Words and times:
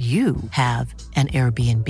you 0.00 0.36
have 0.52 0.94
an 1.14 1.28
Airbnb. 1.28 1.86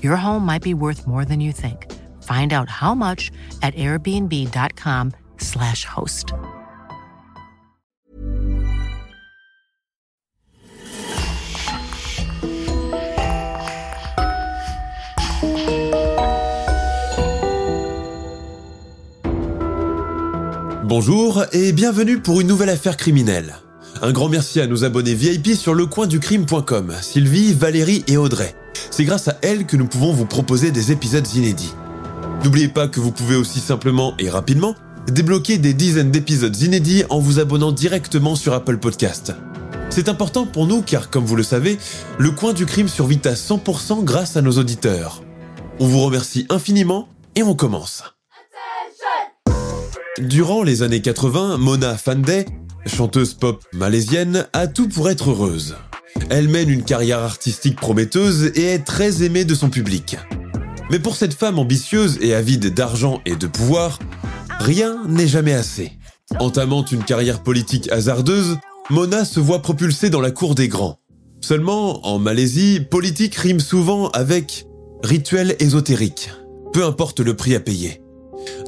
Your 0.00 0.14
home 0.14 0.46
might 0.46 0.62
be 0.62 0.74
worth 0.74 1.08
more 1.08 1.24
than 1.24 1.40
you 1.40 1.50
think. 1.50 1.90
Find 2.22 2.52
out 2.52 2.68
how 2.68 2.94
much 2.94 3.32
at 3.62 3.74
airbnb.com/slash 3.74 5.84
host. 5.84 6.34
Bonjour 20.84 21.44
et 21.52 21.72
bienvenue 21.72 22.20
pour 22.20 22.40
une 22.40 22.46
nouvelle 22.46 22.68
affaire 22.68 22.96
criminelle. 22.96 23.56
Un 24.04 24.10
grand 24.10 24.28
merci 24.28 24.60
à 24.60 24.66
nos 24.66 24.82
abonnés 24.82 25.14
VIP 25.14 25.54
sur 25.54 25.74
lecoinducrime.com, 25.74 26.92
Sylvie, 27.00 27.52
Valérie 27.52 28.02
et 28.08 28.16
Audrey. 28.16 28.52
C'est 28.90 29.04
grâce 29.04 29.28
à 29.28 29.38
elles 29.42 29.64
que 29.64 29.76
nous 29.76 29.86
pouvons 29.86 30.12
vous 30.12 30.26
proposer 30.26 30.72
des 30.72 30.90
épisodes 30.90 31.32
inédits. 31.36 31.72
N'oubliez 32.42 32.66
pas 32.66 32.88
que 32.88 32.98
vous 32.98 33.12
pouvez 33.12 33.36
aussi 33.36 33.60
simplement 33.60 34.14
et 34.18 34.28
rapidement 34.28 34.74
débloquer 35.06 35.58
des 35.58 35.72
dizaines 35.72 36.10
d'épisodes 36.10 36.56
inédits 36.62 37.04
en 37.10 37.20
vous 37.20 37.38
abonnant 37.38 37.70
directement 37.70 38.34
sur 38.34 38.54
Apple 38.54 38.78
Podcast. 38.78 39.34
C'est 39.88 40.08
important 40.08 40.46
pour 40.46 40.66
nous 40.66 40.82
car, 40.82 41.08
comme 41.08 41.24
vous 41.24 41.36
le 41.36 41.44
savez, 41.44 41.78
le 42.18 42.32
coin 42.32 42.54
du 42.54 42.66
crime 42.66 42.88
survit 42.88 43.20
à 43.24 43.34
100% 43.34 44.02
grâce 44.02 44.36
à 44.36 44.42
nos 44.42 44.58
auditeurs. 44.58 45.22
On 45.78 45.86
vous 45.86 46.00
remercie 46.00 46.44
infiniment 46.50 47.08
et 47.36 47.44
on 47.44 47.54
commence. 47.54 48.02
Durant 50.18 50.64
les 50.64 50.82
années 50.82 51.02
80, 51.02 51.58
Mona 51.58 51.96
Fandey, 51.96 52.46
chanteuse 52.86 53.34
pop 53.34 53.64
malaisienne, 53.72 54.46
a 54.52 54.66
tout 54.66 54.88
pour 54.88 55.10
être 55.10 55.30
heureuse. 55.30 55.76
Elle 56.30 56.48
mène 56.48 56.70
une 56.70 56.84
carrière 56.84 57.20
artistique 57.20 57.76
prometteuse 57.76 58.52
et 58.54 58.64
est 58.64 58.84
très 58.84 59.22
aimée 59.22 59.44
de 59.44 59.54
son 59.54 59.70
public. 59.70 60.16
Mais 60.90 60.98
pour 60.98 61.16
cette 61.16 61.34
femme 61.34 61.58
ambitieuse 61.58 62.18
et 62.20 62.34
avide 62.34 62.74
d'argent 62.74 63.20
et 63.24 63.36
de 63.36 63.46
pouvoir, 63.46 63.98
rien 64.58 65.04
n'est 65.08 65.26
jamais 65.26 65.54
assez. 65.54 65.92
Entamant 66.38 66.84
une 66.84 67.04
carrière 67.04 67.42
politique 67.42 67.90
hasardeuse, 67.90 68.58
Mona 68.90 69.24
se 69.24 69.40
voit 69.40 69.62
propulsée 69.62 70.10
dans 70.10 70.20
la 70.20 70.30
cour 70.30 70.54
des 70.54 70.68
grands. 70.68 70.98
Seulement, 71.40 72.06
en 72.06 72.18
Malaisie, 72.18 72.80
politique 72.80 73.34
rime 73.34 73.60
souvent 73.60 74.08
avec 74.10 74.66
rituel 75.02 75.56
ésotérique, 75.58 76.30
peu 76.72 76.84
importe 76.84 77.20
le 77.20 77.34
prix 77.34 77.54
à 77.54 77.60
payer. 77.60 78.02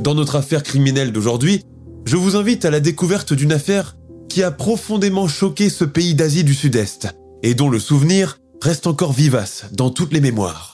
Dans 0.01 0.15
notre 0.15 0.37
affaire 0.37 0.63
criminelle 0.63 1.13
d'aujourd'hui, 1.13 1.63
je 2.05 2.17
vous 2.17 2.37
invite 2.37 2.65
à 2.65 2.71
la 2.71 2.81
découverte 2.81 3.33
d'une 3.33 3.53
affaire 3.53 3.97
qui 4.35 4.43
a 4.43 4.51
profondément 4.51 5.29
choqué 5.29 5.71
ce 5.71 5.85
pays 5.85 6.17
d'Asie 6.17 6.43
du 6.43 6.55
Sud-Est 6.55 7.07
et 7.45 7.55
dont 7.55 7.71
le 7.71 7.79
souvenir 7.79 8.41
reste 8.61 8.89
encore 8.89 9.13
vivace 9.13 9.67
dans 9.71 9.91
toutes 9.91 10.13
les 10.13 10.21
mémoires. 10.21 10.74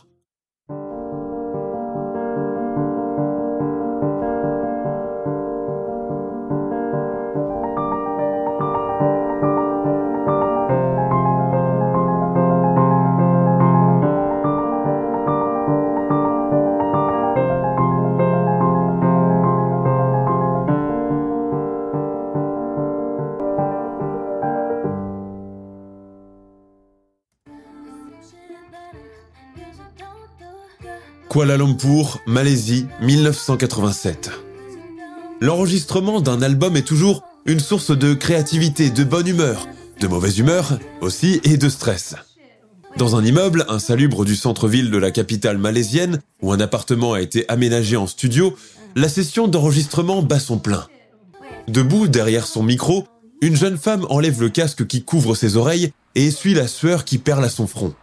Kuala 31.30 31.56
Lumpur, 31.56 32.18
Malaisie, 32.26 32.86
1987. 33.02 34.32
L'enregistrement 35.40 36.20
d'un 36.20 36.42
album 36.42 36.76
est 36.76 36.82
toujours 36.82 37.22
une 37.46 37.60
source 37.60 37.96
de 37.96 38.14
créativité, 38.14 38.90
de 38.90 39.04
bonne 39.04 39.28
humeur, 39.28 39.68
de 40.00 40.08
mauvaise 40.08 40.40
humeur 40.40 40.80
aussi 41.00 41.40
et 41.44 41.56
de 41.56 41.68
stress. 41.68 42.16
Dans 42.96 43.14
un 43.14 43.24
immeuble 43.24 43.64
insalubre 43.68 44.24
du 44.24 44.34
centre-ville 44.34 44.90
de 44.90 44.98
la 44.98 45.12
capitale 45.12 45.56
malaisienne, 45.56 46.18
où 46.42 46.50
un 46.50 46.58
appartement 46.58 47.12
a 47.12 47.20
été 47.20 47.48
aménagé 47.48 47.96
en 47.96 48.08
studio, 48.08 48.56
la 48.96 49.08
session 49.08 49.46
d'enregistrement 49.46 50.22
bat 50.22 50.40
son 50.40 50.58
plein. 50.58 50.88
Debout 51.68 52.08
derrière 52.08 52.48
son 52.48 52.64
micro, 52.64 53.06
une 53.40 53.54
jeune 53.54 53.78
femme 53.78 54.04
enlève 54.10 54.42
le 54.42 54.48
casque 54.48 54.84
qui 54.88 55.04
couvre 55.04 55.36
ses 55.36 55.56
oreilles 55.56 55.92
et 56.16 56.26
essuie 56.26 56.54
la 56.54 56.66
sueur 56.66 57.04
qui 57.04 57.18
perle 57.18 57.44
à 57.44 57.50
son 57.50 57.68
front. 57.68 57.94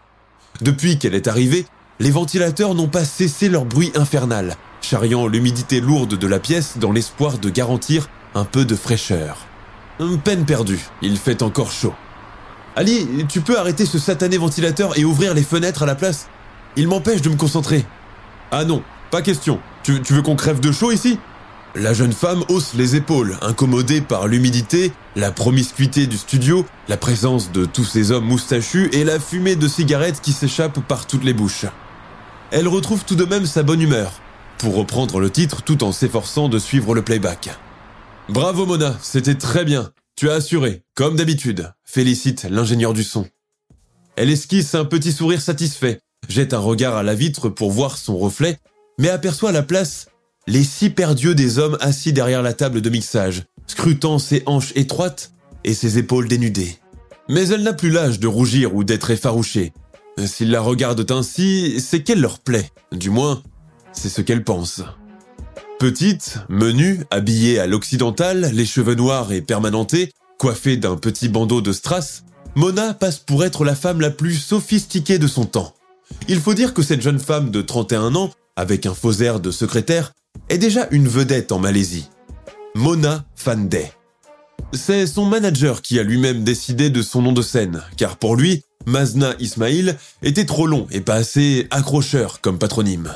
Depuis 0.61 0.97
qu'elle 0.97 1.13
est 1.13 1.27
arrivée, 1.27 1.65
les 1.99 2.11
ventilateurs 2.11 2.75
n'ont 2.75 2.87
pas 2.87 3.05
cessé 3.05 3.49
leur 3.49 3.65
bruit 3.65 3.91
infernal, 3.95 4.55
charriant 4.81 5.27
l'humidité 5.27 5.81
lourde 5.81 6.15
de 6.15 6.27
la 6.27 6.39
pièce 6.39 6.77
dans 6.77 6.91
l'espoir 6.91 7.39
de 7.39 7.49
garantir 7.49 8.07
un 8.35 8.45
peu 8.45 8.65
de 8.65 8.75
fraîcheur. 8.75 9.37
Peine 10.23 10.45
perdue, 10.45 10.79
il 11.01 11.17
fait 11.17 11.41
encore 11.41 11.71
chaud. 11.71 11.93
Ali, 12.75 13.07
tu 13.27 13.41
peux 13.41 13.57
arrêter 13.57 13.87
ce 13.87 13.97
satané 13.97 14.37
ventilateur 14.37 14.97
et 14.99 15.05
ouvrir 15.05 15.33
les 15.33 15.41
fenêtres 15.41 15.83
à 15.83 15.85
la 15.87 15.95
place? 15.95 16.27
Il 16.75 16.87
m'empêche 16.87 17.23
de 17.23 17.29
me 17.29 17.35
concentrer. 17.35 17.83
Ah 18.51 18.63
non, 18.63 18.83
pas 19.09 19.23
question. 19.23 19.59
Tu, 19.81 19.99
tu 20.03 20.13
veux 20.13 20.21
qu'on 20.21 20.35
crève 20.35 20.59
de 20.59 20.71
chaud 20.71 20.91
ici? 20.91 21.17
La 21.73 21.93
jeune 21.93 22.13
femme 22.13 22.43
hausse 22.49 22.75
les 22.75 22.95
épaules, 22.95 23.37
incommodée 23.41 24.01
par 24.01 24.27
l'humidité, 24.27 24.91
la 25.15 25.31
promiscuité 25.31 26.05
du 26.05 26.17
studio, 26.17 26.65
la 26.87 26.97
présence 26.97 27.51
de 27.51 27.65
tous 27.65 27.83
ces 27.83 28.11
hommes 28.11 28.25
moustachus 28.25 28.89
et 28.93 29.03
la 29.03 29.19
fumée 29.19 29.55
de 29.55 29.67
cigarettes 29.67 30.21
qui 30.21 30.31
s'échappe 30.31 30.79
par 30.87 31.07
toutes 31.07 31.23
les 31.23 31.33
bouches 31.33 31.65
elle 32.51 32.67
retrouve 32.67 33.03
tout 33.05 33.15
de 33.15 33.25
même 33.25 33.45
sa 33.45 33.63
bonne 33.63 33.81
humeur, 33.81 34.21
pour 34.57 34.75
reprendre 34.75 35.19
le 35.19 35.29
titre 35.29 35.61
tout 35.63 35.83
en 35.83 35.91
s'efforçant 35.91 36.49
de 36.49 36.59
suivre 36.59 36.95
le 36.95 37.01
playback. 37.01 37.49
Bravo 38.29 38.65
Mona, 38.65 38.97
c'était 39.01 39.35
très 39.35 39.65
bien. 39.65 39.91
Tu 40.15 40.29
as 40.29 40.35
assuré, 40.35 40.83
comme 40.95 41.15
d'habitude, 41.15 41.71
félicite 41.83 42.47
l'ingénieur 42.49 42.93
du 42.93 43.03
son. 43.03 43.27
Elle 44.15 44.31
esquisse 44.31 44.73
un 44.75 44.85
petit 44.85 45.11
sourire 45.11 45.41
satisfait, 45.41 45.99
jette 46.27 46.53
un 46.53 46.59
regard 46.59 46.95
à 46.95 47.03
la 47.03 47.13
vitre 47.13 47.49
pour 47.49 47.71
voir 47.71 47.97
son 47.97 48.17
reflet, 48.17 48.59
mais 48.97 49.09
aperçoit 49.09 49.49
à 49.49 49.53
la 49.53 49.63
place 49.63 50.07
les 50.47 50.63
six 50.63 50.89
paires 50.89 51.13
d'yeux 51.13 51.35
des 51.35 51.59
hommes 51.59 51.77
assis 51.81 52.13
derrière 52.13 52.41
la 52.41 52.53
table 52.53 52.81
de 52.81 52.89
mixage, 52.89 53.43
scrutant 53.67 54.17
ses 54.17 54.43
hanches 54.45 54.71
étroites 54.75 55.31
et 55.63 55.73
ses 55.73 55.97
épaules 55.97 56.27
dénudées. 56.27 56.77
Mais 57.29 57.49
elle 57.49 57.63
n'a 57.63 57.73
plus 57.73 57.91
l'âge 57.91 58.19
de 58.19 58.27
rougir 58.27 58.73
ou 58.73 58.85
d'être 58.85 59.11
effarouchée. 59.11 59.73
S'ils 60.25 60.51
la 60.51 60.61
regardent 60.61 61.11
ainsi, 61.11 61.79
c'est 61.79 62.03
qu'elle 62.03 62.21
leur 62.21 62.39
plaît. 62.39 62.71
Du 62.91 63.09
moins, 63.09 63.43
c'est 63.91 64.09
ce 64.09 64.21
qu'elle 64.21 64.43
pense. 64.43 64.81
Petite, 65.79 66.39
menue, 66.49 67.03
habillée 67.11 67.59
à 67.59 67.67
l'occidental, 67.67 68.49
les 68.53 68.65
cheveux 68.65 68.95
noirs 68.95 69.31
et 69.31 69.41
permanentés, 69.41 70.11
coiffée 70.39 70.75
d'un 70.75 70.95
petit 70.95 71.29
bandeau 71.29 71.61
de 71.61 71.71
strass, 71.71 72.23
Mona 72.55 72.95
passe 72.95 73.19
pour 73.19 73.45
être 73.45 73.63
la 73.63 73.75
femme 73.75 74.01
la 74.01 74.09
plus 74.09 74.35
sophistiquée 74.35 75.19
de 75.19 75.27
son 75.27 75.45
temps. 75.45 75.75
Il 76.27 76.39
faut 76.39 76.55
dire 76.55 76.73
que 76.73 76.81
cette 76.81 77.01
jeune 77.01 77.19
femme 77.19 77.51
de 77.51 77.61
31 77.61 78.15
ans, 78.15 78.31
avec 78.55 78.87
un 78.87 78.95
faux 78.95 79.13
air 79.13 79.39
de 79.39 79.51
secrétaire, 79.51 80.13
est 80.49 80.57
déjà 80.57 80.87
une 80.89 81.07
vedette 81.07 81.51
en 81.51 81.59
Malaisie. 81.59 82.09
Mona 82.73 83.25
Fandey. 83.35 83.91
C'est 84.73 85.05
son 85.05 85.25
manager 85.25 85.81
qui 85.81 85.99
a 85.99 86.03
lui-même 86.03 86.43
décidé 86.43 86.89
de 86.89 87.01
son 87.01 87.21
nom 87.21 87.33
de 87.33 87.41
scène, 87.41 87.83
car 87.97 88.17
pour 88.17 88.35
lui, 88.35 88.63
Mazna 88.87 89.35
Ismail 89.39 89.97
était 90.23 90.45
trop 90.45 90.65
long 90.65 90.87
et 90.91 91.01
pas 91.01 91.15
assez 91.15 91.67
accrocheur 91.71 92.39
comme 92.39 92.57
patronyme. 92.57 93.11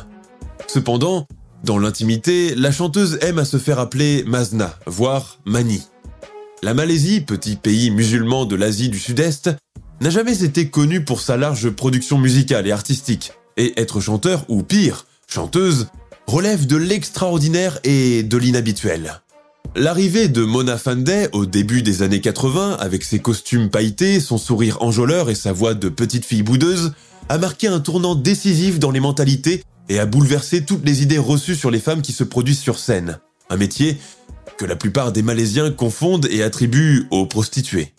Cependant, 0.67 1.27
dans 1.63 1.79
l'intimité, 1.79 2.53
la 2.55 2.73
chanteuse 2.73 3.17
aime 3.21 3.39
à 3.39 3.45
se 3.45 3.57
faire 3.57 3.79
appeler 3.79 4.25
Mazna, 4.27 4.77
voire 4.85 5.39
Mani. 5.45 5.81
La 6.61 6.73
Malaisie, 6.73 7.21
petit 7.21 7.55
pays 7.55 7.89
musulman 7.89 8.45
de 8.45 8.57
l'Asie 8.57 8.89
du 8.89 8.99
Sud-Est, 8.99 9.49
n'a 10.01 10.09
jamais 10.09 10.43
été 10.43 10.69
connue 10.69 11.05
pour 11.05 11.21
sa 11.21 11.37
large 11.37 11.69
production 11.69 12.17
musicale 12.17 12.67
et 12.67 12.71
artistique, 12.71 13.31
et 13.55 13.79
être 13.79 14.01
chanteur, 14.01 14.43
ou 14.49 14.63
pire, 14.63 15.05
chanteuse, 15.25 15.87
relève 16.27 16.67
de 16.67 16.75
l'extraordinaire 16.75 17.79
et 17.85 18.23
de 18.23 18.37
l'inhabituel. 18.37 19.21
L'arrivée 19.75 20.27
de 20.27 20.43
Mona 20.43 20.77
Fandey 20.77 21.29
au 21.31 21.45
début 21.45 21.81
des 21.81 22.01
années 22.01 22.19
80, 22.19 22.77
avec 22.79 23.03
ses 23.03 23.19
costumes 23.19 23.69
pailletés, 23.69 24.19
son 24.19 24.37
sourire 24.37 24.77
enjôleur 24.81 25.29
et 25.29 25.35
sa 25.35 25.53
voix 25.53 25.73
de 25.73 25.87
petite 25.87 26.25
fille 26.25 26.43
boudeuse, 26.43 26.91
a 27.29 27.37
marqué 27.37 27.67
un 27.67 27.79
tournant 27.79 28.15
décisif 28.15 28.79
dans 28.79 28.91
les 28.91 28.99
mentalités 28.99 29.63
et 29.87 29.99
a 29.99 30.05
bouleversé 30.05 30.65
toutes 30.65 30.85
les 30.85 31.03
idées 31.03 31.17
reçues 31.17 31.55
sur 31.55 31.71
les 31.71 31.79
femmes 31.79 32.01
qui 32.01 32.11
se 32.11 32.25
produisent 32.25 32.59
sur 32.59 32.79
scène. 32.79 33.19
Un 33.49 33.55
métier 33.55 33.97
que 34.57 34.65
la 34.65 34.75
plupart 34.75 35.13
des 35.13 35.21
Malaisiens 35.21 35.71
confondent 35.71 36.27
et 36.29 36.43
attribuent 36.43 37.07
aux 37.09 37.25
prostituées. 37.25 37.93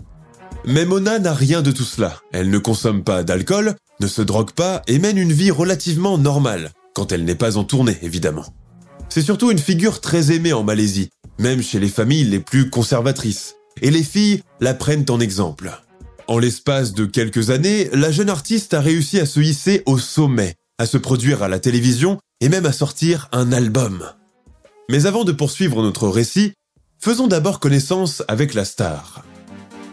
Mais 0.67 0.85
Mona 0.85 1.19
n'a 1.19 1.33
rien 1.33 1.63
de 1.63 1.73
tout 1.73 1.85
cela. 1.85 2.21
Elle 2.33 2.51
ne 2.51 2.59
consomme 2.59 3.03
pas 3.03 3.23
d'alcool, 3.23 3.77
ne 4.01 4.07
se 4.07 4.23
drogue 4.23 4.53
pas 4.53 4.83
et 4.87 4.99
mène 4.99 5.19
une 5.19 5.33
vie 5.33 5.51
relativement 5.51 6.19
normale, 6.19 6.71
quand 6.95 7.13
elle 7.13 7.25
n'est 7.25 7.35
pas 7.35 7.57
en 7.57 7.65
tournée 7.65 7.99
évidemment. 8.03 8.45
C'est 9.15 9.21
surtout 9.21 9.51
une 9.51 9.59
figure 9.59 10.01
très 10.01 10.33
aimée 10.33 10.55
en 10.55 10.63
Malaisie, 10.63 11.11
même 11.39 11.63
chez 11.63 11.79
les 11.79 11.91
familles 11.91 12.25
les 12.25 12.41
plus 12.41 12.71
conservatrices, 12.71 13.57
et 13.83 13.91
les 13.91 14.03
filles 14.03 14.43
la 14.59 14.73
prennent 14.73 15.05
en 15.11 15.21
exemple. 15.21 15.71
En 16.29 16.39
l'espace 16.39 16.95
de 16.95 17.05
quelques 17.05 17.51
années, 17.51 17.91
la 17.93 18.11
jeune 18.11 18.31
artiste 18.31 18.73
a 18.73 18.81
réussi 18.81 19.21
à 19.21 19.27
se 19.27 19.41
hisser 19.41 19.83
au 19.85 19.99
sommet, 19.99 20.55
à 20.79 20.87
se 20.87 20.97
produire 20.97 21.43
à 21.43 21.49
la 21.49 21.59
télévision 21.59 22.21
et 22.41 22.49
même 22.49 22.65
à 22.65 22.73
sortir 22.73 23.29
un 23.33 23.53
album. 23.53 24.03
Mais 24.89 25.05
avant 25.05 25.25
de 25.25 25.33
poursuivre 25.33 25.83
notre 25.83 26.09
récit, 26.09 26.55
faisons 26.99 27.27
d'abord 27.27 27.61
connaissance 27.61 28.23
avec 28.29 28.55
la 28.55 28.65
star. 28.65 29.23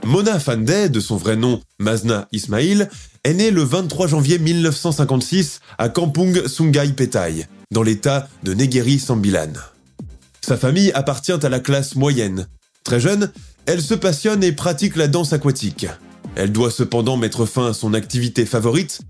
Mona 0.06 0.40
Fandeh, 0.40 0.88
de 0.88 1.02
son 1.02 1.18
vrai 1.18 1.36
nom 1.36 1.60
Mazna 1.78 2.30
Ismail, 2.32 2.88
est 3.24 3.34
née 3.34 3.52
le 3.52 3.64
23 3.64 4.08
janvier 4.08 4.40
1956 4.40 5.60
à 5.78 5.90
Kampung 5.90 6.48
Sungai 6.48 6.94
Petai, 6.94 7.48
dans 7.72 7.84
l'état 7.84 8.28
de 8.44 8.54
Negeri 8.54 9.00
Sambilan. 9.00 9.54
Sa 10.42 10.58
famille 10.58 10.92
appartient 10.94 11.32
à 11.32 11.50
la 11.50 11.60
classe 11.60 11.96
moyenne. 11.96 12.48
Très 12.84 13.00
jeune, 13.00 13.32
elle 13.66 13.82
se 13.82 13.94
passionne 13.94 14.44
et 14.44 14.52
pratique 14.52 14.96
la 14.96 15.08
danse 15.08 15.34
aquatique. 15.34 15.88
Elle 16.36 16.52
doit 16.52 16.72
cependant 16.72 17.18
mettre 17.18 17.46
fin 17.46 17.68
à 17.68 17.74
son 17.74 17.94
activité 17.94 18.46
favorite 18.46 19.02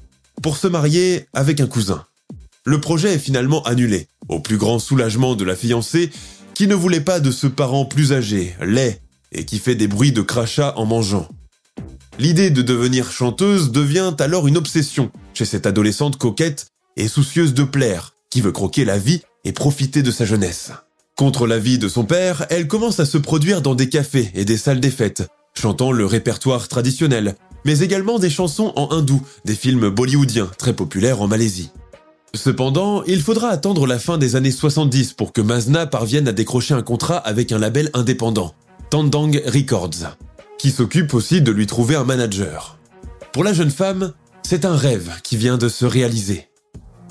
pour 0.42 0.58
se 0.58 0.68
marier 0.68 1.28
avec 1.34 1.60
un 1.60 1.68
cousin. 1.68 2.06
Le 2.66 2.82
projet 2.82 3.14
est 3.14 3.20
finalement 3.20 3.64
annulé, 3.64 4.08
au 4.28 4.40
plus 4.40 4.58
grand 4.58 4.80
soulagement 4.80 5.36
de 5.36 5.44
la 5.44 5.56
fiancée 5.56 6.12
qui 6.54 6.68
ne 6.68 6.76
voulait 6.76 7.02
pas 7.02 7.20
de 7.20 7.32
ce 7.32 7.48
parent 7.48 7.86
plus 7.86 8.12
âgé, 8.12 8.56
laid 8.62 9.02
et 9.32 9.46
qui 9.46 9.60
fait 9.60 9.76
des 9.76 9.88
bruits 9.88 10.12
de 10.12 10.22
crachat 10.22 10.74
en 10.78 10.86
mangeant. 10.86 11.28
L'idée 12.20 12.50
de 12.52 12.62
devenir 12.62 13.14
chanteuse 13.14 13.72
devient 13.72 14.14
alors 14.20 14.46
une 14.46 14.58
obsession 14.58 15.10
chez 15.34 15.46
cette 15.46 15.66
adolescente 15.66 16.18
coquette 16.18 16.68
et 16.98 17.08
soucieuse 17.08 17.54
de 17.54 17.64
plaire, 17.64 18.14
qui 18.30 18.42
veut 18.42 18.52
croquer 18.52 18.84
la 18.84 18.98
vie 18.98 19.22
et 19.46 19.54
profiter 19.54 20.04
de 20.04 20.12
sa 20.12 20.26
jeunesse. 20.26 20.74
Contre 21.16 21.48
l'avis 21.48 21.78
de 21.78 21.88
son 21.88 22.04
père, 22.04 22.46
elle 22.50 22.68
commence 22.68 23.00
à 23.00 23.06
se 23.06 23.18
produire 23.18 23.62
dans 23.62 23.74
des 23.74 23.88
cafés 23.88 24.32
et 24.34 24.44
des 24.44 24.58
salles 24.58 24.82
des 24.82 24.92
fêtes, 24.92 25.30
chantant 25.54 25.94
le 25.94 26.06
répertoire 26.06 26.68
traditionnel, 26.68 27.36
mais 27.64 27.80
également 27.80 28.20
des 28.20 28.30
chansons 28.30 28.74
en 28.76 28.92
hindou, 28.92 29.26
des 29.46 29.56
films 29.56 29.88
bollywoodiens 29.88 30.52
très 30.58 30.74
populaires 30.74 31.22
en 31.22 31.30
Malaisie. 31.30 31.72
Cependant, 32.36 33.02
il 33.04 33.22
faudra 33.22 33.48
attendre 33.48 33.88
la 33.88 33.98
fin 33.98 34.18
des 34.18 34.36
années 34.36 34.52
70 34.52 35.14
pour 35.14 35.32
que 35.32 35.40
Mazna 35.40 35.88
parvienne 35.88 36.28
à 36.28 36.34
décrocher 36.34 36.74
un 36.74 36.84
contrat 36.84 37.18
avec 37.18 37.54
un 37.54 37.60
label 37.60 37.90
indépendant, 37.94 38.56
Tandang 38.90 39.42
Records, 39.46 40.18
qui 40.60 40.70
s'occupe 40.70 41.16
aussi 41.16 41.42
de 41.42 41.52
lui 41.52 41.66
trouver 41.66 41.96
un 41.96 42.04
manager. 42.04 42.78
Pour 43.34 43.44
la 43.44 43.54
jeune 43.54 43.72
femme, 43.72 44.14
c'est 44.44 44.66
un 44.66 44.76
rêve 44.76 45.10
qui 45.24 45.38
vient 45.38 45.58
de 45.58 45.70
se 45.70 45.86
réaliser. 45.86 46.48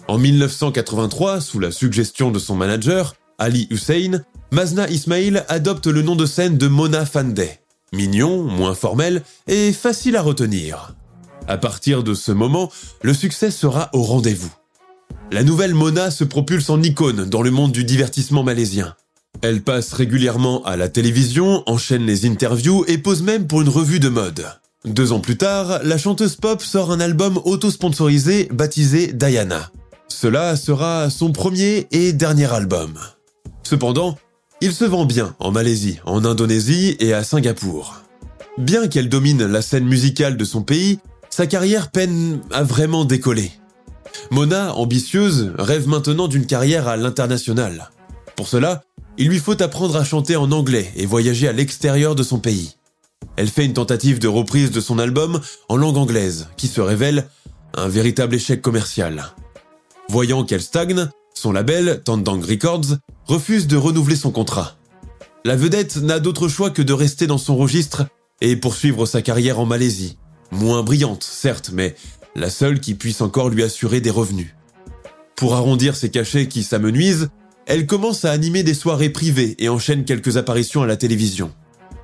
En 0.06 0.18
1983, 0.18 1.40
sous 1.40 1.58
la 1.58 1.72
suggestion 1.72 2.30
de 2.30 2.38
son 2.38 2.54
manager, 2.54 3.16
Ali 3.38 3.66
Hussein, 3.70 4.22
Mazna 4.52 4.88
Ismail 4.88 5.44
adopte 5.48 5.86
le 5.86 6.02
nom 6.02 6.16
de 6.16 6.26
scène 6.26 6.56
de 6.56 6.68
Mona 6.68 7.04
Fandeh. 7.04 7.60
Mignon, 7.92 8.42
moins 8.42 8.74
formel 8.74 9.22
et 9.46 9.72
facile 9.72 10.16
à 10.16 10.22
retenir. 10.22 10.94
À 11.46 11.56
partir 11.56 12.02
de 12.02 12.14
ce 12.14 12.32
moment, 12.32 12.70
le 13.02 13.14
succès 13.14 13.50
sera 13.50 13.88
au 13.94 14.02
rendez-vous. 14.02 14.52
La 15.30 15.42
nouvelle 15.42 15.74
Mona 15.74 16.10
se 16.10 16.24
propulse 16.24 16.68
en 16.70 16.82
icône 16.82 17.24
dans 17.24 17.42
le 17.42 17.50
monde 17.50 17.72
du 17.72 17.84
divertissement 17.84 18.42
malaisien. 18.42 18.94
Elle 19.40 19.62
passe 19.62 19.92
régulièrement 19.92 20.64
à 20.64 20.76
la 20.76 20.88
télévision, 20.88 21.62
enchaîne 21.66 22.04
les 22.04 22.26
interviews 22.26 22.84
et 22.88 22.98
pose 22.98 23.22
même 23.22 23.46
pour 23.46 23.62
une 23.62 23.68
revue 23.68 24.00
de 24.00 24.08
mode. 24.08 24.46
Deux 24.84 25.12
ans 25.12 25.20
plus 25.20 25.36
tard, 25.36 25.80
la 25.84 25.98
chanteuse 25.98 26.36
pop 26.36 26.62
sort 26.62 26.90
un 26.90 27.00
album 27.00 27.38
auto-sponsorisé 27.44 28.48
baptisé 28.52 29.12
Diana. 29.12 29.70
Cela 30.08 30.56
sera 30.56 31.10
son 31.10 31.32
premier 31.32 31.86
et 31.92 32.12
dernier 32.12 32.52
album. 32.52 32.94
Cependant, 33.62 34.18
il 34.60 34.72
se 34.72 34.84
vend 34.84 35.04
bien 35.04 35.36
en 35.38 35.52
Malaisie, 35.52 36.00
en 36.04 36.24
Indonésie 36.24 36.96
et 36.98 37.12
à 37.12 37.22
Singapour. 37.22 38.02
Bien 38.56 38.88
qu'elle 38.88 39.08
domine 39.08 39.46
la 39.46 39.62
scène 39.62 39.86
musicale 39.86 40.36
de 40.36 40.44
son 40.44 40.62
pays, 40.62 40.98
sa 41.30 41.46
carrière 41.46 41.92
peine 41.92 42.40
à 42.50 42.64
vraiment 42.64 43.04
décoller. 43.04 43.52
Mona, 44.32 44.74
ambitieuse, 44.74 45.52
rêve 45.58 45.86
maintenant 45.86 46.26
d'une 46.26 46.46
carrière 46.46 46.88
à 46.88 46.96
l'international. 46.96 47.90
Pour 48.34 48.48
cela, 48.48 48.82
il 49.18 49.28
lui 49.28 49.40
faut 49.40 49.60
apprendre 49.60 49.96
à 49.96 50.04
chanter 50.04 50.36
en 50.36 50.52
anglais 50.52 50.90
et 50.96 51.04
voyager 51.04 51.48
à 51.48 51.52
l'extérieur 51.52 52.14
de 52.14 52.22
son 52.22 52.38
pays. 52.38 52.76
Elle 53.36 53.48
fait 53.48 53.64
une 53.64 53.74
tentative 53.74 54.20
de 54.20 54.28
reprise 54.28 54.70
de 54.70 54.80
son 54.80 54.98
album 54.98 55.40
en 55.68 55.76
langue 55.76 55.96
anglaise, 55.96 56.48
qui 56.56 56.68
se 56.68 56.80
révèle 56.80 57.28
un 57.74 57.88
véritable 57.88 58.36
échec 58.36 58.62
commercial. 58.62 59.34
Voyant 60.08 60.44
qu'elle 60.44 60.62
stagne, 60.62 61.08
son 61.34 61.52
label, 61.52 62.00
Tandang 62.04 62.40
Records, 62.40 62.96
refuse 63.26 63.66
de 63.66 63.76
renouveler 63.76 64.16
son 64.16 64.30
contrat. 64.30 64.76
La 65.44 65.56
vedette 65.56 65.96
n'a 65.96 66.20
d'autre 66.20 66.48
choix 66.48 66.70
que 66.70 66.82
de 66.82 66.92
rester 66.92 67.26
dans 67.26 67.38
son 67.38 67.56
registre 67.56 68.06
et 68.40 68.56
poursuivre 68.56 69.04
sa 69.04 69.20
carrière 69.20 69.58
en 69.58 69.66
Malaisie. 69.66 70.16
Moins 70.52 70.82
brillante, 70.82 71.24
certes, 71.24 71.70
mais 71.72 71.96
la 72.36 72.50
seule 72.50 72.80
qui 72.80 72.94
puisse 72.94 73.20
encore 73.20 73.48
lui 73.48 73.62
assurer 73.62 74.00
des 74.00 74.10
revenus. 74.10 74.54
Pour 75.36 75.54
arrondir 75.54 75.96
ses 75.96 76.10
cachets 76.10 76.48
qui 76.48 76.62
s'amenuisent, 76.62 77.28
elle 77.68 77.86
commence 77.86 78.24
à 78.24 78.32
animer 78.32 78.62
des 78.62 78.72
soirées 78.72 79.10
privées 79.10 79.54
et 79.58 79.68
enchaîne 79.68 80.06
quelques 80.06 80.38
apparitions 80.38 80.82
à 80.82 80.86
la 80.86 80.96
télévision. 80.96 81.52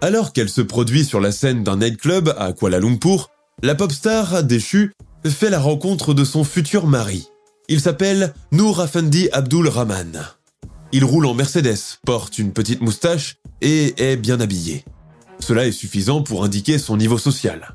Alors 0.03 0.35
qu'elle 0.35 0.51
se 0.51 0.61
produit 0.61 1.07
sur 1.07 1.21
la 1.21 1.33
scène 1.33 1.65
d'un 1.65 1.79
nightclub 1.79 2.35
à 2.39 2.53
Kuala 2.53 2.81
Lumpur, 2.81 3.31
la 3.63 3.75
pop 3.75 3.91
star 3.91 4.45
déchue 4.45 4.93
fait 5.25 5.49
la 5.49 5.59
rencontre 5.59 6.13
de 6.13 6.23
son 6.23 6.45
futur 6.45 6.87
mari. 6.87 7.29
Il 7.69 7.81
s'appelle 7.81 8.35
Noor 8.53 8.81
Afendi 8.81 9.31
Abdul 9.33 9.69
Rahman. 9.69 10.27
Il 10.93 11.03
roule 11.03 11.25
en 11.25 11.33
Mercedes, 11.33 11.79
porte 12.05 12.39
une 12.39 12.53
petite 12.53 12.83
moustache 12.83 13.37
et 13.63 13.95
est 13.97 14.17
bien 14.17 14.43
habillé. 14.43 14.85
Cela 15.41 15.67
est 15.67 15.73
suffisant 15.73 16.23
pour 16.23 16.45
indiquer 16.45 16.77
son 16.77 16.99
niveau 16.99 17.17
social. 17.17 17.75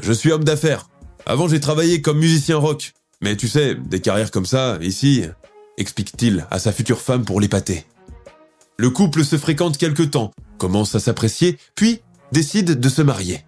Je 0.00 0.12
suis 0.12 0.30
homme 0.30 0.44
d'affaires. 0.44 0.88
Avant 1.26 1.48
j'ai 1.48 1.60
travaillé 1.60 2.00
comme 2.00 2.20
musicien 2.20 2.58
rock. 2.58 2.92
Mais 3.20 3.36
tu 3.36 3.48
sais, 3.48 3.74
des 3.74 4.00
carrières 4.00 4.30
comme 4.30 4.46
ça, 4.46 4.78
ici, 4.80 5.24
explique-t-il 5.78 6.46
à 6.50 6.58
sa 6.58 6.72
future 6.72 7.00
femme 7.00 7.24
pour 7.24 7.40
l'épater. 7.40 7.84
Le 8.76 8.90
couple 8.90 9.24
se 9.24 9.38
fréquente 9.38 9.78
quelque 9.78 10.02
temps, 10.02 10.32
commence 10.58 10.94
à 10.94 11.00
s'apprécier, 11.00 11.58
puis 11.74 12.00
décide 12.32 12.80
de 12.80 12.88
se 12.88 13.02
marier. 13.02 13.44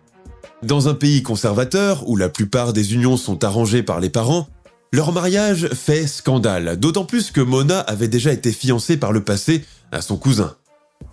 Dans 0.62 0.88
un 0.88 0.94
pays 0.94 1.22
conservateur, 1.22 2.08
où 2.08 2.16
la 2.16 2.28
plupart 2.28 2.72
des 2.72 2.94
unions 2.94 3.16
sont 3.16 3.44
arrangées 3.44 3.82
par 3.82 4.00
les 4.00 4.10
parents, 4.10 4.48
leur 4.92 5.12
mariage 5.12 5.68
fait 5.68 6.06
scandale, 6.06 6.78
d'autant 6.78 7.04
plus 7.04 7.30
que 7.30 7.40
Mona 7.40 7.80
avait 7.80 8.08
déjà 8.08 8.32
été 8.32 8.52
fiancée 8.52 8.96
par 8.96 9.12
le 9.12 9.24
passé 9.24 9.64
à 9.90 10.00
son 10.00 10.16
cousin. 10.16 10.54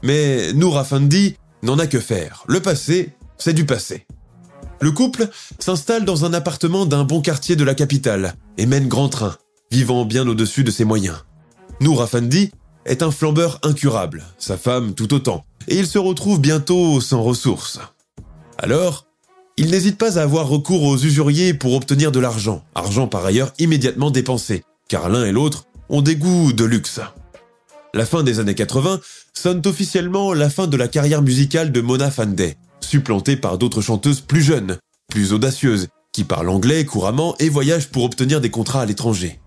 Mais 0.04 0.54
Nour 0.54 0.78
Afandi 0.78 1.36
n'en 1.64 1.80
a 1.80 1.88
que 1.88 2.00
faire. 2.00 2.44
Le 2.48 2.60
passé, 2.60 3.10
c'est 3.38 3.54
du 3.54 3.66
passé. 3.66 4.06
Le 4.82 4.92
couple 4.92 5.30
s'installe 5.60 6.06
dans 6.06 6.26
un 6.26 6.34
appartement 6.34 6.86
d'un 6.86 7.04
bon 7.04 7.22
quartier 7.22 7.56
de 7.56 7.64
la 7.64 7.76
capitale 7.76 8.36
et 8.58 8.66
mène 8.66 8.88
grand 8.88 9.10
train, 9.10 9.36
vivant 9.72 10.06
bien 10.06 10.28
au-dessus 10.28 10.64
de 10.64 10.72
ses 10.72 10.86
moyens. 10.86 11.24
Nour 11.80 12.02
Afandi 12.02 12.52
est 12.86 13.02
un 13.02 13.12
flambeur 13.12 13.60
incurable, 13.64 14.24
sa 14.38 14.58
femme 14.58 14.94
tout 14.94 15.14
autant, 15.14 15.46
et 15.68 15.78
il 15.78 15.88
se 15.88 15.98
retrouve 15.98 16.40
bientôt 16.42 17.00
sans 17.02 17.24
ressources. 17.24 17.80
Alors, 18.58 19.06
il 19.58 19.72
n'hésite 19.72 19.98
pas 19.98 20.20
à 20.20 20.24
avoir 20.24 20.48
recours 20.48 20.84
aux 20.84 20.98
usuriers 20.98 21.54
pour 21.54 21.74
obtenir 21.74 22.12
de 22.12 22.20
l'argent, 22.20 22.64
argent 22.76 23.08
par 23.08 23.26
ailleurs 23.26 23.54
immédiatement 23.60 24.12
dépensé, 24.12 24.64
car 24.88 25.10
l'un 25.10 25.26
et 25.26 25.32
l'autre 25.32 25.66
ont 25.90 26.02
des 26.02 26.16
goûts 26.16 26.54
de 26.54 26.66
luxe. 26.66 27.00
La 27.94 28.06
fin 28.06 28.24
des 28.24 28.40
années 28.40 28.56
80 28.56 29.00
sonne 29.34 29.62
officiellement 29.66 30.34
la 30.34 30.50
fin 30.50 30.68
de 30.68 30.78
la 30.78 30.88
carrière 30.88 31.22
musicale 31.22 31.72
de 31.72 31.82
Mona 31.82 32.10
Fandey, 32.10 32.58
supplantée 32.80 33.36
par 33.36 33.58
d'autres 33.58 33.82
chanteuses 33.82 34.22
plus 34.22 34.42
jeunes, 34.42 34.78
plus 35.10 35.34
audacieuses, 35.34 35.88
qui 36.14 36.24
parlent 36.24 36.50
anglais 36.50 36.86
couramment 36.86 37.36
et 37.40 37.50
voyagent 37.50 37.90
pour 37.90 38.04
obtenir 38.04 38.42
des 38.42 38.50
contrats 38.50 38.82
à 38.82 38.86
l'étranger. 38.86 39.40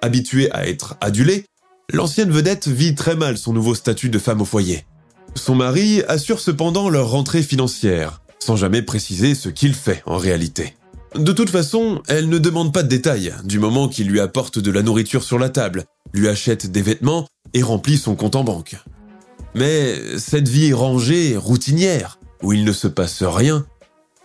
Habituée 0.00 0.50
à 0.52 0.68
être 0.68 0.96
adulée, 1.00 1.44
l'ancienne 1.92 2.30
vedette 2.30 2.68
vit 2.68 2.94
très 2.94 3.16
mal 3.16 3.36
son 3.36 3.52
nouveau 3.52 3.74
statut 3.74 4.10
de 4.10 4.18
femme 4.18 4.40
au 4.40 4.44
foyer. 4.44 4.84
Son 5.34 5.54
mari 5.54 6.02
assure 6.08 6.40
cependant 6.40 6.88
leur 6.88 7.10
rentrée 7.10 7.42
financière, 7.42 8.20
sans 8.38 8.56
jamais 8.56 8.82
préciser 8.82 9.34
ce 9.34 9.48
qu'il 9.48 9.74
fait 9.74 10.02
en 10.06 10.16
réalité. 10.16 10.74
De 11.14 11.32
toute 11.32 11.50
façon, 11.50 12.02
elle 12.06 12.28
ne 12.28 12.38
demande 12.38 12.72
pas 12.72 12.82
de 12.82 12.88
détails, 12.88 13.34
du 13.44 13.58
moment 13.58 13.88
qu'il 13.88 14.08
lui 14.08 14.20
apporte 14.20 14.58
de 14.58 14.70
la 14.70 14.82
nourriture 14.82 15.24
sur 15.24 15.38
la 15.38 15.48
table, 15.48 15.84
lui 16.12 16.28
achète 16.28 16.70
des 16.70 16.82
vêtements 16.82 17.26
et 17.54 17.62
remplit 17.62 17.98
son 17.98 18.14
compte 18.14 18.36
en 18.36 18.44
banque. 18.44 18.76
Mais 19.54 20.18
cette 20.18 20.48
vie 20.48 20.72
rangée, 20.72 21.36
routinière, 21.36 22.18
où 22.42 22.52
il 22.52 22.64
ne 22.64 22.72
se 22.72 22.86
passe 22.86 23.22
rien, 23.22 23.66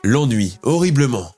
l'ennuie 0.03 0.57
horriblement. 0.61 1.31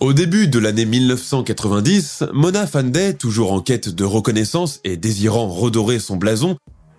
Au 0.00 0.12
début 0.12 0.46
de 0.46 0.60
l'année 0.60 0.84
1990, 0.84 2.24
Mona 2.32 2.68
Fandey, 2.68 3.14
toujours 3.14 3.52
en 3.52 3.60
quête 3.60 3.88
de 3.88 4.04
reconnaissance 4.04 4.78
et 4.84 4.96
désirant 4.96 5.48
redorer 5.48 5.98
son 5.98 6.16
blason, 6.16 6.56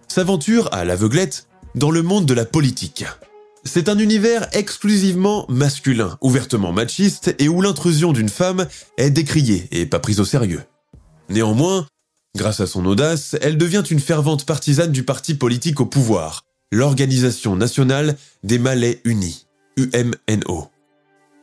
s'aventure 0.10 0.68
à 0.74 0.84
l'aveuglette 0.84 1.48
dans 1.76 1.92
le 1.92 2.02
monde 2.02 2.26
de 2.26 2.34
la 2.34 2.44
politique. 2.44 3.06
C'est 3.64 3.88
un 3.88 4.00
univers 4.00 4.50
exclusivement 4.52 5.46
masculin, 5.48 6.18
ouvertement 6.20 6.74
machiste 6.74 7.34
et 7.40 7.48
où 7.48 7.62
l'intrusion 7.62 8.12
d'une 8.12 8.28
femme 8.28 8.68
est 8.98 9.12
décriée 9.12 9.70
et 9.72 9.86
pas 9.86 10.00
prise 10.00 10.20
au 10.20 10.26
sérieux. 10.26 10.64
Néanmoins, 11.30 11.88
grâce 12.36 12.60
à 12.60 12.68
son 12.68 12.86
audace, 12.86 13.38
elle 13.42 13.58
devient 13.58 13.84
une 13.90 14.02
fervente 14.02 14.46
partisane 14.46 14.92
du 14.92 15.04
parti 15.04 15.36
politique 15.36 15.80
au 15.80 15.86
pouvoir, 15.86 16.44
l'Organisation 16.74 17.56
nationale 17.56 18.18
des 18.44 18.60
Malais 18.60 19.00
unis, 19.06 19.48
UMNO. 19.78 20.70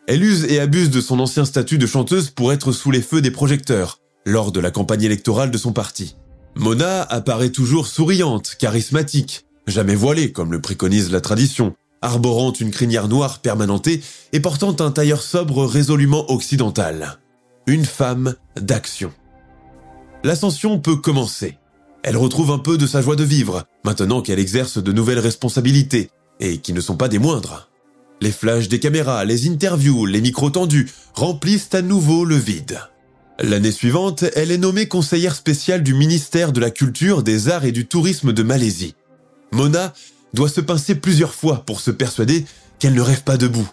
Elle 0.07 0.23
use 0.23 0.45
et 0.45 0.61
abuse 0.61 0.91
de 0.91 1.01
son 1.01 1.19
ancien 1.19 1.45
statut 1.45 1.79
de 1.79 1.87
chanteuse 1.87 2.31
pour 2.31 2.53
être 2.53 2.71
sous 2.71 2.93
les 2.93 3.03
feux 3.03 3.21
des 3.21 3.33
projecteurs 3.33 3.99
lors 4.25 4.53
de 4.53 4.61
la 4.61 4.71
campagne 4.71 5.03
électorale 5.03 5.51
de 5.51 5.59
son 5.59 5.73
parti. 5.73 6.17
Mona 6.55 7.03
apparaît 7.03 7.51
toujours 7.51 7.87
souriante, 7.87 8.55
charismatique, 8.59 9.47
jamais 9.67 9.95
voilée 9.95 10.33
comme 10.33 10.53
le 10.53 10.61
préconise 10.61 11.11
la 11.11 11.21
tradition, 11.21 11.75
arborant 12.03 12.53
une 12.53 12.71
crinière 12.71 13.09
noire 13.09 13.41
permanentée 13.41 14.01
et 14.33 14.41
portant 14.41 14.77
un 14.79 14.93
tailleur 14.93 15.23
sobre 15.23 15.65
résolument 15.65 16.31
occidental. 16.31 17.19
Une 17.67 17.85
femme 17.85 18.35
d'action. 18.61 19.13
L'ascension 20.23 20.79
peut 20.79 20.97
commencer. 20.97 21.59
Elle 22.05 22.17
retrouve 22.17 22.53
un 22.53 22.59
peu 22.59 22.79
de 22.79 22.87
sa 22.87 23.03
joie 23.03 23.17
de 23.17 23.25
vivre, 23.25 23.65
maintenant 23.85 24.23
qu'elle 24.23 24.39
exerce 24.39 24.79
de 24.79 24.93
nouvelles 24.93 25.19
responsabilités, 25.19 26.11
et 26.39 26.59
qui 26.59 26.73
ne 26.73 26.81
sont 26.81 26.97
pas 26.97 27.09
des 27.09 27.19
moindres. 27.19 27.69
Les 28.21 28.33
flashs 28.33 28.69
des 28.69 28.81
caméras, 28.81 29.25
les 29.25 29.49
interviews, 29.49 30.07
les 30.07 30.21
micros 30.21 30.51
tendus 30.51 30.89
remplissent 31.15 31.75
à 31.75 31.83
nouveau 31.83 32.25
le 32.25 32.37
vide. 32.37 32.81
L'année 33.39 33.73
suivante, 33.73 34.25
elle 34.35 34.51
est 34.51 34.59
nommée 34.59 34.89
conseillère 34.89 35.35
spéciale 35.35 35.83
du 35.83 35.93
ministère 35.93 36.53
de 36.53 36.61
la 36.61 36.71
Culture, 36.71 37.23
des 37.23 37.49
Arts 37.49 37.67
et 37.67 37.73
du 37.73 37.87
Tourisme 37.87 38.33
de 38.33 38.43
Malaisie. 38.43 38.95
Mona 39.53 39.93
doit 40.33 40.49
se 40.49 40.63
pincer 40.63 40.95
plusieurs 40.95 41.35
fois 41.35 41.65
pour 41.67 41.81
se 41.81 41.91
persuader 41.91 42.47
qu'elle 42.79 42.95
ne 42.95 43.03
rêve 43.03 43.23
pas 43.23 43.37
debout. 43.37 43.69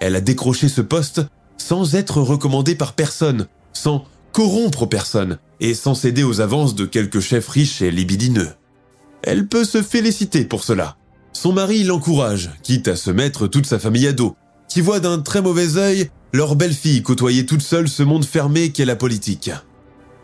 Elle 0.00 0.16
a 0.16 0.20
décroché 0.20 0.68
ce 0.68 0.80
poste 0.80 1.20
sans 1.58 1.94
être 1.94 2.20
recommandée 2.20 2.74
par 2.74 2.94
personne, 2.94 3.46
sans 3.72 4.06
corrompre 4.32 4.86
personne 4.86 5.38
et 5.60 5.74
sans 5.74 5.94
céder 5.94 6.24
aux 6.24 6.40
avances 6.40 6.74
de 6.74 6.86
quelques 6.86 7.20
chefs 7.20 7.48
riches 7.48 7.82
et 7.82 7.90
libidineux. 7.90 8.50
Elle 9.22 9.46
peut 9.46 9.64
se 9.64 9.82
féliciter 9.82 10.44
pour 10.44 10.64
cela. 10.64 10.96
Son 11.32 11.52
mari 11.52 11.84
l'encourage, 11.84 12.50
quitte 12.62 12.88
à 12.88 12.96
se 12.96 13.10
mettre 13.10 13.46
toute 13.46 13.66
sa 13.66 13.78
famille 13.78 14.06
à 14.06 14.12
dos, 14.12 14.36
qui 14.68 14.80
voit 14.80 15.00
d'un 15.00 15.18
très 15.18 15.42
mauvais 15.42 15.76
œil 15.76 16.10
leur 16.32 16.56
belle-fille 16.56 17.02
côtoyer 17.02 17.44
toute 17.44 17.62
seule 17.62 17.88
ce 17.88 18.02
monde 18.02 18.24
fermé 18.24 18.70
qu'est 18.70 18.84
la 18.84 18.96
politique. 18.96 19.50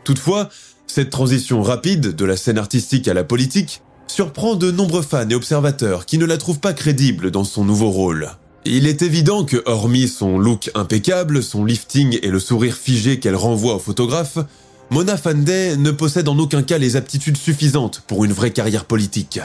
Toutefois, 0.05 0.49
cette 0.87 1.11
transition 1.11 1.62
rapide 1.62 2.15
de 2.15 2.25
la 2.25 2.37
scène 2.37 2.57
artistique 2.57 3.09
à 3.09 3.15
la 3.15 3.25
politique 3.25 3.83
surprend 4.07 4.55
de 4.55 4.71
nombreux 4.71 5.03
fans 5.03 5.29
et 5.29 5.35
observateurs 5.35 6.07
qui 6.07 6.17
ne 6.17 6.25
la 6.25 6.38
trouvent 6.38 6.61
pas 6.61 6.73
crédible 6.73 7.31
dans 7.31 7.45
son 7.45 7.65
nouveau 7.65 7.91
rôle. 7.91 8.31
Il 8.65 8.87
est 8.87 9.03
évident 9.03 9.45
que, 9.45 9.62
hormis 9.67 10.09
son 10.09 10.38
look 10.38 10.71
impeccable, 10.75 11.43
son 11.43 11.65
lifting 11.65 12.19
et 12.23 12.29
le 12.29 12.41
sourire 12.41 12.75
figé 12.75 13.19
qu'elle 13.19 13.37
renvoie 13.37 13.77
aux 13.77 13.81
photographes, 13.81 14.38
Mona 14.91 15.19
Fandey 15.19 15.77
ne 15.77 15.91
possède 15.91 16.29
en 16.29 16.38
aucun 16.38 16.62
cas 16.62 16.79
les 16.79 16.97
aptitudes 16.97 17.37
suffisantes 17.37 18.03
pour 18.07 18.25
une 18.25 18.33
vraie 18.33 18.50
carrière 18.50 18.87
politique. 18.87 19.41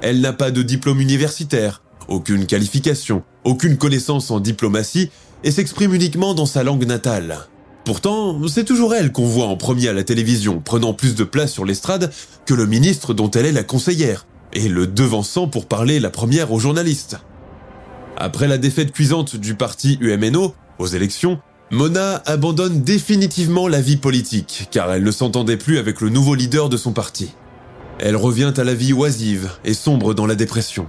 Elle 0.00 0.20
n'a 0.20 0.32
pas 0.32 0.50
de 0.50 0.62
diplôme 0.62 1.00
universitaire, 1.00 1.82
aucune 2.06 2.46
qualification, 2.46 3.22
aucune 3.44 3.76
connaissance 3.76 4.30
en 4.30 4.40
diplomatie 4.40 5.10
et 5.44 5.50
s'exprime 5.50 5.94
uniquement 5.94 6.34
dans 6.34 6.46
sa 6.46 6.62
langue 6.62 6.86
natale. 6.86 7.46
Pourtant, 7.84 8.38
c'est 8.48 8.64
toujours 8.64 8.94
elle 8.94 9.12
qu'on 9.12 9.26
voit 9.26 9.46
en 9.46 9.56
premier 9.56 9.88
à 9.88 9.92
la 9.92 10.04
télévision, 10.04 10.60
prenant 10.60 10.92
plus 10.92 11.14
de 11.14 11.24
place 11.24 11.52
sur 11.52 11.64
l'estrade 11.64 12.12
que 12.44 12.54
le 12.54 12.66
ministre 12.66 13.14
dont 13.14 13.30
elle 13.30 13.46
est 13.46 13.52
la 13.52 13.64
conseillère, 13.64 14.26
et 14.52 14.68
le 14.68 14.86
devançant 14.86 15.48
pour 15.48 15.66
parler 15.66 15.98
la 16.00 16.10
première 16.10 16.52
aux 16.52 16.58
journalistes. 16.58 17.18
Après 18.16 18.48
la 18.48 18.58
défaite 18.58 18.92
cuisante 18.92 19.36
du 19.36 19.54
parti 19.54 19.98
UMNO 20.00 20.54
aux 20.78 20.86
élections, 20.86 21.40
Mona 21.70 22.22
abandonne 22.26 22.82
définitivement 22.82 23.68
la 23.68 23.80
vie 23.80 23.96
politique, 23.96 24.68
car 24.70 24.92
elle 24.92 25.02
ne 25.02 25.10
s'entendait 25.10 25.56
plus 25.56 25.78
avec 25.78 26.00
le 26.00 26.08
nouveau 26.08 26.34
leader 26.34 26.68
de 26.68 26.76
son 26.76 26.92
parti. 26.92 27.30
Elle 28.00 28.16
revient 28.16 28.52
à 28.56 28.64
la 28.64 28.74
vie 28.74 28.92
oisive 28.92 29.50
et 29.64 29.74
sombre 29.74 30.14
dans 30.14 30.26
la 30.26 30.36
dépression. 30.36 30.86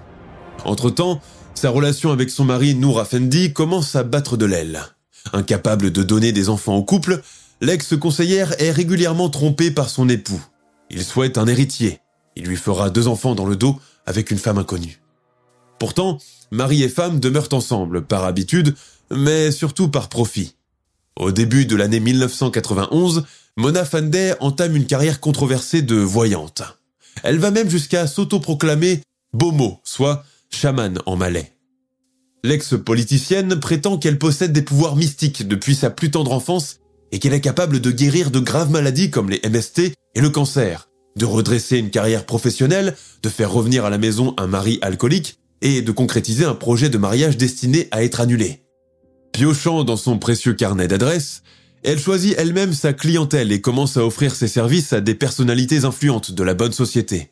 Entre-temps, 0.63 1.21
sa 1.55 1.71
relation 1.71 2.11
avec 2.11 2.29
son 2.29 2.45
mari 2.45 2.75
Nour 2.75 2.99
Afendi 2.99 3.51
commence 3.51 3.95
à 3.95 4.03
battre 4.03 4.37
de 4.37 4.45
l'aile. 4.45 4.81
Incapable 5.33 5.91
de 5.91 6.03
donner 6.03 6.31
des 6.31 6.49
enfants 6.49 6.75
au 6.75 6.83
couple, 6.83 7.21
l'ex-conseillère 7.61 8.53
est 8.61 8.71
régulièrement 8.71 9.29
trompée 9.29 9.71
par 9.71 9.89
son 9.89 10.07
époux. 10.07 10.41
Il 10.89 11.03
souhaite 11.03 11.37
un 11.37 11.47
héritier. 11.47 11.99
Il 12.35 12.45
lui 12.45 12.55
fera 12.55 12.89
deux 12.89 13.07
enfants 13.07 13.35
dans 13.35 13.45
le 13.45 13.55
dos 13.55 13.79
avec 14.05 14.31
une 14.31 14.37
femme 14.37 14.59
inconnue. 14.59 15.01
Pourtant, 15.79 16.19
mari 16.51 16.83
et 16.83 16.89
femme 16.89 17.19
demeurent 17.19 17.53
ensemble 17.53 18.05
par 18.05 18.23
habitude, 18.23 18.75
mais 19.11 19.51
surtout 19.51 19.89
par 19.89 20.09
profit. 20.09 20.55
Au 21.15 21.31
début 21.31 21.65
de 21.65 21.75
l'année 21.75 21.99
1991, 21.99 23.25
Mona 23.57 23.83
Fandey 23.83 24.35
entame 24.39 24.75
une 24.75 24.85
carrière 24.85 25.19
controversée 25.19 25.81
de 25.81 25.95
voyante. 25.95 26.78
Elle 27.23 27.39
va 27.39 27.51
même 27.51 27.69
jusqu'à 27.69 28.07
s'autoproclamer 28.07 29.01
Bomo, 29.33 29.79
soit 29.83 30.23
chaman 30.49 30.99
en 31.05 31.15
malais. 31.15 31.53
L'ex-politicienne 32.43 33.59
prétend 33.59 33.97
qu'elle 33.97 34.17
possède 34.17 34.53
des 34.53 34.61
pouvoirs 34.61 34.95
mystiques 34.95 35.47
depuis 35.47 35.75
sa 35.75 35.89
plus 35.89 36.11
tendre 36.11 36.31
enfance 36.31 36.79
et 37.11 37.19
qu'elle 37.19 37.33
est 37.33 37.41
capable 37.41 37.81
de 37.81 37.91
guérir 37.91 38.31
de 38.31 38.39
graves 38.39 38.71
maladies 38.71 39.11
comme 39.11 39.29
les 39.29 39.41
MST 39.47 39.93
et 40.15 40.21
le 40.21 40.29
cancer, 40.29 40.89
de 41.17 41.25
redresser 41.25 41.77
une 41.77 41.89
carrière 41.89 42.25
professionnelle, 42.25 42.95
de 43.21 43.29
faire 43.29 43.51
revenir 43.51 43.85
à 43.85 43.89
la 43.89 43.97
maison 43.97 44.33
un 44.37 44.47
mari 44.47 44.79
alcoolique 44.81 45.37
et 45.61 45.81
de 45.81 45.91
concrétiser 45.91 46.45
un 46.45 46.55
projet 46.55 46.89
de 46.89 46.97
mariage 46.97 47.35
destiné 47.35 47.87
à 47.91 48.03
être 48.03 48.21
annulé. 48.21 48.63
Piochant 49.33 49.83
dans 49.83 49.97
son 49.97 50.17
précieux 50.17 50.53
carnet 50.53 50.87
d'adresses, 50.87 51.43
elle 51.83 51.99
choisit 51.99 52.35
elle-même 52.37 52.73
sa 52.73 52.93
clientèle 52.93 53.51
et 53.51 53.61
commence 53.61 53.97
à 53.97 54.05
offrir 54.05 54.35
ses 54.35 54.47
services 54.47 54.93
à 54.93 55.01
des 55.01 55.15
personnalités 55.15 55.85
influentes 55.85 56.31
de 56.31 56.43
la 56.43 56.53
bonne 56.53 56.73
société. 56.73 57.31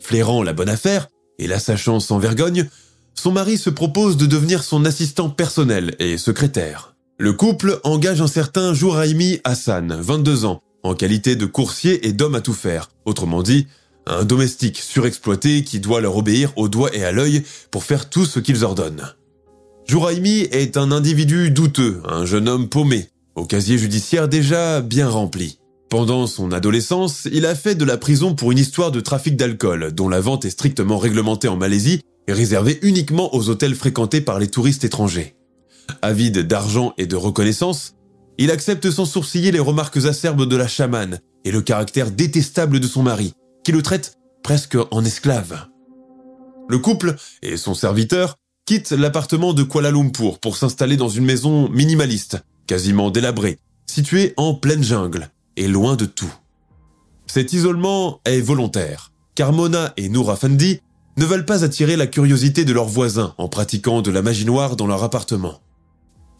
Flairant 0.00 0.42
la 0.42 0.52
bonne 0.52 0.68
affaire 0.68 1.08
et 1.38 1.46
la 1.46 1.58
sachant 1.58 2.00
sans 2.00 2.18
vergogne, 2.18 2.68
son 3.14 3.32
mari 3.32 3.58
se 3.58 3.70
propose 3.70 4.16
de 4.16 4.26
devenir 4.26 4.62
son 4.62 4.84
assistant 4.84 5.30
personnel 5.30 5.94
et 5.98 6.18
secrétaire. 6.18 6.94
Le 7.18 7.32
couple 7.32 7.80
engage 7.82 8.20
un 8.20 8.26
certain 8.26 8.74
Jouraimi 8.74 9.40
Hassan, 9.44 9.96
22 9.98 10.44
ans, 10.44 10.60
en 10.82 10.94
qualité 10.94 11.34
de 11.34 11.46
coursier 11.46 12.06
et 12.06 12.12
d'homme 12.12 12.34
à 12.34 12.40
tout 12.40 12.52
faire, 12.52 12.90
autrement 13.06 13.42
dit, 13.42 13.66
un 14.06 14.24
domestique 14.24 14.78
surexploité 14.78 15.64
qui 15.64 15.80
doit 15.80 16.00
leur 16.00 16.16
obéir 16.16 16.52
au 16.56 16.68
doigt 16.68 16.94
et 16.94 17.04
à 17.04 17.12
l'œil 17.12 17.42
pour 17.70 17.84
faire 17.84 18.08
tout 18.08 18.26
ce 18.26 18.38
qu'ils 18.38 18.64
ordonnent. 18.64 19.14
Jouraimi 19.86 20.40
est 20.52 20.76
un 20.76 20.92
individu 20.92 21.50
douteux, 21.50 22.02
un 22.04 22.26
jeune 22.26 22.48
homme 22.48 22.68
paumé, 22.68 23.08
au 23.36 23.44
casier 23.44 23.78
judiciaire 23.78 24.28
déjà 24.28 24.80
bien 24.80 25.08
rempli. 25.08 25.58
Pendant 25.88 26.26
son 26.26 26.50
adolescence, 26.50 27.28
il 27.30 27.46
a 27.46 27.54
fait 27.54 27.76
de 27.76 27.84
la 27.84 27.96
prison 27.96 28.34
pour 28.34 28.50
une 28.50 28.58
histoire 28.58 28.90
de 28.90 29.00
trafic 29.00 29.36
d'alcool, 29.36 29.92
dont 29.92 30.08
la 30.08 30.20
vente 30.20 30.44
est 30.44 30.50
strictement 30.50 30.98
réglementée 30.98 31.46
en 31.46 31.56
Malaisie 31.56 32.00
et 32.26 32.32
réservée 32.32 32.80
uniquement 32.82 33.32
aux 33.34 33.48
hôtels 33.48 33.76
fréquentés 33.76 34.20
par 34.20 34.40
les 34.40 34.48
touristes 34.48 34.84
étrangers. 34.84 35.36
Avide 36.02 36.40
d'argent 36.40 36.92
et 36.98 37.06
de 37.06 37.14
reconnaissance, 37.14 37.94
il 38.38 38.50
accepte 38.50 38.90
sans 38.90 39.04
sourciller 39.04 39.52
les 39.52 39.60
remarques 39.60 40.04
acerbes 40.04 40.48
de 40.48 40.56
la 40.56 40.66
chamane 40.66 41.20
et 41.44 41.52
le 41.52 41.62
caractère 41.62 42.10
détestable 42.10 42.80
de 42.80 42.86
son 42.88 43.04
mari, 43.04 43.32
qui 43.62 43.70
le 43.70 43.82
traite 43.82 44.18
presque 44.42 44.76
en 44.90 45.04
esclave. 45.04 45.66
Le 46.68 46.78
couple 46.78 47.14
et 47.42 47.56
son 47.56 47.74
serviteur 47.74 48.36
quittent 48.66 48.90
l'appartement 48.90 49.52
de 49.52 49.62
Kuala 49.62 49.92
Lumpur 49.92 50.40
pour 50.40 50.56
s'installer 50.56 50.96
dans 50.96 51.08
une 51.08 51.24
maison 51.24 51.68
minimaliste, 51.68 52.38
quasiment 52.66 53.10
délabré, 53.10 53.58
situé 53.86 54.34
en 54.36 54.54
pleine 54.54 54.82
jungle 54.82 55.30
et 55.56 55.68
loin 55.68 55.96
de 55.96 56.04
tout. 56.04 56.32
Cet 57.26 57.52
isolement 57.52 58.20
est 58.24 58.40
volontaire, 58.40 59.12
car 59.34 59.52
Mona 59.52 59.92
et 59.96 60.08
Nour 60.08 60.30
Afendi 60.30 60.80
ne 61.16 61.24
veulent 61.24 61.46
pas 61.46 61.64
attirer 61.64 61.96
la 61.96 62.06
curiosité 62.06 62.64
de 62.64 62.72
leurs 62.72 62.88
voisins 62.88 63.34
en 63.38 63.48
pratiquant 63.48 64.02
de 64.02 64.10
la 64.10 64.22
magie 64.22 64.44
noire 64.44 64.76
dans 64.76 64.86
leur 64.86 65.02
appartement. 65.02 65.60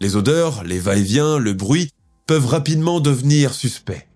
Les 0.01 0.17
odeurs, 0.17 0.65
les 0.65 0.79
va-et-vient, 0.79 1.39
le 1.39 1.55
bruit 1.55 1.91
peuvent 2.27 2.47
rapidement 2.47 3.01
devenir 3.01 3.55
suspects. 3.55 4.07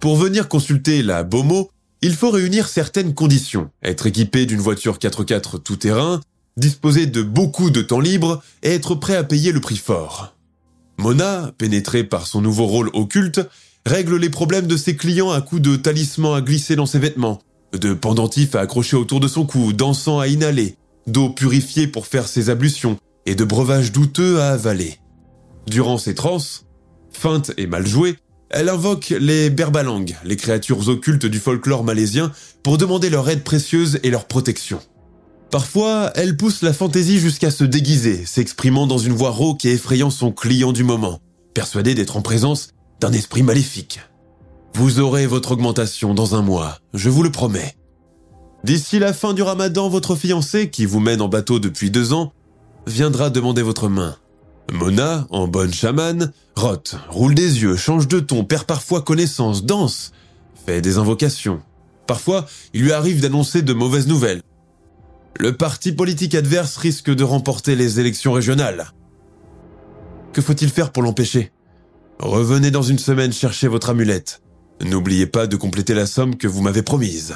Pour 0.00 0.16
venir 0.16 0.48
consulter 0.48 1.02
la 1.02 1.22
Bomo, 1.22 1.70
il 2.00 2.14
faut 2.14 2.30
réunir 2.30 2.68
certaines 2.68 3.14
conditions, 3.14 3.70
être 3.82 4.06
équipé 4.06 4.46
d'une 4.46 4.60
voiture 4.60 4.98
4x4 4.98 5.62
tout-terrain, 5.62 6.20
disposer 6.56 7.06
de 7.06 7.22
beaucoup 7.22 7.70
de 7.70 7.82
temps 7.82 8.00
libre 8.00 8.42
et 8.62 8.70
être 8.70 8.94
prêt 8.94 9.16
à 9.16 9.24
payer 9.24 9.52
le 9.52 9.60
prix 9.60 9.76
fort. 9.76 10.31
Mona, 11.02 11.50
pénétrée 11.58 12.04
par 12.04 12.28
son 12.28 12.40
nouveau 12.40 12.66
rôle 12.66 12.88
occulte, 12.92 13.40
règle 13.84 14.16
les 14.16 14.30
problèmes 14.30 14.68
de 14.68 14.76
ses 14.76 14.94
clients 14.94 15.32
à 15.32 15.40
coups 15.40 15.60
de 15.60 15.74
talismans 15.74 16.34
à 16.34 16.40
glisser 16.40 16.76
dans 16.76 16.86
ses 16.86 17.00
vêtements, 17.00 17.40
de 17.72 17.92
pendentifs 17.92 18.54
à 18.54 18.60
accrocher 18.60 18.96
autour 18.96 19.18
de 19.18 19.26
son 19.26 19.44
cou, 19.44 19.72
d'encens 19.72 20.22
à 20.22 20.28
inhaler, 20.28 20.76
d'eau 21.08 21.28
purifiée 21.28 21.88
pour 21.88 22.06
faire 22.06 22.28
ses 22.28 22.50
ablutions 22.50 22.98
et 23.26 23.34
de 23.34 23.42
breuvages 23.42 23.90
douteux 23.90 24.40
à 24.40 24.50
avaler. 24.50 25.00
Durant 25.66 25.98
ses 25.98 26.14
transes, 26.14 26.66
feintes 27.10 27.50
et 27.56 27.66
mal 27.66 27.84
jouées, 27.84 28.16
elle 28.50 28.68
invoque 28.68 29.12
les 29.18 29.50
Berbalang, 29.50 30.06
les 30.22 30.36
créatures 30.36 30.88
occultes 30.88 31.26
du 31.26 31.40
folklore 31.40 31.82
malaisien, 31.82 32.30
pour 32.62 32.78
demander 32.78 33.10
leur 33.10 33.28
aide 33.28 33.42
précieuse 33.42 33.98
et 34.04 34.10
leur 34.10 34.26
protection. 34.26 34.78
Parfois, 35.52 36.10
elle 36.14 36.38
pousse 36.38 36.62
la 36.62 36.72
fantaisie 36.72 37.18
jusqu'à 37.18 37.50
se 37.50 37.62
déguiser, 37.62 38.24
s'exprimant 38.24 38.86
dans 38.86 38.96
une 38.96 39.12
voix 39.12 39.28
rauque 39.28 39.66
et 39.66 39.72
effrayant 39.72 40.08
son 40.08 40.32
client 40.32 40.72
du 40.72 40.82
moment, 40.82 41.20
persuadé 41.52 41.94
d'être 41.94 42.16
en 42.16 42.22
présence 42.22 42.70
d'un 43.00 43.12
esprit 43.12 43.42
maléfique. 43.42 44.00
Vous 44.74 44.98
aurez 44.98 45.26
votre 45.26 45.52
augmentation 45.52 46.14
dans 46.14 46.34
un 46.34 46.40
mois, 46.40 46.78
je 46.94 47.10
vous 47.10 47.22
le 47.22 47.30
promets. 47.30 47.76
D'ici 48.64 48.98
la 48.98 49.12
fin 49.12 49.34
du 49.34 49.42
ramadan, 49.42 49.90
votre 49.90 50.16
fiancé, 50.16 50.70
qui 50.70 50.86
vous 50.86 51.00
mène 51.00 51.20
en 51.20 51.28
bateau 51.28 51.58
depuis 51.58 51.90
deux 51.90 52.14
ans, 52.14 52.32
viendra 52.86 53.28
demander 53.28 53.60
votre 53.60 53.90
main. 53.90 54.16
Mona, 54.72 55.26
en 55.28 55.48
bonne 55.48 55.74
chamane, 55.74 56.32
rote, 56.56 56.96
roule 57.10 57.34
des 57.34 57.60
yeux, 57.60 57.76
change 57.76 58.08
de 58.08 58.20
ton, 58.20 58.44
perd 58.44 58.64
parfois 58.64 59.02
connaissance, 59.02 59.66
danse, 59.66 60.12
fait 60.64 60.80
des 60.80 60.96
invocations. 60.96 61.60
Parfois, 62.06 62.46
il 62.72 62.84
lui 62.84 62.92
arrive 62.92 63.20
d'annoncer 63.20 63.60
de 63.60 63.74
mauvaises 63.74 64.08
nouvelles. 64.08 64.40
Le 65.42 65.56
parti 65.56 65.90
politique 65.90 66.36
adverse 66.36 66.76
risque 66.76 67.10
de 67.10 67.24
remporter 67.24 67.74
les 67.74 67.98
élections 67.98 68.30
régionales. 68.30 68.92
Que 70.32 70.40
faut-il 70.40 70.70
faire 70.70 70.92
pour 70.92 71.02
l'empêcher? 71.02 71.50
Revenez 72.20 72.70
dans 72.70 72.82
une 72.82 73.00
semaine 73.00 73.32
chercher 73.32 73.66
votre 73.66 73.90
amulette. 73.90 74.40
N'oubliez 74.84 75.26
pas 75.26 75.48
de 75.48 75.56
compléter 75.56 75.94
la 75.94 76.06
somme 76.06 76.36
que 76.36 76.46
vous 76.46 76.62
m'avez 76.62 76.82
promise. 76.82 77.34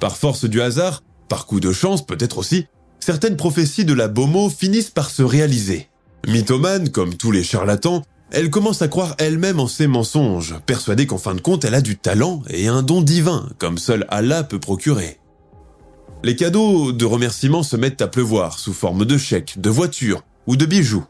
Par 0.00 0.16
force 0.16 0.46
du 0.46 0.62
hasard, 0.62 1.02
par 1.28 1.44
coup 1.44 1.60
de 1.60 1.72
chance 1.72 2.06
peut-être 2.06 2.38
aussi, 2.38 2.68
certaines 3.00 3.36
prophéties 3.36 3.84
de 3.84 3.92
la 3.92 4.08
Bomo 4.08 4.48
finissent 4.48 4.88
par 4.88 5.10
se 5.10 5.22
réaliser. 5.22 5.90
Mythomane, 6.26 6.88
comme 6.88 7.16
tous 7.16 7.32
les 7.32 7.44
charlatans, 7.44 8.02
elle 8.30 8.48
commence 8.48 8.80
à 8.80 8.88
croire 8.88 9.14
elle-même 9.18 9.60
en 9.60 9.68
ses 9.68 9.88
mensonges, 9.88 10.54
persuadée 10.64 11.06
qu'en 11.06 11.18
fin 11.18 11.34
de 11.34 11.42
compte 11.42 11.66
elle 11.66 11.74
a 11.74 11.82
du 11.82 11.98
talent 11.98 12.40
et 12.48 12.66
un 12.66 12.82
don 12.82 13.02
divin, 13.02 13.50
comme 13.58 13.76
seul 13.76 14.06
Allah 14.08 14.42
peut 14.42 14.58
procurer. 14.58 15.18
Les 16.24 16.36
cadeaux 16.36 16.92
de 16.92 17.04
remerciement 17.04 17.62
se 17.62 17.76
mettent 17.76 18.00
à 18.00 18.08
pleuvoir 18.08 18.58
sous 18.58 18.72
forme 18.72 19.04
de 19.04 19.18
chèques, 19.18 19.60
de 19.60 19.68
voitures 19.68 20.22
ou 20.46 20.56
de 20.56 20.64
bijoux. 20.64 21.04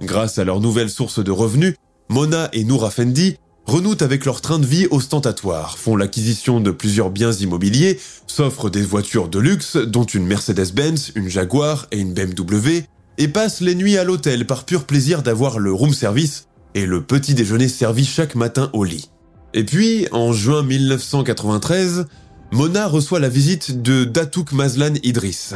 Grâce 0.00 0.38
à 0.38 0.44
leur 0.44 0.60
nouvelle 0.60 0.88
source 0.88 1.22
de 1.22 1.30
revenus, 1.30 1.74
Mona 2.08 2.48
et 2.54 2.64
Noura 2.64 2.90
Fendi 2.90 3.36
renouent 3.66 3.98
avec 4.00 4.24
leur 4.24 4.40
train 4.40 4.58
de 4.58 4.64
vie 4.64 4.86
ostentatoire, 4.90 5.76
font 5.76 5.96
l'acquisition 5.96 6.60
de 6.60 6.70
plusieurs 6.70 7.10
biens 7.10 7.32
immobiliers, 7.32 8.00
s'offrent 8.26 8.70
des 8.70 8.80
voitures 8.80 9.28
de 9.28 9.38
luxe, 9.38 9.76
dont 9.76 10.04
une 10.04 10.24
Mercedes-Benz, 10.24 11.12
une 11.14 11.28
Jaguar 11.28 11.86
et 11.92 11.98
une 11.98 12.14
BMW, 12.14 12.84
et 13.18 13.28
passent 13.28 13.60
les 13.60 13.74
nuits 13.74 13.98
à 13.98 14.04
l'hôtel 14.04 14.46
par 14.46 14.64
pur 14.64 14.86
plaisir 14.86 15.22
d'avoir 15.22 15.58
le 15.58 15.74
room 15.74 15.92
service 15.92 16.46
et 16.74 16.86
le 16.86 17.02
petit 17.02 17.34
déjeuner 17.34 17.68
servi 17.68 18.06
chaque 18.06 18.34
matin 18.34 18.70
au 18.72 18.84
lit. 18.84 19.10
Et 19.52 19.64
puis, 19.64 20.06
en 20.10 20.32
juin 20.32 20.62
1993, 20.62 22.06
Mona 22.50 22.86
reçoit 22.86 23.20
la 23.20 23.28
visite 23.28 23.82
de 23.82 24.04
Datouk 24.04 24.52
Mazlan 24.52 24.94
Idriss. 25.02 25.54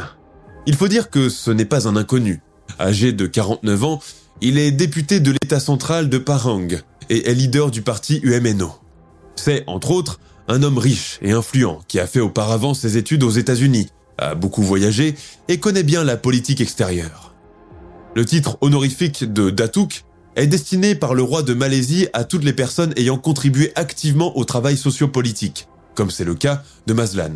Il 0.67 0.75
faut 0.75 0.87
dire 0.87 1.09
que 1.09 1.27
ce 1.27 1.49
n'est 1.49 1.65
pas 1.65 1.87
un 1.87 1.95
inconnu. 1.95 2.41
Âgé 2.79 3.13
de 3.13 3.25
49 3.25 3.83
ans, 3.83 3.99
il 4.41 4.59
est 4.59 4.71
député 4.71 5.19
de 5.19 5.31
l'État 5.31 5.59
central 5.59 6.07
de 6.07 6.19
Parang, 6.19 6.67
et 7.09 7.29
est 7.29 7.33
leader 7.33 7.71
du 7.71 7.81
parti 7.81 8.19
UMNO. 8.23 8.71
C'est, 9.35 9.63
entre 9.65 9.89
autres, 9.89 10.19
un 10.47 10.61
homme 10.61 10.77
riche 10.77 11.17
et 11.23 11.31
influent 11.31 11.79
qui 11.87 11.99
a 11.99 12.05
fait 12.05 12.19
auparavant 12.19 12.75
ses 12.75 12.95
études 12.95 13.23
aux 13.23 13.31
États-Unis, 13.31 13.89
a 14.19 14.35
beaucoup 14.35 14.61
voyagé 14.61 15.15
et 15.47 15.59
connaît 15.59 15.83
bien 15.83 16.03
la 16.03 16.15
politique 16.15 16.61
extérieure. 16.61 17.33
Le 18.15 18.23
titre 18.23 18.59
honorifique 18.61 19.33
de 19.33 19.49
Datuk 19.49 20.03
est 20.35 20.47
destiné 20.47 20.93
par 20.93 21.15
le 21.15 21.23
roi 21.23 21.41
de 21.41 21.55
Malaisie 21.55 22.07
à 22.13 22.23
toutes 22.23 22.43
les 22.43 22.53
personnes 22.53 22.93
ayant 22.97 23.17
contribué 23.17 23.71
activement 23.75 24.37
au 24.37 24.45
travail 24.45 24.77
sociopolitique, 24.77 25.67
comme 25.95 26.11
c'est 26.11 26.23
le 26.23 26.35
cas 26.35 26.63
de 26.87 26.93
Mazlan. 26.93 27.35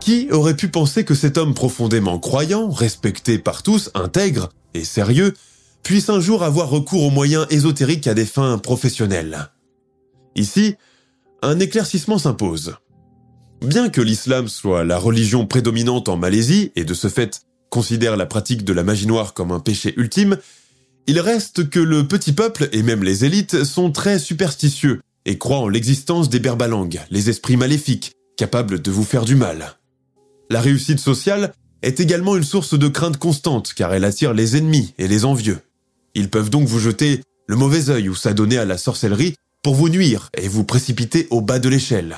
Qui 0.00 0.28
aurait 0.30 0.56
pu 0.56 0.68
penser 0.68 1.04
que 1.04 1.14
cet 1.14 1.36
homme 1.36 1.54
profondément 1.54 2.18
croyant, 2.18 2.70
respecté 2.70 3.38
par 3.38 3.62
tous, 3.62 3.90
intègre 3.94 4.50
et 4.74 4.84
sérieux, 4.84 5.34
puisse 5.82 6.08
un 6.08 6.20
jour 6.20 6.42
avoir 6.42 6.68
recours 6.68 7.02
aux 7.02 7.10
moyens 7.10 7.46
ésotériques 7.50 8.06
à 8.06 8.14
des 8.14 8.26
fins 8.26 8.58
professionnelles? 8.58 9.50
Ici, 10.34 10.76
un 11.42 11.58
éclaircissement 11.58 12.18
s'impose. 12.18 12.76
Bien 13.62 13.88
que 13.88 14.00
l'islam 14.00 14.48
soit 14.48 14.84
la 14.84 14.98
religion 14.98 15.46
prédominante 15.46 16.08
en 16.08 16.16
Malaisie 16.16 16.72
et 16.76 16.84
de 16.84 16.94
ce 16.94 17.08
fait 17.08 17.40
considère 17.70 18.16
la 18.16 18.26
pratique 18.26 18.64
de 18.64 18.72
la 18.72 18.84
magie 18.84 19.06
noire 19.06 19.34
comme 19.34 19.50
un 19.50 19.60
péché 19.60 19.94
ultime, 19.96 20.36
il 21.06 21.20
reste 21.20 21.70
que 21.70 21.80
le 21.80 22.06
petit 22.06 22.32
peuple 22.32 22.68
et 22.72 22.82
même 22.82 23.02
les 23.02 23.24
élites 23.24 23.64
sont 23.64 23.90
très 23.90 24.18
superstitieux 24.18 25.00
et 25.26 25.36
croient 25.36 25.58
en 25.58 25.68
l'existence 25.68 26.30
des 26.30 26.40
berbalangs, 26.40 26.88
les 27.10 27.28
esprits 27.28 27.58
maléfiques, 27.58 28.12
capables 28.38 28.80
de 28.80 28.90
vous 28.90 29.04
faire 29.04 29.24
du 29.24 29.34
mal. 29.34 29.76
La 30.48 30.60
réussite 30.60 31.00
sociale 31.00 31.52
est 31.82 32.00
également 32.00 32.36
une 32.36 32.44
source 32.44 32.78
de 32.78 32.88
crainte 32.88 33.18
constante 33.18 33.74
car 33.74 33.92
elle 33.92 34.04
attire 34.04 34.32
les 34.32 34.56
ennemis 34.56 34.94
et 34.98 35.08
les 35.08 35.24
envieux. 35.24 35.58
Ils 36.14 36.30
peuvent 36.30 36.50
donc 36.50 36.66
vous 36.66 36.78
jeter 36.78 37.20
le 37.48 37.56
mauvais 37.56 37.90
œil 37.90 38.08
ou 38.08 38.14
s'adonner 38.14 38.56
à 38.56 38.64
la 38.64 38.78
sorcellerie 38.78 39.34
pour 39.62 39.74
vous 39.74 39.88
nuire 39.88 40.30
et 40.36 40.48
vous 40.48 40.64
précipiter 40.64 41.26
au 41.30 41.40
bas 41.40 41.58
de 41.58 41.68
l'échelle. 41.68 42.16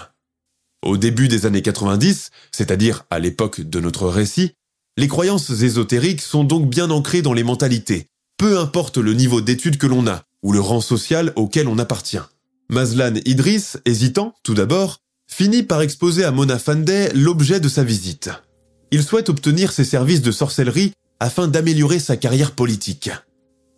Au 0.82 0.96
début 0.96 1.28
des 1.28 1.46
années 1.46 1.62
90, 1.62 2.30
c'est-à-dire 2.52 3.04
à, 3.10 3.18
l'époque 3.18 3.62
de 3.62 3.80
notre 3.80 4.08
récit, 4.08 4.52
les 4.96 5.08
croyances 5.08 5.50
ésotériques 5.50 6.20
sont 6.20 6.44
donc 6.44 6.68
bien 6.68 6.90
ancrées 6.90 7.22
dans 7.22 7.32
les 7.32 7.42
mentalités, 7.42 8.06
peu 8.36 8.58
importe 8.58 8.98
le 8.98 9.14
niveau 9.14 9.40
d'études 9.40 9.78
que 9.78 9.86
l'on 9.86 10.06
a 10.06 10.22
ou 10.42 10.52
le 10.52 10.60
rang 10.60 10.80
social 10.80 11.32
auquel 11.36 11.68
on 11.68 11.78
appartient. 11.78 12.20
Mazlan 12.70 13.14
Idriss, 13.24 13.78
hésitant 13.86 14.34
tout 14.42 14.52
d'abord, 14.52 14.98
finit 15.26 15.62
par 15.62 15.80
exposer 15.80 16.24
à 16.24 16.32
Mona 16.32 16.58
Fandey 16.58 17.10
l'objet 17.14 17.60
de 17.60 17.68
sa 17.68 17.82
visite. 17.82 18.30
Il 18.90 19.02
souhaite 19.02 19.30
obtenir 19.30 19.72
ses 19.72 19.84
services 19.84 20.20
de 20.20 20.30
sorcellerie 20.30 20.92
afin 21.18 21.48
d'améliorer 21.48 21.98
sa 21.98 22.18
carrière 22.18 22.52
politique. 22.52 23.10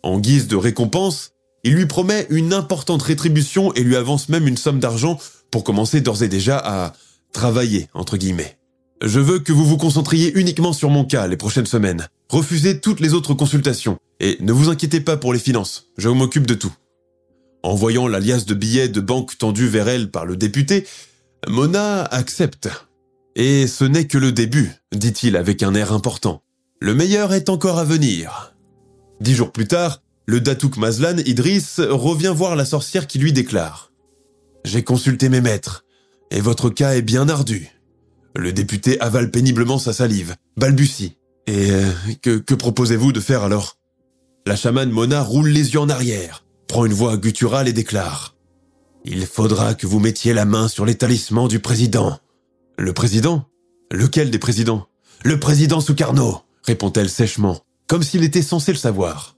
En 0.03 0.19
guise 0.19 0.47
de 0.47 0.57
récompense, 0.57 1.31
il 1.63 1.75
lui 1.75 1.85
promet 1.85 2.27
une 2.29 2.53
importante 2.53 3.01
rétribution 3.01 3.73
et 3.75 3.83
lui 3.83 3.95
avance 3.95 4.27
même 4.27 4.47
une 4.47 4.57
somme 4.57 4.79
d'argent 4.79 5.17
pour 5.51 5.63
commencer 5.63 6.01
d'ores 6.01 6.23
et 6.23 6.27
déjà 6.27 6.57
à 6.57 6.93
travailler, 7.31 7.87
entre 7.93 8.17
guillemets. 8.17 8.57
Je 9.01 9.19
veux 9.19 9.39
que 9.39 9.53
vous 9.53 9.65
vous 9.65 9.77
concentriez 9.77 10.33
uniquement 10.37 10.73
sur 10.73 10.89
mon 10.89 11.05
cas 11.05 11.27
les 11.27 11.37
prochaines 11.37 11.65
semaines. 11.65 12.07
Refusez 12.29 12.81
toutes 12.81 12.99
les 12.99 13.13
autres 13.13 13.35
consultations. 13.35 13.97
Et 14.19 14.37
ne 14.41 14.51
vous 14.51 14.69
inquiétez 14.69 14.99
pas 14.99 15.17
pour 15.17 15.33
les 15.33 15.39
finances, 15.39 15.87
je 15.97 16.09
m'occupe 16.09 16.45
de 16.45 16.55
tout. 16.55 16.73
En 17.63 17.75
voyant 17.75 18.07
l'alias 18.07 18.45
de 18.45 18.53
billets 18.53 18.89
de 18.89 19.01
banque 19.01 19.37
tendus 19.37 19.67
vers 19.67 19.87
elle 19.87 20.09
par 20.09 20.25
le 20.25 20.35
député, 20.35 20.87
Mona 21.47 22.03
accepte. 22.03 22.69
Et 23.35 23.67
ce 23.67 23.83
n'est 23.83 24.07
que 24.07 24.17
le 24.17 24.31
début, 24.31 24.71
dit-il 24.91 25.35
avec 25.37 25.63
un 25.63 25.75
air 25.75 25.93
important. 25.93 26.41
Le 26.79 26.95
meilleur 26.95 27.33
est 27.33 27.49
encore 27.49 27.77
à 27.77 27.83
venir. 27.83 28.55
Dix 29.19 29.35
jours 29.35 29.51
plus 29.51 29.67
tard, 29.67 30.01
le 30.25 30.41
Datouk 30.41 30.77
Mazlan, 30.77 31.17
Idriss, 31.25 31.79
revient 31.79 32.33
voir 32.35 32.55
la 32.55 32.65
sorcière 32.65 33.05
qui 33.05 33.19
lui 33.19 33.31
déclare⁇ 33.31 33.91
J'ai 34.69 34.83
consulté 34.83 35.29
mes 35.29 35.41
maîtres, 35.41 35.85
et 36.31 36.41
votre 36.41 36.69
cas 36.69 36.95
est 36.95 37.03
bien 37.03 37.29
ardu. 37.29 37.69
Le 38.35 38.53
député 38.53 38.99
avale 39.01 39.29
péniblement 39.29 39.77
sa 39.77 39.93
salive, 39.93 40.35
balbutie. 40.57 41.17
Et 41.47 41.71
euh, 41.71 41.91
que 42.21 42.53
proposez-vous 42.53 43.11
de 43.11 43.19
faire 43.19 43.43
alors? 43.43 43.77
La 44.47 44.55
chamane 44.55 44.89
Mona 44.89 45.21
roule 45.21 45.49
les 45.49 45.73
yeux 45.73 45.79
en 45.79 45.89
arrière, 45.89 46.43
prend 46.71 46.85
une 46.85 46.93
voix 46.93 47.17
gutturale 47.17 47.67
et 47.67 47.73
déclare⁇ 47.73 48.33
Il 49.11 49.25
faudra 49.25 49.73
que 49.73 49.85
vous 49.85 49.99
mettiez 49.99 50.33
la 50.33 50.45
main 50.45 50.69
sur 50.69 50.85
les 50.85 50.95
talismans 50.95 51.49
du 51.49 51.59
président. 51.59 52.17
Le 52.77 52.93
président? 52.93 53.43
Lequel 53.91 54.31
des 54.31 54.39
présidents? 54.39 54.87
Le 55.25 55.37
président 55.37 55.81
Soukarno, 55.81 56.43
répond-elle 56.63 57.09
sèchement 57.09 57.59
comme 57.87 58.03
s'il 58.03 58.23
était 58.23 58.41
censé 58.41 58.71
le 58.71 58.77
savoir. 58.77 59.35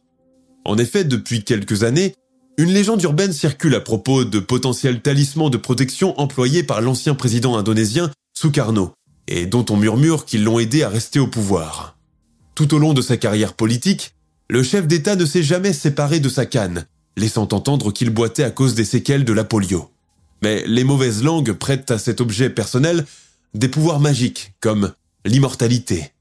En 0.63 0.78
effet, 0.78 1.06
depuis 1.06 1.43
quelques 1.43 1.82
années, 1.82 2.13
une 2.60 2.69
légende 2.69 3.02
urbaine 3.02 3.34
circule 3.34 3.74
à 3.74 3.82
propos 3.82 4.26
de 4.26 4.38
potentiels 4.38 5.02
talismans 5.02 5.50
de 5.50 5.58
protection 5.58 6.13
employés 6.19 6.62
par 6.62 6.82
l'ancien 6.82 7.15
président 7.15 7.58
indonésien 7.58 8.12
Sukarno, 8.38 8.93
et 9.28 9.48
dont 9.48 9.65
on 9.72 9.78
murmure 9.78 10.26
qu'ils 10.26 10.43
l'ont 10.43 10.60
aidé 10.60 10.84
à 10.84 10.89
rester 10.89 11.19
au 11.19 11.26
pouvoir. 11.26 11.98
Tout 12.54 12.76
au 12.76 12.78
long 12.78 12.93
de 12.93 13.02
sa 13.02 13.17
carrière 13.17 13.54
politique, 13.54 14.13
le 14.52 14.62
chef 14.62 14.86
d'État 14.86 15.15
ne 15.15 15.26
s'est 15.26 15.41
jamais 15.41 15.74
séparé 15.74 16.19
de 16.19 16.30
sa 16.30 16.46
canne, 16.46 16.86
laissant 17.17 17.47
entendre 17.52 17.91
qu'il 17.91 18.10
boitait 18.10 18.43
à 18.43 18.52
cause 18.52 18.76
des 18.76 18.86
séquelles 18.86 19.26
de 19.26 19.34
la 19.34 19.43
polio. 19.43 19.89
Mais 20.41 20.63
les 20.65 20.84
mauvaises 20.84 21.23
langues 21.23 21.54
prêtent 21.54 21.91
à 21.91 21.97
cet 21.97 22.21
objet 22.21 22.49
personnel 22.49 23.06
des 23.54 23.69
pouvoirs 23.69 23.99
magiques, 23.99 24.54
comme 24.60 24.93
l'immortalité, 25.26 26.13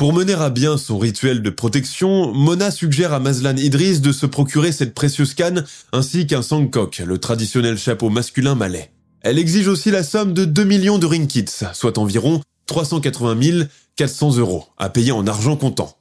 pour 0.00 0.14
mener 0.14 0.32
à 0.32 0.48
bien 0.48 0.78
son 0.78 0.98
rituel 0.98 1.42
de 1.42 1.50
protection, 1.50 2.32
Mona 2.32 2.70
suggère 2.70 3.12
à 3.12 3.20
Mazlan 3.20 3.56
Idris 3.58 4.00
de 4.00 4.12
se 4.12 4.24
procurer 4.24 4.72
cette 4.72 4.94
précieuse 4.94 5.34
canne 5.34 5.66
ainsi 5.92 6.26
qu'un 6.26 6.40
sangkok, 6.40 7.02
le 7.04 7.18
traditionnel 7.18 7.76
chapeau 7.76 8.08
masculin 8.08 8.54
malais. 8.54 8.92
Elle 9.20 9.38
exige 9.38 9.68
aussi 9.68 9.90
la 9.90 10.02
somme 10.02 10.32
de 10.32 10.46
2 10.46 10.64
millions 10.64 10.96
de 10.96 11.04
ringgits, 11.04 11.66
soit 11.74 11.98
environ 11.98 12.40
380 12.64 13.66
400 13.94 14.38
euros, 14.38 14.64
à 14.78 14.88
payer 14.88 15.12
en 15.12 15.26
argent 15.26 15.56
comptant. 15.56 15.98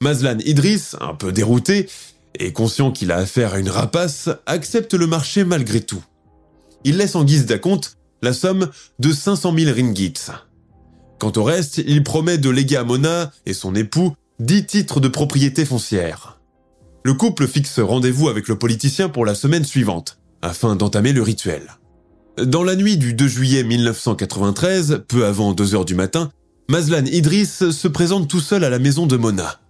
Mazlan 0.00 0.38
Idris, 0.46 0.92
un 1.02 1.12
peu 1.12 1.30
dérouté, 1.30 1.90
et 2.38 2.52
conscient 2.52 2.90
qu'il 2.90 3.12
a 3.12 3.16
affaire 3.16 3.54
à 3.54 3.58
une 3.58 3.68
rapace, 3.68 4.28
accepte 4.46 4.94
le 4.94 5.06
marché 5.06 5.44
malgré 5.44 5.80
tout. 5.80 6.02
Il 6.84 6.96
laisse 6.96 7.14
en 7.14 7.24
guise 7.24 7.46
d'acompte 7.46 7.96
la 8.22 8.32
somme 8.32 8.68
de 8.98 9.12
500 9.12 9.54
000 9.56 9.74
ringgits. 9.74 10.30
Quant 11.18 11.32
au 11.36 11.44
reste, 11.44 11.78
il 11.78 12.02
promet 12.02 12.38
de 12.38 12.50
léguer 12.50 12.76
à 12.76 12.84
Mona 12.84 13.30
et 13.46 13.52
son 13.52 13.74
époux 13.74 14.14
10 14.40 14.66
titres 14.66 15.00
de 15.00 15.08
propriété 15.08 15.64
foncière. 15.64 16.40
Le 17.04 17.14
couple 17.14 17.46
fixe 17.46 17.78
rendez-vous 17.78 18.28
avec 18.28 18.48
le 18.48 18.58
politicien 18.58 19.08
pour 19.08 19.24
la 19.24 19.34
semaine 19.34 19.64
suivante, 19.64 20.18
afin 20.40 20.76
d'entamer 20.76 21.12
le 21.12 21.22
rituel. 21.22 21.62
Dans 22.38 22.64
la 22.64 22.76
nuit 22.76 22.96
du 22.96 23.14
2 23.14 23.28
juillet 23.28 23.62
1993, 23.62 25.04
peu 25.06 25.26
avant 25.26 25.52
2 25.52 25.74
heures 25.74 25.84
du 25.84 25.94
matin, 25.94 26.30
Mazlan 26.68 27.04
Idriss 27.06 27.70
se 27.70 27.88
présente 27.88 28.28
tout 28.28 28.40
seul 28.40 28.64
à 28.64 28.70
la 28.70 28.78
maison 28.78 29.06
de 29.06 29.16
Mona. 29.16 29.61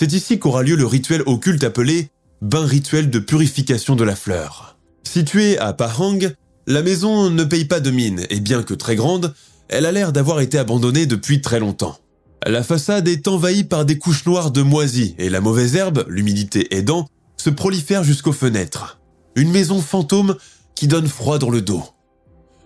C'est 0.00 0.12
ici 0.12 0.38
qu'aura 0.38 0.62
lieu 0.62 0.76
le 0.76 0.86
rituel 0.86 1.24
occulte 1.26 1.64
appelé 1.64 2.10
bain 2.40 2.64
rituel 2.64 3.10
de 3.10 3.18
purification 3.18 3.96
de 3.96 4.04
la 4.04 4.14
fleur. 4.14 4.78
Située 5.02 5.58
à 5.58 5.72
Pahang, 5.72 6.36
la 6.68 6.82
maison 6.82 7.30
ne 7.30 7.42
paye 7.42 7.64
pas 7.64 7.80
de 7.80 7.90
mine 7.90 8.24
et 8.30 8.38
bien 8.38 8.62
que 8.62 8.74
très 8.74 8.94
grande, 8.94 9.34
elle 9.68 9.86
a 9.86 9.90
l'air 9.90 10.12
d'avoir 10.12 10.38
été 10.38 10.56
abandonnée 10.56 11.06
depuis 11.06 11.40
très 11.40 11.58
longtemps. 11.58 11.98
La 12.46 12.62
façade 12.62 13.08
est 13.08 13.26
envahie 13.26 13.64
par 13.64 13.84
des 13.84 13.98
couches 13.98 14.24
noires 14.24 14.52
de 14.52 14.62
moisis 14.62 15.14
et 15.18 15.28
la 15.28 15.40
mauvaise 15.40 15.74
herbe, 15.74 16.04
l'humidité 16.06 16.76
aidant, 16.76 17.08
se 17.36 17.50
prolifère 17.50 18.04
jusqu'aux 18.04 18.30
fenêtres. 18.30 19.00
Une 19.34 19.50
maison 19.50 19.82
fantôme 19.82 20.36
qui 20.76 20.86
donne 20.86 21.08
froid 21.08 21.40
dans 21.40 21.50
le 21.50 21.60
dos. 21.60 21.82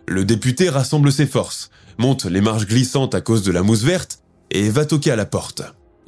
Le 0.06 0.26
député 0.26 0.68
rassemble 0.68 1.10
ses 1.10 1.26
forces, 1.26 1.70
monte 1.96 2.26
les 2.26 2.42
marches 2.42 2.66
glissantes 2.66 3.14
à 3.14 3.22
cause 3.22 3.42
de 3.42 3.52
la 3.52 3.62
mousse 3.62 3.84
verte 3.84 4.18
et 4.50 4.68
va 4.68 4.84
toquer 4.84 5.12
à 5.12 5.16
la 5.16 5.24
porte. 5.24 5.62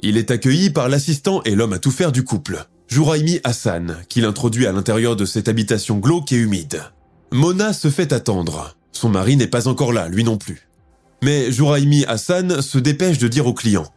Il 0.07 0.17
est 0.17 0.29
accueilli 0.29 0.69
par 0.69 0.87
l'assistant 0.87 1.41
et 1.45 1.55
l'homme 1.55 1.73
à 1.73 1.79
tout 1.79 1.89
faire 1.89 2.11
du 2.11 2.23
couple, 2.23 2.67
Jouraimi 2.87 3.39
Hassan, 3.43 3.97
qui 4.07 4.21
l'introduit 4.21 4.67
à 4.67 4.71
l'intérieur 4.71 5.15
de 5.15 5.25
cette 5.25 5.47
habitation 5.47 5.97
glauque 5.97 6.31
et 6.31 6.35
humide. 6.35 6.83
Mona 7.31 7.73
se 7.73 7.89
fait 7.89 8.13
attendre. 8.13 8.75
Son 8.91 9.09
mari 9.09 9.35
n'est 9.35 9.47
pas 9.47 9.67
encore 9.67 9.93
là, 9.93 10.07
lui 10.07 10.23
non 10.23 10.37
plus. 10.37 10.69
Mais 11.23 11.51
Jouraimi 11.51 12.05
Hassan 12.05 12.61
se 12.61 12.77
dépêche 12.77 13.17
de 13.17 13.27
dire 13.27 13.47
au 13.47 13.55
client 13.55 13.87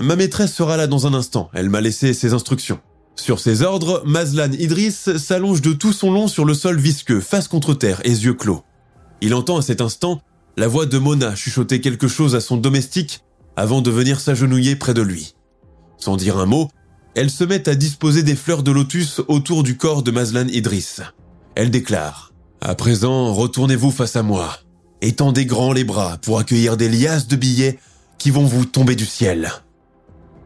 Ma 0.00 0.16
maîtresse 0.16 0.54
sera 0.54 0.78
là 0.78 0.86
dans 0.86 1.06
un 1.06 1.12
instant, 1.12 1.50
elle 1.52 1.68
m'a 1.68 1.82
laissé 1.82 2.14
ses 2.14 2.32
instructions. 2.32 2.80
Sur 3.14 3.38
ses 3.38 3.60
ordres, 3.60 4.02
Mazlan 4.06 4.52
Idriss 4.52 5.18
s'allonge 5.18 5.60
de 5.60 5.74
tout 5.74 5.92
son 5.92 6.10
long 6.10 6.26
sur 6.26 6.46
le 6.46 6.54
sol 6.54 6.78
visqueux, 6.78 7.20
face 7.20 7.48
contre 7.48 7.74
terre 7.74 8.00
et 8.04 8.12
yeux 8.12 8.32
clos. 8.32 8.64
Il 9.20 9.34
entend 9.34 9.58
à 9.58 9.62
cet 9.62 9.82
instant 9.82 10.22
la 10.56 10.68
voix 10.68 10.86
de 10.86 10.96
Mona 10.96 11.34
chuchoter 11.34 11.82
quelque 11.82 12.08
chose 12.08 12.34
à 12.34 12.40
son 12.40 12.56
domestique 12.56 13.20
avant 13.56 13.80
de 13.80 13.90
venir 13.90 14.20
s'agenouiller 14.20 14.76
près 14.76 14.94
de 14.94 15.02
lui. 15.02 15.34
Sans 15.96 16.16
dire 16.16 16.38
un 16.38 16.46
mot, 16.46 16.68
elle 17.14 17.30
se 17.30 17.44
met 17.44 17.68
à 17.68 17.74
disposer 17.74 18.22
des 18.22 18.34
fleurs 18.34 18.62
de 18.62 18.72
lotus 18.72 19.20
autour 19.28 19.62
du 19.62 19.76
corps 19.76 20.02
de 20.02 20.10
Mazlan 20.10 20.48
Idriss. 20.48 21.00
Elle 21.54 21.70
déclare⁇ 21.70 22.32
À 22.68 22.74
présent, 22.74 23.32
retournez-vous 23.32 23.90
face 23.90 24.16
à 24.16 24.22
moi. 24.22 24.58
Étendez 25.00 25.46
grand 25.46 25.72
les 25.72 25.84
bras 25.84 26.18
pour 26.22 26.38
accueillir 26.38 26.76
des 26.76 26.88
liasses 26.88 27.28
de 27.28 27.36
billets 27.36 27.78
qui 28.18 28.30
vont 28.30 28.44
vous 28.44 28.64
tomber 28.64 28.96
du 28.96 29.06
ciel. 29.06 29.52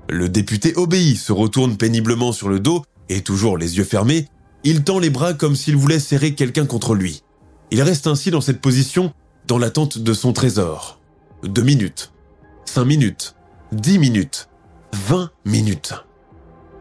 Le 0.09 0.29
député 0.29 0.75
obéit, 0.77 1.19
se 1.19 1.33
retourne 1.33 1.77
péniblement 1.77 2.33
sur 2.33 2.49
le 2.49 2.61
dos 2.61 2.83
et 3.09 3.23
toujours 3.23 3.57
les 3.57 3.79
yeux 3.79 3.85
fermés, 3.85 4.27
il 4.65 4.83
tend 4.83 4.99
les 4.99 5.11
bras 5.11 5.35
comme 5.35 5.57
s'il 5.57 5.77
voulait 5.77 6.01
serrer 6.01 6.35
quelqu'un 6.35 6.67
contre 6.67 6.95
lui. 6.95 7.23
Il 7.71 7.83
reste 7.83 8.07
ainsi 8.07 8.31
dans 8.31 8.41
cette 8.41 8.61
position 8.61 9.13
dans 9.47 9.59
l'attente 9.59 9.99
de 9.99 10.13
son 10.13 10.33
trésor. 10.33 11.01
Deux 11.45 11.63
minutes, 11.63 12.13
cinq 12.69 12.85
minutes, 12.85 13.35
dix 13.73 13.99
minutes, 13.99 14.49
vingt 14.93 15.31
minutes. 15.45 15.95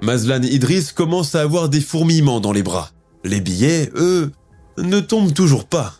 Mazlan 0.01 0.43
Idriss 0.43 0.91
commence 0.91 1.33
à 1.33 1.41
avoir 1.41 1.69
des 1.69 1.81
fourmillements 1.81 2.39
dans 2.39 2.51
les 2.51 2.61
bras. 2.61 2.91
Les 3.23 3.41
billets, 3.41 3.89
eux, 3.95 4.31
ne 4.77 4.99
tombent 4.99 5.33
toujours 5.33 5.65
pas. 5.65 5.95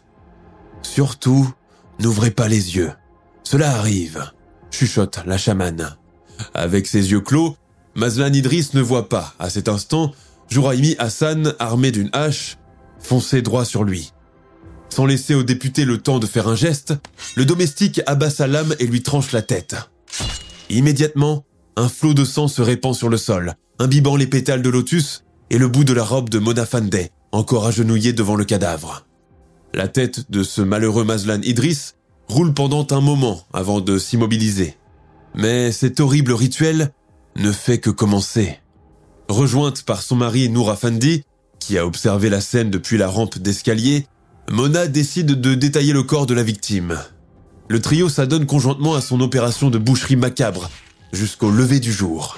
Surtout, 0.82 1.50
n'ouvrez 2.00 2.32
pas 2.32 2.48
les 2.48 2.76
yeux. 2.76 2.92
Cela 3.44 3.72
arrive, 3.72 4.30
chuchote 4.72 5.22
la 5.26 5.38
chamane. 5.38 5.96
Avec 6.54 6.86
ses 6.86 7.12
yeux 7.12 7.22
clos, 7.22 7.56
Mazlan 7.96 8.34
Idriss 8.34 8.74
ne 8.74 8.82
voit 8.82 9.10
pas, 9.10 9.34
à 9.40 9.50
cet 9.50 9.70
instant, 9.70 10.12
Jouraimi 10.50 10.96
Hassan, 11.00 11.54
armé 11.60 11.92
d'une 11.92 12.10
hache, 12.14 12.58
foncer 13.00 13.42
droit 13.42 13.66
sur 13.66 13.84
lui. 13.84 14.12
Sans 14.90 15.06
laisser 15.06 15.36
au 15.36 15.44
député 15.44 15.86
le 15.86 16.00
temps 16.00 16.20
de 16.20 16.26
faire 16.26 16.48
un 16.48 16.56
geste, 16.56 16.94
le 17.36 17.46
domestique 17.46 18.02
abat 18.06 18.30
sa 18.30 18.48
lame 18.48 18.76
et 18.80 18.88
lui 18.88 19.04
tranche 19.04 19.32
la 19.32 19.42
tête. 19.42 19.76
Immédiatement, 20.70 21.46
un 21.76 21.90
flot 21.90 22.14
de 22.14 22.26
sang 22.26 22.48
se 22.48 22.62
répand 22.62 22.96
sur 22.96 23.10
le 23.10 23.18
sol, 23.18 23.54
imbibant 23.80 24.16
les 24.16 24.28
pétales 24.28 24.62
de 24.62 24.70
lotus 24.70 25.24
et 25.50 25.58
le 25.58 25.68
bout 25.68 25.84
de 25.84 25.94
la 25.94 26.04
robe 26.04 26.30
de 26.30 26.40
Mona 26.40 26.66
Fandey, 26.66 27.12
encore 27.32 27.68
agenouillée 27.68 28.14
devant 28.14 28.36
le 28.36 28.46
cadavre. 28.46 29.06
La 29.74 29.88
tête 29.88 30.32
de 30.32 30.44
ce 30.44 30.62
malheureux 30.62 31.04
Mazlan 31.04 31.42
Idriss 31.44 31.96
roule 32.28 32.54
pendant 32.54 32.88
un 32.92 33.02
moment 33.02 33.44
avant 33.54 33.80
de 33.82 33.98
s'immobiliser. 33.98 34.76
Mais 35.36 35.72
cet 35.72 36.00
horrible 36.00 36.34
rituel 36.34 36.92
ne 37.36 37.52
fait 37.52 37.80
que 37.80 37.90
commencer. 37.90 38.60
Rejointe 39.30 39.84
par 39.84 40.02
son 40.02 40.16
mari 40.16 40.50
Nour 40.50 40.72
Afandi, 40.72 41.24
qui 41.60 41.78
a 41.78 41.86
observé 41.86 42.30
la 42.30 42.42
scène 42.42 42.72
depuis 42.72 42.98
la 42.98 43.08
rampe 43.08 43.38
d'escalier, 43.38 44.08
Mona 44.50 44.88
décide 44.88 45.42
de 45.42 45.56
détailler 45.56 45.92
le 45.92 46.04
corps 46.04 46.26
de 46.26 46.34
la 46.34 46.44
victime. 46.44 46.98
Le 47.68 47.82
trio 47.82 48.08
s'adonne 48.08 48.46
conjointement 48.46 48.96
à 48.96 49.02
son 49.02 49.20
opération 49.20 49.70
de 49.70 49.78
boucherie 49.78 50.16
macabre 50.16 50.70
jusqu'au 51.12 51.52
lever 51.52 51.82
du 51.82 51.92
jour. 51.92 52.38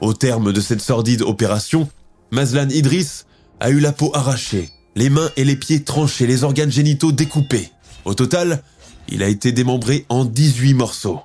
Au 0.00 0.12
terme 0.12 0.52
de 0.52 0.60
cette 0.60 0.80
sordide 0.80 1.22
opération, 1.22 1.88
Mazlan 2.32 2.68
Idriss 2.70 3.26
a 3.60 3.70
eu 3.70 3.78
la 3.78 3.92
peau 3.92 4.10
arrachée, 4.12 4.70
les 4.96 5.08
mains 5.08 5.30
et 5.36 5.44
les 5.44 5.54
pieds 5.54 5.84
tranchés, 5.84 6.26
les 6.26 6.42
organes 6.42 6.72
génitaux 6.72 7.12
découpés. 7.12 7.70
Au 8.04 8.14
total, 8.14 8.62
il 9.08 9.22
a 9.22 9.28
été 9.28 9.52
démembré 9.52 10.04
en 10.08 10.24
18 10.24 10.74
morceaux. 10.74 11.20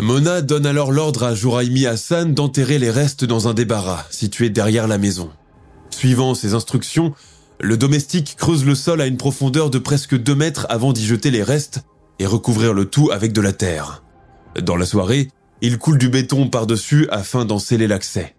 Mona 0.00 0.40
donne 0.40 0.66
alors 0.66 0.92
l'ordre 0.92 1.24
à 1.24 1.34
Jouraimi 1.34 1.84
Hassan 1.84 2.32
d'enterrer 2.32 2.78
les 2.78 2.90
restes 2.90 3.24
dans 3.24 3.48
un 3.48 3.54
débarras 3.54 4.06
situé 4.10 4.50
derrière 4.50 4.86
la 4.86 4.98
maison. 4.98 5.30
Suivant 5.90 6.36
ses 6.36 6.54
instructions, 6.54 7.12
le 7.60 7.76
domestique 7.76 8.36
creuse 8.36 8.64
le 8.64 8.74
sol 8.74 9.00
à 9.00 9.06
une 9.06 9.16
profondeur 9.16 9.70
de 9.70 9.78
presque 9.78 10.16
2 10.16 10.34
mètres 10.34 10.66
avant 10.68 10.92
d'y 10.92 11.04
jeter 11.04 11.30
les 11.30 11.42
restes 11.42 11.82
et 12.18 12.26
recouvrir 12.26 12.72
le 12.72 12.84
tout 12.84 13.10
avec 13.10 13.32
de 13.32 13.40
la 13.40 13.52
terre. 13.52 14.02
Dans 14.60 14.76
la 14.76 14.86
soirée, 14.86 15.28
il 15.60 15.78
coule 15.78 15.98
du 15.98 16.08
béton 16.08 16.48
par-dessus 16.48 17.08
afin 17.10 17.44
d'en 17.44 17.58
sceller 17.58 17.86
l'accès. 17.86 18.36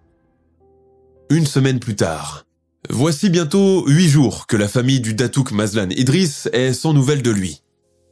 Une 1.29 1.45
semaine 1.45 1.79
plus 1.79 1.95
tard, 1.95 2.45
voici 2.89 3.29
bientôt 3.29 3.85
huit 3.87 4.09
jours 4.09 4.47
que 4.47 4.57
la 4.57 4.67
famille 4.67 5.01
du 5.01 5.13
Datouk 5.13 5.51
Mazlan 5.51 5.89
Idriss 5.89 6.49
est 6.53 6.73
sans 6.73 6.93
nouvelles 6.93 7.21
de 7.21 7.31
lui. 7.31 7.61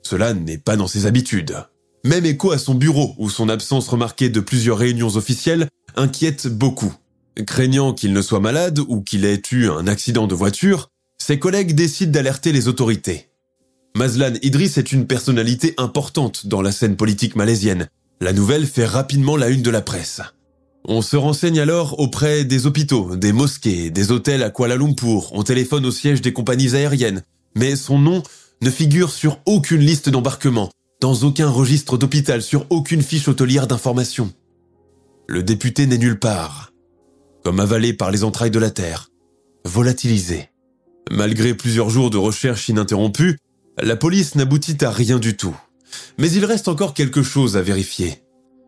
Cela 0.04 0.34
n'est 0.34 0.58
pas 0.58 0.76
dans 0.76 0.88
ses 0.88 1.06
habitudes. 1.06 1.56
Même 2.04 2.26
écho 2.26 2.52
à 2.52 2.58
son 2.58 2.76
bureau 2.76 3.15
où 3.17 3.30
son 3.30 3.50
absence 3.50 3.88
remarquée 3.88 4.30
de 4.30 4.39
plusieurs 4.39 4.78
réunions 4.78 5.15
officielles 5.15 5.67
inquiète 5.96 6.48
beaucoup. 6.48 6.93
Craignant 7.46 7.93
qu'il 7.93 8.13
ne 8.13 8.22
soit 8.22 8.39
malade 8.39 8.80
ou 8.80 9.02
qu'il 9.02 9.26
ait 9.26 9.41
eu 9.52 9.70
un 9.70 9.88
accident 9.88 10.28
de 10.28 10.36
voiture, 10.36 10.89
ses 11.28 11.40
collègues 11.40 11.76
décident 11.76 12.13
d'alerter 12.13 12.54
les 12.54 12.70
autorités. 12.70 13.28
Mazlan 13.98 14.36
Idriss 14.44 14.78
est 14.78 14.94
une 14.94 15.08
personnalité 15.08 15.74
importante 15.78 16.48
dans 16.48 16.62
la 16.62 16.72
scène 16.72 16.96
politique 16.96 17.36
malaisienne. 17.36 17.90
La 18.22 18.32
nouvelle 18.32 18.66
fait 18.66 18.86
rapidement 18.86 19.36
la 19.36 19.50
une 19.50 19.62
de 19.62 19.70
la 19.70 19.82
presse. 19.82 20.22
On 20.86 21.02
se 21.02 21.18
renseigne 21.18 21.60
alors 21.60 22.00
auprès 22.00 22.46
des 22.46 22.66
hôpitaux, 22.66 23.18
des 23.18 23.34
mosquées, 23.34 23.90
des 23.90 24.13
hôtels 24.13 24.42
à 24.42 24.52
Kuala 24.52 24.78
Lumpur, 24.78 25.34
on 25.34 25.44
téléphone 25.44 25.86
au 25.86 25.92
siège 25.92 26.22
des 26.22 26.32
compagnies 26.32 26.76
aériennes, 26.76 27.24
mais 27.58 27.76
son 27.76 28.00
nom 28.00 28.24
ne 28.62 28.70
figure 28.70 29.12
sur 29.12 29.42
aucune 29.46 29.82
liste 29.82 30.08
d'embarquement, 30.08 30.72
dans 31.02 31.24
aucun 31.24 31.50
registre 31.50 31.98
d'hôpital, 31.98 32.42
sur 32.42 32.66
aucune 32.70 33.02
fiche 33.02 33.28
hôtelière 33.28 33.68
d'information. 33.68 34.32
Le 35.28 35.44
député 35.44 35.88
n'est 35.88 35.98
nulle 35.98 36.20
part, 36.20 36.72
comme 37.44 37.60
avalé 37.60 37.92
par 37.92 38.12
les 38.12 38.24
entrailles 38.24 38.50
de 38.50 38.60
la 38.60 38.72
terre, 38.72 39.10
volatilisé. 39.66 40.52
Malgré 41.12 41.54
plusieurs 41.54 41.89
jours 41.89 42.10
de 42.10 42.17
recherche 42.17 42.67
ininterrompue, 42.70 43.38
la 43.82 43.96
police 43.96 44.36
n'aboutit 44.36 44.84
à 44.84 44.91
rien 44.91 45.20
du 45.20 45.38
tout. 45.38 45.56
Mais 46.17 46.32
il 46.32 46.46
reste 46.46 46.67
encore 46.67 46.93
quelque 46.93 47.24
chose 47.24 47.56
à 47.58 47.62
vérifier. 47.62 48.24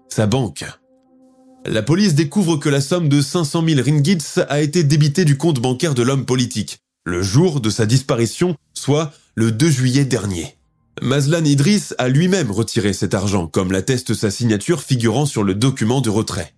Sa 0.08 0.26
banque. 0.28 0.66
La 1.66 1.82
police 1.82 2.16
découvre 2.16 2.58
que 2.58 2.70
la 2.70 2.82
somme 2.82 3.10
de 3.10 3.22
500 3.22 3.64
000 3.68 3.82
ringgits 3.84 4.40
a 4.48 4.62
été 4.62 4.84
débitée 4.84 5.26
du 5.26 5.38
compte 5.38 5.60
bancaire 5.60 5.94
de 5.94 6.04
l'homme 6.04 6.26
politique, 6.26 6.80
le 7.06 7.22
jour 7.22 7.60
de 7.60 7.70
sa 7.70 7.86
disparition, 7.86 8.56
soit 8.74 9.12
le 9.36 9.52
2 9.52 9.70
juillet 9.70 10.06
dernier. 10.06 10.56
Mazlan 11.02 11.44
Idriss 11.44 11.94
a 11.98 12.08
lui-même 12.08 12.52
retiré 12.52 12.94
cet 12.94 13.14
argent, 13.14 13.48
comme 13.48 13.72
l'atteste 13.72 14.14
sa 14.14 14.32
signature 14.32 14.82
figurant 14.82 15.26
sur 15.26 15.44
le 15.44 15.54
document 15.54 16.02
de 16.02 16.10
retrait. 16.10 16.54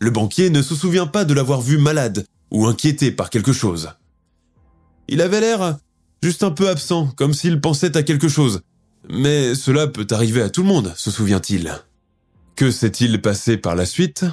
Le 0.00 0.10
banquier 0.10 0.50
ne 0.50 0.62
se 0.62 0.74
souvient 0.74 1.06
pas 1.06 1.24
de 1.24 1.34
l'avoir 1.34 1.60
vu 1.60 1.78
malade 1.78 2.26
ou 2.50 2.66
inquiété 2.66 3.10
par 3.10 3.30
quelque 3.30 3.52
chose. 3.52 3.90
Il 5.08 5.20
avait 5.20 5.40
l'air 5.40 5.78
juste 6.22 6.42
un 6.42 6.50
peu 6.50 6.68
absent, 6.68 7.08
comme 7.16 7.34
s'il 7.34 7.60
pensait 7.60 7.96
à 7.96 8.02
quelque 8.02 8.28
chose. 8.28 8.62
Mais 9.10 9.54
cela 9.54 9.86
peut 9.86 10.06
arriver 10.10 10.42
à 10.42 10.50
tout 10.50 10.62
le 10.62 10.68
monde, 10.68 10.92
se 10.96 11.10
souvient-il. 11.10 11.72
Que 12.54 12.70
s'est-il 12.70 13.20
passé 13.20 13.56
par 13.56 13.74
la 13.74 13.86
suite? 13.86 14.24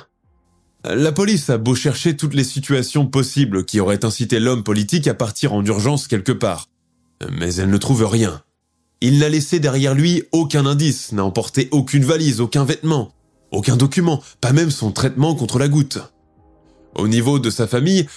La 0.86 1.12
police 1.12 1.50
a 1.50 1.58
beau 1.58 1.76
chercher 1.76 2.16
toutes 2.16 2.34
les 2.34 2.44
situations 2.44 3.06
possibles 3.06 3.66
qui 3.66 3.80
auraient 3.80 4.06
incité 4.06 4.40
l'homme 4.40 4.64
politique 4.64 5.08
à 5.08 5.14
partir 5.14 5.54
en 5.54 5.66
urgence 5.66 6.08
quelque 6.08 6.32
part, 6.32 6.68
mais 7.32 7.56
elle 7.56 7.70
ne 7.70 7.78
trouve 7.78 8.06
rien. 8.06 8.42
Il 9.02 9.20
n'a 9.20 9.30
laissé 9.30 9.60
derrière 9.60 9.94
lui 9.94 10.24
aucun 10.32 10.66
indice, 10.66 11.12
n'a 11.12 11.24
emporté 11.24 11.68
aucune 11.72 12.06
valise, 12.06 12.40
aucun 12.40 12.64
vêtement, 12.64 13.12
aucun 13.52 13.76
document, 13.76 14.22
pas 14.40 14.54
même 14.54 14.72
son 14.72 14.92
traitement 14.92 15.36
contre 15.36 15.60
la 15.60 15.68
goutte. 15.68 16.00
Au 16.96 17.08
niveau 17.08 17.40
de 17.40 17.50
sa 17.50 17.68
famille, 17.68 18.08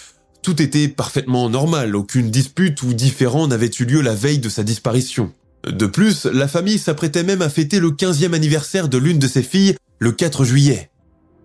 tout 0.43 0.61
était 0.61 0.89
parfaitement 0.89 1.49
normal, 1.49 1.95
aucune 1.95 2.31
dispute 2.31 2.83
ou 2.83 2.93
différend 2.93 3.47
n'avait 3.47 3.71
eu 3.79 3.85
lieu 3.85 4.01
la 4.01 4.15
veille 4.15 4.41
de 4.41 4.49
sa 4.49 4.65
disparition. 4.65 5.33
De 5.67 5.87
plus, 5.87 6.25
la 6.25 6.49
famille 6.49 6.79
s'apprêtait 6.79 7.23
même 7.23 7.43
à 7.43 7.49
fêter 7.49 7.79
le 7.79 7.91
15e 7.91 8.35
anniversaire 8.35 8.89
de 8.89 8.99
l'une 8.99 9.21
de 9.21 9.29
ses 9.29 9.45
filles 9.45 9.77
le 10.01 10.11
4 10.11 10.45
juillet. 10.45 10.91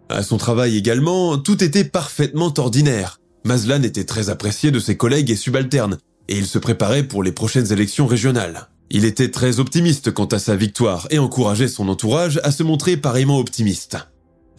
À 0.10 0.24
son 0.24 0.38
travail 0.38 0.76
également, 0.76 1.38
tout 1.38 1.64
était 1.64 1.84
parfaitement 1.84 2.52
ordinaire. 2.58 3.20
Mazlan 3.46 3.84
était 3.84 4.06
très 4.06 4.30
apprécié 4.30 4.72
de 4.72 4.80
ses 4.80 4.98
collègues 4.98 5.30
et 5.30 5.36
subalternes, 5.36 6.00
et 6.28 6.38
il 6.38 6.48
se 6.48 6.58
préparait 6.58 7.04
pour 7.04 7.22
les 7.22 7.32
prochaines 7.32 7.72
élections 7.72 8.08
régionales. 8.08 8.70
Il 8.90 9.06
était 9.06 9.32
très 9.32 9.60
optimiste 9.60 10.12
quant 10.12 10.26
à 10.26 10.40
sa 10.40 10.56
victoire 10.56 11.08
et 11.12 11.20
encourageait 11.20 11.68
son 11.68 11.88
entourage 11.88 12.40
à 12.44 12.52
se 12.52 12.64
montrer 12.64 12.98
pareillement 12.98 13.38
optimiste. 13.38 13.98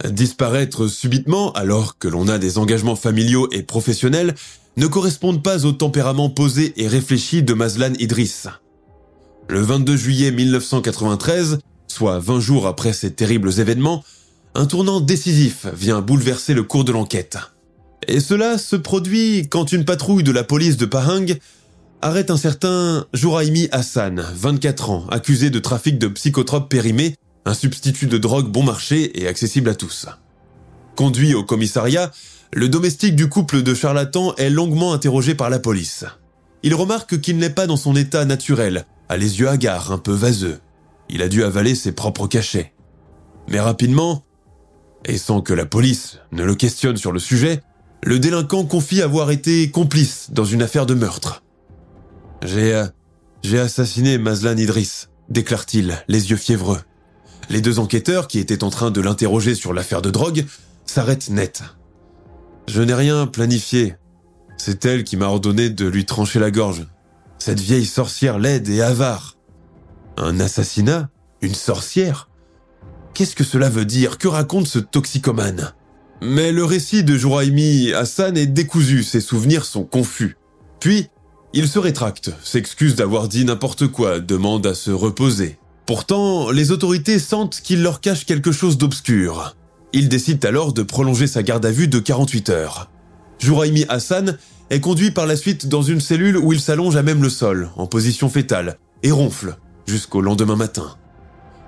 Disparaître 0.07 0.87
subitement, 0.87 1.51
alors 1.53 1.97
que 1.97 2.07
l'on 2.07 2.27
a 2.27 2.37
des 2.37 2.57
engagements 2.57 2.95
familiaux 2.95 3.49
et 3.51 3.63
professionnels, 3.63 4.35
ne 4.77 4.87
correspondent 4.87 5.43
pas 5.43 5.65
au 5.65 5.73
tempérament 5.73 6.29
posé 6.29 6.73
et 6.77 6.87
réfléchi 6.87 7.43
de 7.43 7.53
Mazlan 7.53 7.93
Idriss. 7.99 8.47
Le 9.49 9.59
22 9.59 9.97
juillet 9.97 10.31
1993, 10.31 11.59
soit 11.87 12.19
20 12.19 12.39
jours 12.39 12.67
après 12.67 12.93
ces 12.93 13.11
terribles 13.11 13.59
événements, 13.59 14.03
un 14.55 14.65
tournant 14.65 15.01
décisif 15.01 15.67
vient 15.73 16.01
bouleverser 16.01 16.53
le 16.53 16.63
cours 16.63 16.85
de 16.85 16.91
l'enquête. 16.91 17.37
Et 18.07 18.21
cela 18.21 18.57
se 18.57 18.75
produit 18.75 19.47
quand 19.49 19.71
une 19.71 19.85
patrouille 19.85 20.23
de 20.23 20.31
la 20.31 20.43
police 20.43 20.77
de 20.77 20.85
Pahang 20.85 21.37
arrête 22.01 22.31
un 22.31 22.37
certain 22.37 23.05
Jouraimi 23.13 23.67
Hassan, 23.71 24.25
24 24.33 24.89
ans, 24.89 25.07
accusé 25.09 25.49
de 25.49 25.59
trafic 25.59 25.99
de 25.99 26.07
psychotropes 26.07 26.69
périmés 26.69 27.15
un 27.49 27.55
substitut 27.55 28.05
de 28.05 28.19
drogue 28.19 28.47
bon 28.47 28.61
marché 28.61 29.19
et 29.19 29.27
accessible 29.27 29.69
à 29.69 29.75
tous. 29.75 30.05
Conduit 30.95 31.33
au 31.33 31.43
commissariat, 31.43 32.11
le 32.53 32.69
domestique 32.69 33.15
du 33.15 33.27
couple 33.27 33.63
de 33.63 33.73
charlatans 33.73 34.35
est 34.37 34.51
longuement 34.51 34.93
interrogé 34.93 35.33
par 35.33 35.49
la 35.49 35.57
police. 35.57 36.05
Il 36.61 36.75
remarque 36.75 37.19
qu'il 37.19 37.37
n'est 37.37 37.49
pas 37.49 37.65
dans 37.65 37.75
son 37.75 37.95
état 37.95 38.23
naturel, 38.25 38.85
a 39.09 39.17
les 39.17 39.39
yeux 39.39 39.49
hagards, 39.49 39.91
un 39.91 39.97
peu 39.97 40.11
vaseux. 40.11 40.59
Il 41.09 41.23
a 41.23 41.27
dû 41.27 41.43
avaler 41.43 41.73
ses 41.73 41.91
propres 41.91 42.27
cachets. 42.27 42.71
Mais 43.47 43.59
rapidement, 43.59 44.23
et 45.05 45.17
sans 45.17 45.41
que 45.41 45.53
la 45.53 45.65
police 45.65 46.19
ne 46.31 46.43
le 46.43 46.53
questionne 46.53 46.97
sur 46.97 47.11
le 47.11 47.19
sujet, 47.19 47.63
le 48.03 48.19
délinquant 48.19 48.63
confie 48.63 49.01
avoir 49.01 49.31
été 49.31 49.71
complice 49.71 50.29
dans 50.31 50.45
une 50.45 50.61
affaire 50.61 50.85
de 50.85 50.93
meurtre. 50.93 51.41
J'ai, 52.43 52.75
euh, 52.75 52.85
j'ai 53.41 53.57
assassiné 53.59 54.19
Mazlan 54.19 54.57
Idriss, 54.57 55.09
déclare-t-il, 55.29 56.03
les 56.07 56.29
yeux 56.29 56.37
fiévreux. 56.37 56.81
Les 57.49 57.61
deux 57.61 57.79
enquêteurs 57.79 58.27
qui 58.27 58.39
étaient 58.39 58.63
en 58.63 58.69
train 58.69 58.91
de 58.91 59.01
l'interroger 59.01 59.55
sur 59.55 59.73
l'affaire 59.73 60.01
de 60.01 60.11
drogue 60.11 60.45
s'arrêtent 60.85 61.29
net. 61.29 61.63
Je 62.67 62.81
n'ai 62.81 62.93
rien 62.93 63.25
planifié. 63.25 63.95
C'est 64.57 64.85
elle 64.85 65.03
qui 65.03 65.17
m'a 65.17 65.27
ordonné 65.27 65.69
de 65.69 65.87
lui 65.87 66.05
trancher 66.05 66.39
la 66.39 66.51
gorge. 66.51 66.85
Cette 67.39 67.59
vieille 67.59 67.85
sorcière 67.85 68.37
laide 68.37 68.69
et 68.69 68.81
avare. 68.81 69.37
Un 70.17 70.39
assassinat? 70.39 71.09
Une 71.41 71.55
sorcière? 71.55 72.29
Qu'est-ce 73.13 73.35
que 73.35 73.43
cela 73.43 73.69
veut 73.69 73.85
dire? 73.85 74.17
Que 74.17 74.27
raconte 74.27 74.67
ce 74.67 74.79
toxicomane? 74.79 75.73
Mais 76.21 76.51
le 76.51 76.65
récit 76.65 77.03
de 77.03 77.17
Jouraimi 77.17 77.93
Hassan 77.93 78.37
est 78.37 78.45
décousu, 78.45 79.03
ses 79.03 79.21
souvenirs 79.21 79.65
sont 79.65 79.85
confus. 79.85 80.37
Puis, 80.79 81.07
il 81.53 81.67
se 81.67 81.79
rétracte, 81.79 82.31
s'excuse 82.43 82.95
d'avoir 82.95 83.29
dit 83.29 83.45
n'importe 83.45 83.87
quoi, 83.87 84.19
demande 84.19 84.67
à 84.67 84.75
se 84.75 84.91
reposer. 84.91 85.57
Pourtant, 85.89 86.51
les 86.51 86.69
autorités 86.69 87.17
sentent 87.17 87.61
qu'il 87.61 87.81
leur 87.81 87.99
cache 87.99 88.23
quelque 88.23 88.51
chose 88.51 88.77
d'obscur. 88.77 89.55
Ils 89.91 90.07
décident 90.07 90.47
alors 90.47 90.71
de 90.71 90.83
prolonger 90.83 91.25
sa 91.25 91.41
garde 91.41 91.65
à 91.65 91.71
vue 91.71 91.87
de 91.87 91.97
48 91.97 92.49
heures. 92.49 92.91
Jouraimi 93.39 93.85
Hassan 93.89 94.37
est 94.69 94.81
conduit 94.81 95.09
par 95.09 95.25
la 95.25 95.35
suite 95.35 95.67
dans 95.67 95.81
une 95.81 95.99
cellule 95.99 96.37
où 96.37 96.53
il 96.53 96.61
s'allonge 96.61 96.95
à 96.95 97.01
même 97.01 97.23
le 97.23 97.29
sol, 97.31 97.71
en 97.75 97.87
position 97.87 98.29
fétale, 98.29 98.77
et 99.01 99.09
ronfle, 99.09 99.57
jusqu'au 99.87 100.21
lendemain 100.21 100.55
matin. 100.55 100.95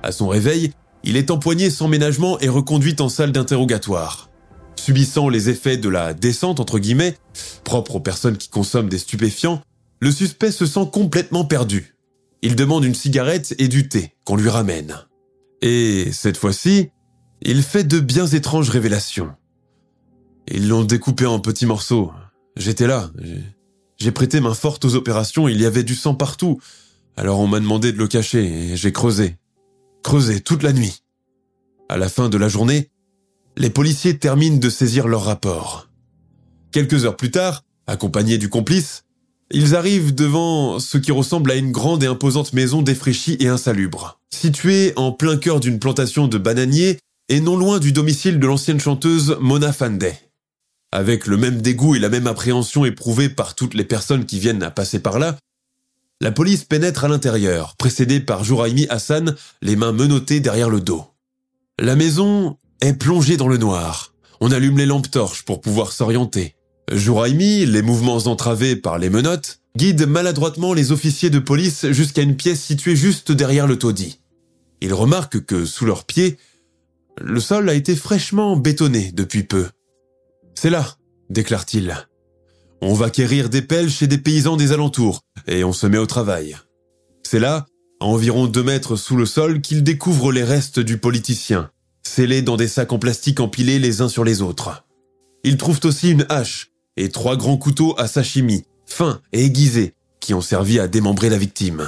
À 0.03 0.11
son 0.11 0.27
réveil, 0.27 0.71
il 1.03 1.17
est 1.17 1.31
empoigné 1.31 1.71
sans 1.71 1.87
ménagement 1.87 2.39
et 2.41 2.47
reconduit 2.47 2.97
en 2.99 3.09
salle 3.09 3.31
d'interrogatoire. 3.31 4.29
Subissant 4.75 5.29
les 5.29 5.49
effets 5.49 5.77
de 5.77 5.89
la 5.89 6.13
descente, 6.13 6.59
entre 6.59 6.77
guillemets, 6.77 7.17
propre 7.63 7.95
aux 7.95 7.99
personnes 7.99 8.37
qui 8.37 8.49
consomment 8.49 8.87
des 8.87 8.99
stupéfiants, 8.99 9.63
le 9.99 10.11
suspect 10.11 10.51
se 10.51 10.67
sent 10.67 10.89
complètement 10.91 11.43
perdu. 11.43 11.95
Il 12.41 12.55
demande 12.55 12.83
une 12.83 12.95
cigarette 12.95 13.53
et 13.59 13.67
du 13.67 13.87
thé 13.87 14.15
qu'on 14.25 14.35
lui 14.35 14.49
ramène. 14.49 14.97
Et 15.61 16.11
cette 16.11 16.37
fois-ci, 16.37 16.89
il 17.41 17.61
fait 17.61 17.83
de 17.83 17.99
bien 17.99 18.25
étranges 18.25 18.69
révélations. 18.69 19.33
Ils 20.47 20.67
l'ont 20.67 20.83
découpé 20.83 21.25
en 21.25 21.39
petits 21.39 21.67
morceaux. 21.67 22.11
J'étais 22.55 22.87
là. 22.87 23.11
J'ai 23.97 24.11
prêté 24.11 24.39
main 24.39 24.55
forte 24.55 24.83
aux 24.85 24.95
opérations, 24.95 25.47
il 25.47 25.61
y 25.61 25.65
avait 25.65 25.83
du 25.83 25.95
sang 25.95 26.15
partout. 26.15 26.59
Alors 27.15 27.39
on 27.39 27.47
m'a 27.47 27.59
demandé 27.59 27.91
de 27.91 27.97
le 27.97 28.07
cacher 28.07 28.71
et 28.71 28.75
j'ai 28.75 28.91
creusé. 28.91 29.37
Creusé 30.03 30.41
toute 30.41 30.63
la 30.63 30.73
nuit. 30.73 31.03
À 31.89 31.97
la 31.97 32.09
fin 32.09 32.27
de 32.27 32.37
la 32.37 32.49
journée, 32.49 32.89
les 33.57 33.69
policiers 33.69 34.17
terminent 34.17 34.57
de 34.57 34.69
saisir 34.69 35.07
leur 35.07 35.25
rapport. 35.25 35.89
Quelques 36.71 37.05
heures 37.05 37.17
plus 37.17 37.31
tard, 37.31 37.63
accompagnés 37.85 38.37
du 38.37 38.49
complice, 38.49 39.03
ils 39.53 39.75
arrivent 39.75 40.15
devant 40.15 40.79
ce 40.79 40.97
qui 40.97 41.11
ressemble 41.11 41.51
à 41.51 41.55
une 41.55 41.71
grande 41.71 42.03
et 42.03 42.07
imposante 42.07 42.53
maison 42.53 42.81
défraîchie 42.81 43.37
et 43.39 43.47
insalubre, 43.47 44.19
située 44.29 44.93
en 44.95 45.11
plein 45.11 45.37
cœur 45.37 45.59
d'une 45.59 45.79
plantation 45.79 46.27
de 46.27 46.37
bananiers 46.37 46.99
et 47.29 47.39
non 47.39 47.57
loin 47.57 47.79
du 47.79 47.91
domicile 47.91 48.39
de 48.39 48.47
l'ancienne 48.47 48.79
chanteuse 48.79 49.37
Mona 49.39 49.73
Fandey. 49.73 50.17
Avec 50.91 51.27
le 51.27 51.37
même 51.37 51.61
dégoût 51.61 51.95
et 51.95 51.99
la 51.99 52.09
même 52.09 52.27
appréhension 52.27 52.83
éprouvée 52.83 53.29
par 53.29 53.55
toutes 53.55 53.73
les 53.73 53.85
personnes 53.85 54.25
qui 54.25 54.39
viennent 54.39 54.63
à 54.63 54.71
passer 54.71 54.99
par 54.99 55.19
là, 55.19 55.37
la 56.19 56.31
police 56.31 56.65
pénètre 56.65 57.05
à 57.05 57.07
l'intérieur, 57.07 57.75
précédée 57.77 58.19
par 58.19 58.43
Jouraimi 58.43 58.85
Hassan, 58.89 59.35
les 59.61 59.75
mains 59.75 59.91
menottées 59.91 60.39
derrière 60.39 60.69
le 60.69 60.81
dos. 60.81 61.05
La 61.79 61.95
maison 61.95 62.57
est 62.81 62.93
plongée 62.93 63.37
dans 63.37 63.47
le 63.47 63.57
noir. 63.57 64.13
On 64.39 64.51
allume 64.51 64.77
les 64.77 64.85
lampes 64.85 65.09
torches 65.09 65.43
pour 65.43 65.61
pouvoir 65.61 65.91
s'orienter. 65.91 66.55
Jouraimi, 66.91 67.65
les 67.65 67.81
mouvements 67.81 68.17
entravés 68.17 68.75
par 68.75 68.97
les 68.97 69.09
menottes, 69.09 69.61
guide 69.77 70.05
maladroitement 70.05 70.73
les 70.73 70.91
officiers 70.91 71.29
de 71.29 71.39
police 71.39 71.85
jusqu'à 71.91 72.21
une 72.21 72.35
pièce 72.35 72.61
située 72.61 72.95
juste 72.95 73.31
derrière 73.31 73.67
le 73.67 73.77
taudis. 73.77 74.19
Il 74.81 74.93
remarque 74.93 75.45
que, 75.45 75.65
sous 75.65 75.85
leurs 75.85 76.05
pieds, 76.05 76.37
le 77.19 77.39
sol 77.39 77.69
a 77.69 77.73
été 77.73 77.95
fraîchement 77.95 78.57
bétonné 78.57 79.11
depuis 79.11 79.43
peu. 79.43 79.67
C'est 80.55 80.69
là, 80.69 80.97
déclare-t-il. 81.29 81.95
On 82.81 82.93
va 82.93 83.09
quérir 83.09 83.49
des 83.49 83.61
pelles 83.61 83.91
chez 83.91 84.07
des 84.07 84.17
paysans 84.17 84.57
des 84.57 84.71
alentours, 84.71 85.21
et 85.47 85.63
on 85.63 85.73
se 85.73 85.85
met 85.85 85.99
au 85.99 86.07
travail. 86.07 86.57
C'est 87.23 87.39
là, 87.39 87.67
à 87.99 88.05
environ 88.05 88.47
deux 88.47 88.63
mètres 88.63 88.95
sous 88.95 89.15
le 89.15 89.27
sol, 89.27 89.61
qu'il 89.61 89.83
découvre 89.83 90.31
les 90.31 90.43
restes 90.43 90.79
du 90.79 90.97
politicien, 90.97 91.69
scellés 92.01 92.41
dans 92.41 92.57
des 92.57 92.67
sacs 92.67 92.91
en 92.91 92.99
plastique 92.99 93.39
empilés 93.39 93.77
les 93.77 94.01
uns 94.01 94.09
sur 94.09 94.23
les 94.23 94.41
autres. 94.41 94.83
Ils 95.43 95.57
trouvent 95.57 95.79
aussi 95.83 96.09
une 96.09 96.25
hache, 96.29 96.70
et 96.97 97.09
trois 97.09 97.37
grands 97.37 97.57
couteaux 97.57 97.95
à 97.97 98.07
sashimi, 98.07 98.63
fins 98.85 99.21
et 99.33 99.45
aiguisés, 99.45 99.93
qui 100.19 100.33
ont 100.33 100.41
servi 100.41 100.79
à 100.79 100.87
démembrer 100.87 101.29
la 101.29 101.37
victime. 101.37 101.87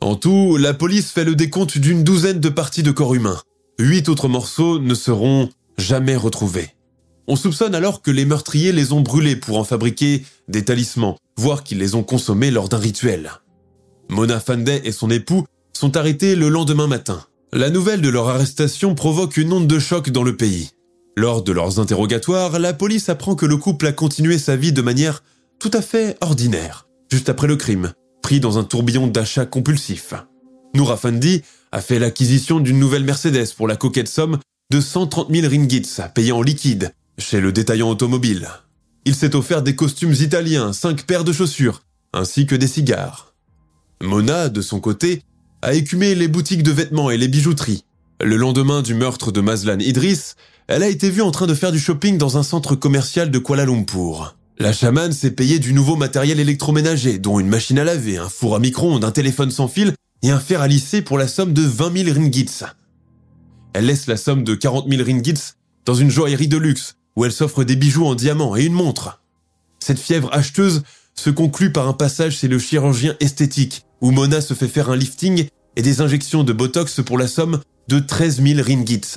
En 0.00 0.14
tout, 0.14 0.56
la 0.56 0.74
police 0.74 1.10
fait 1.10 1.24
le 1.24 1.34
décompte 1.34 1.78
d'une 1.78 2.04
douzaine 2.04 2.40
de 2.40 2.48
parties 2.48 2.82
de 2.82 2.90
corps 2.90 3.14
humain. 3.14 3.40
Huit 3.78 4.08
autres 4.08 4.28
morceaux 4.28 4.78
ne 4.78 4.94
seront 4.94 5.48
jamais 5.78 6.16
retrouvés. 6.16 6.70
On 7.28 7.36
soupçonne 7.36 7.74
alors 7.74 8.02
que 8.02 8.10
les 8.10 8.24
meurtriers 8.24 8.72
les 8.72 8.92
ont 8.92 9.00
brûlés 9.00 9.36
pour 9.36 9.58
en 9.58 9.64
fabriquer 9.64 10.24
des 10.48 10.64
talismans, 10.64 11.16
voire 11.36 11.64
qu'ils 11.64 11.78
les 11.78 11.94
ont 11.94 12.04
consommés 12.04 12.50
lors 12.50 12.68
d'un 12.68 12.78
rituel. 12.78 13.32
Mona 14.08 14.38
Fandey 14.38 14.80
et 14.84 14.92
son 14.92 15.10
époux 15.10 15.44
sont 15.72 15.96
arrêtés 15.96 16.36
le 16.36 16.48
lendemain 16.48 16.86
matin. 16.86 17.24
La 17.52 17.70
nouvelle 17.70 18.00
de 18.00 18.08
leur 18.08 18.28
arrestation 18.28 18.94
provoque 18.94 19.36
une 19.36 19.52
onde 19.52 19.66
de 19.66 19.78
choc 19.78 20.10
dans 20.10 20.22
le 20.22 20.36
pays. 20.36 20.70
Lors 21.18 21.42
de 21.42 21.52
leurs 21.52 21.80
interrogatoires, 21.80 22.58
la 22.58 22.74
police 22.74 23.08
apprend 23.08 23.36
que 23.36 23.46
le 23.46 23.56
couple 23.56 23.86
a 23.86 23.92
continué 23.92 24.36
sa 24.36 24.54
vie 24.54 24.72
de 24.72 24.82
manière 24.82 25.22
tout 25.58 25.70
à 25.72 25.80
fait 25.80 26.18
ordinaire, 26.20 26.88
juste 27.10 27.30
après 27.30 27.46
le 27.46 27.56
crime, 27.56 27.92
pris 28.22 28.38
dans 28.38 28.58
un 28.58 28.64
tourbillon 28.64 29.06
d'achats 29.06 29.46
compulsifs. 29.46 30.12
Noura 30.74 30.98
Fandi 30.98 31.40
a 31.72 31.80
fait 31.80 31.98
l'acquisition 31.98 32.60
d'une 32.60 32.78
nouvelle 32.78 33.04
Mercedes 33.04 33.54
pour 33.56 33.66
la 33.66 33.76
coquette 33.76 34.08
somme 34.08 34.38
de 34.70 34.78
130 34.78 35.32
000 35.34 35.48
ringgits 35.48 36.02
payés 36.14 36.32
en 36.32 36.42
liquide 36.42 36.92
chez 37.16 37.40
le 37.40 37.50
détaillant 37.50 37.88
automobile. 37.88 38.48
Il 39.06 39.14
s'est 39.14 39.34
offert 39.34 39.62
des 39.62 39.74
costumes 39.74 40.12
italiens, 40.12 40.74
cinq 40.74 41.06
paires 41.06 41.24
de 41.24 41.32
chaussures, 41.32 41.82
ainsi 42.12 42.44
que 42.44 42.54
des 42.54 42.66
cigares. 42.66 43.32
Mona, 44.02 44.50
de 44.50 44.60
son 44.60 44.80
côté, 44.80 45.22
a 45.62 45.72
écumé 45.72 46.14
les 46.14 46.28
boutiques 46.28 46.62
de 46.62 46.72
vêtements 46.72 47.10
et 47.10 47.16
les 47.16 47.28
bijouteries. 47.28 47.84
Le 48.22 48.36
lendemain 48.36 48.80
du 48.80 48.94
meurtre 48.94 49.30
de 49.30 49.42
Mazlan 49.42 49.78
Idriss, 49.78 50.36
elle 50.68 50.82
a 50.82 50.88
été 50.88 51.10
vue 51.10 51.20
en 51.20 51.30
train 51.30 51.46
de 51.46 51.52
faire 51.52 51.70
du 51.70 51.78
shopping 51.78 52.16
dans 52.16 52.38
un 52.38 52.42
centre 52.42 52.74
commercial 52.74 53.30
de 53.30 53.38
Kuala 53.38 53.66
Lumpur. 53.66 54.36
La 54.58 54.72
chamane 54.72 55.12
s'est 55.12 55.32
payée 55.32 55.58
du 55.58 55.74
nouveau 55.74 55.96
matériel 55.96 56.40
électroménager, 56.40 57.18
dont 57.18 57.38
une 57.38 57.48
machine 57.48 57.78
à 57.78 57.84
laver, 57.84 58.16
un 58.16 58.30
four 58.30 58.56
à 58.56 58.58
micro-ondes, 58.58 59.04
un 59.04 59.10
téléphone 59.10 59.50
sans 59.50 59.68
fil 59.68 59.92
et 60.22 60.30
un 60.30 60.40
fer 60.40 60.62
à 60.62 60.66
lisser 60.66 61.02
pour 61.02 61.18
la 61.18 61.28
somme 61.28 61.52
de 61.52 61.60
20 61.60 62.04
000 62.04 62.18
ringgits. 62.18 62.62
Elle 63.74 63.84
laisse 63.84 64.06
la 64.06 64.16
somme 64.16 64.44
de 64.44 64.54
40 64.54 64.88
000 64.88 65.04
ringgits 65.04 65.52
dans 65.84 65.94
une 65.94 66.10
joaillerie 66.10 66.48
de 66.48 66.56
luxe, 66.56 66.96
où 67.16 67.26
elle 67.26 67.32
s'offre 67.32 67.64
des 67.64 67.76
bijoux 67.76 68.06
en 68.06 68.14
diamant 68.14 68.56
et 68.56 68.64
une 68.64 68.72
montre. 68.72 69.20
Cette 69.78 70.00
fièvre 70.00 70.30
acheteuse 70.32 70.84
se 71.14 71.28
conclut 71.28 71.70
par 71.70 71.86
un 71.86 71.92
passage 71.92 72.38
chez 72.38 72.48
le 72.48 72.58
chirurgien 72.58 73.14
esthétique, 73.20 73.84
où 74.00 74.10
Mona 74.10 74.40
se 74.40 74.54
fait 74.54 74.68
faire 74.68 74.88
un 74.88 74.96
lifting 74.96 75.48
et 75.76 75.82
des 75.82 76.00
injections 76.00 76.44
de 76.44 76.54
Botox 76.54 77.02
pour 77.02 77.18
la 77.18 77.28
somme 77.28 77.60
de 77.88 77.98
13 77.98 78.42
000 78.42 78.60
ringgits. 78.62 79.16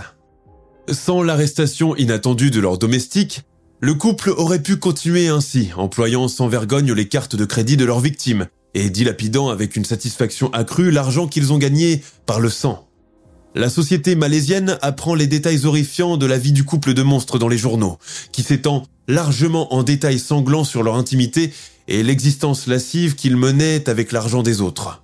Sans 0.89 1.21
l'arrestation 1.23 1.95
inattendue 1.95 2.51
de 2.51 2.59
leur 2.59 2.77
domestique, 2.77 3.41
le 3.79 3.93
couple 3.93 4.31
aurait 4.31 4.61
pu 4.61 4.77
continuer 4.77 5.27
ainsi, 5.27 5.69
employant 5.77 6.27
sans 6.27 6.47
vergogne 6.47 6.91
les 6.91 7.07
cartes 7.07 7.35
de 7.35 7.45
crédit 7.45 7.77
de 7.77 7.85
leurs 7.85 7.99
victimes 7.99 8.47
et 8.73 8.89
dilapidant 8.89 9.49
avec 9.49 9.75
une 9.75 9.85
satisfaction 9.85 10.51
accrue 10.53 10.91
l'argent 10.91 11.27
qu'ils 11.27 11.53
ont 11.53 11.57
gagné 11.57 12.03
par 12.25 12.39
le 12.39 12.49
sang. 12.49 12.87
La 13.55 13.69
société 13.69 14.15
malaisienne 14.15 14.77
apprend 14.81 15.15
les 15.15 15.25
détails 15.25 15.65
horrifiants 15.65 16.17
de 16.17 16.25
la 16.27 16.37
vie 16.37 16.51
du 16.51 16.63
couple 16.63 16.93
de 16.93 17.01
monstres 17.01 17.39
dans 17.39 17.47
les 17.47 17.57
journaux, 17.57 17.97
qui 18.31 18.43
s'étend 18.43 18.83
largement 19.07 19.73
en 19.73 19.81
détails 19.81 20.19
sanglants 20.19 20.63
sur 20.63 20.83
leur 20.83 20.95
intimité 20.95 21.51
et 21.87 22.03
l'existence 22.03 22.67
lascive 22.67 23.15
qu'ils 23.15 23.37
menaient 23.37 23.89
avec 23.89 24.11
l'argent 24.11 24.43
des 24.43 24.61
autres. 24.61 25.03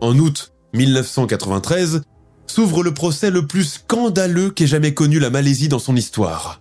En 0.00 0.16
août 0.18 0.52
1993, 0.74 2.02
s'ouvre 2.46 2.82
le 2.82 2.94
procès 2.94 3.30
le 3.30 3.46
plus 3.46 3.64
scandaleux 3.64 4.50
qu'ait 4.50 4.66
jamais 4.66 4.94
connu 4.94 5.18
la 5.18 5.30
Malaisie 5.30 5.68
dans 5.68 5.78
son 5.78 5.96
histoire. 5.96 6.60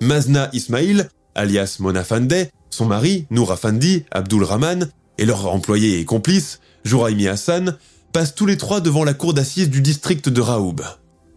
Mazna 0.00 0.48
Ismail, 0.52 1.08
alias 1.34 1.76
Mona 1.80 2.04
Fandeh, 2.04 2.50
son 2.70 2.86
mari, 2.86 3.26
Nour 3.30 3.52
Afandi, 3.52 4.04
Abdul 4.10 4.44
Rahman, 4.44 4.88
et 5.18 5.24
leur 5.24 5.52
employé 5.52 5.98
et 5.98 6.04
complice, 6.04 6.60
Jouraimi 6.84 7.26
Hassan, 7.28 7.76
passent 8.12 8.34
tous 8.34 8.46
les 8.46 8.56
trois 8.56 8.80
devant 8.80 9.04
la 9.04 9.14
cour 9.14 9.34
d'assises 9.34 9.70
du 9.70 9.80
district 9.80 10.28
de 10.28 10.40
Raoub. 10.40 10.76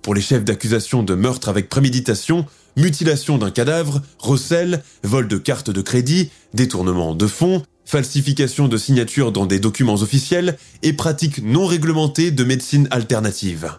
Pour 0.02 0.14
les 0.14 0.22
chefs 0.22 0.46
d'accusation 0.46 1.04
de 1.04 1.16
meurtre 1.16 1.50
avec 1.50 1.70
préméditation, 1.70 2.46
mutilation 2.78 3.38
d'un 3.38 3.52
cadavre, 3.52 4.02
recel, 4.20 4.84
vol 5.04 5.28
de 5.28 5.38
cartes 5.38 5.70
de 5.70 5.82
crédit, 5.82 6.30
détournement 6.54 7.16
de 7.16 7.28
fonds, 7.28 7.64
falsification 7.92 8.70
de 8.70 8.78
signatures 8.78 9.34
dans 9.34 9.46
des 9.46 9.60
documents 9.60 9.96
officiels 9.96 10.58
et 10.82 10.94
pratiques 10.94 11.44
non 11.44 11.66
réglementées 11.66 12.32
de 12.32 12.46
médecine 12.46 12.88
alternative. 12.90 13.70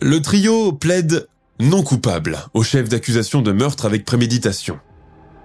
Le 0.00 0.22
trio 0.22 0.72
plaide 0.72 1.28
non 1.60 1.82
coupable 1.82 2.38
au 2.54 2.62
chef 2.62 2.88
d'accusation 2.88 3.42
de 3.42 3.52
meurtre 3.52 3.84
avec 3.84 4.06
préméditation. 4.06 4.78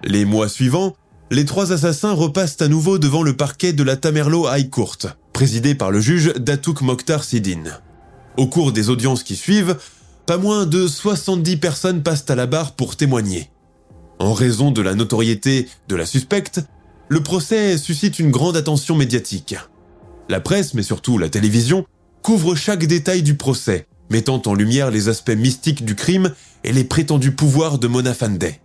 Les 0.05 0.23
mois 0.23 0.47
suivants, 0.47 0.95
les 1.29 1.43
trois 1.43 1.73
assassins 1.73 2.13
repassent 2.13 2.61
à 2.61 2.69
nouveau 2.69 2.99
devant 2.99 3.21
le 3.21 3.35
parquet 3.35 3.73
de 3.73 3.83
la 3.83 3.97
Tamerlo 3.97 4.47
High 4.49 4.69
Court, 4.69 4.99
présidé 5.33 5.75
par 5.75 5.91
le 5.91 5.99
juge 5.99 6.33
Datouk 6.35 6.79
Mokhtar 6.81 7.25
Sidine. 7.25 7.79
Au 8.37 8.47
cours 8.47 8.71
des 8.71 8.89
audiences 8.89 9.23
qui 9.23 9.35
suivent, 9.35 9.75
pas 10.25 10.37
moins 10.37 10.65
de 10.65 10.87
70 10.87 11.57
personnes 11.57 12.01
passent 12.01 12.29
à 12.29 12.35
la 12.35 12.45
barre 12.45 12.75
pour 12.75 12.95
témoigner. 12.95 13.49
En 14.19 14.31
raison 14.31 14.71
de 14.71 14.81
la 14.81 14.95
notoriété 14.95 15.67
de 15.89 15.97
la 15.97 16.05
suspecte, 16.05 16.61
le 17.09 17.21
procès 17.21 17.77
suscite 17.77 18.19
une 18.19 18.31
grande 18.31 18.57
attention 18.57 18.95
médiatique. 18.95 19.55
La 20.29 20.39
presse, 20.39 20.73
mais 20.73 20.83
surtout 20.83 21.17
la 21.17 21.29
télévision, 21.29 21.85
couvre 22.21 22.55
chaque 22.55 22.85
détail 22.85 23.23
du 23.23 23.35
procès, 23.35 23.87
mettant 24.09 24.41
en 24.45 24.53
lumière 24.53 24.89
les 24.89 25.09
aspects 25.09 25.31
mystiques 25.31 25.85
du 25.85 25.95
crime 25.95 26.33
et 26.63 26.71
les 26.71 26.83
prétendus 26.83 27.35
pouvoirs 27.35 27.77
de 27.77 27.87
Mona 27.87 28.13
Fandeh. 28.13 28.61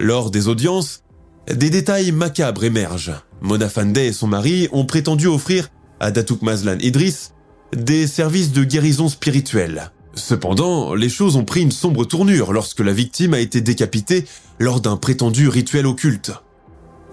Lors 0.00 0.30
des 0.30 0.48
audiences, 0.48 1.04
des 1.46 1.70
détails 1.70 2.10
macabres 2.10 2.64
émergent. 2.64 3.14
Mona 3.40 3.68
Fandeh 3.68 4.06
et 4.06 4.12
son 4.12 4.26
mari 4.26 4.68
ont 4.72 4.86
prétendu 4.86 5.26
offrir 5.26 5.70
à 6.00 6.10
Datuk 6.10 6.42
Mazlan 6.42 6.78
Idris 6.80 7.30
des 7.76 8.06
services 8.06 8.52
de 8.52 8.64
guérison 8.64 9.08
spirituelle. 9.08 9.92
Cependant, 10.14 10.94
les 10.94 11.08
choses 11.08 11.36
ont 11.36 11.44
pris 11.44 11.62
une 11.62 11.72
sombre 11.72 12.04
tournure 12.04 12.52
lorsque 12.52 12.80
la 12.80 12.92
victime 12.92 13.34
a 13.34 13.40
été 13.40 13.60
décapitée 13.60 14.24
lors 14.58 14.80
d'un 14.80 14.96
prétendu 14.96 15.48
rituel 15.48 15.86
occulte. 15.86 16.32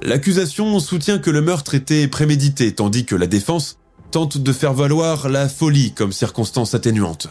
L'accusation 0.04 0.80
soutient 0.80 1.20
que 1.20 1.30
le 1.30 1.42
meurtre 1.42 1.76
était 1.76 2.08
prémédité, 2.08 2.74
tandis 2.74 3.06
que 3.06 3.16
la 3.16 3.28
défense 3.28 3.78
tente 4.10 4.40
de 4.40 4.52
faire 4.52 4.74
valoir 4.74 5.30
la 5.30 5.48
folie 5.48 5.94
comme 5.94 6.12
circonstance 6.12 6.74
atténuante. 6.74 7.30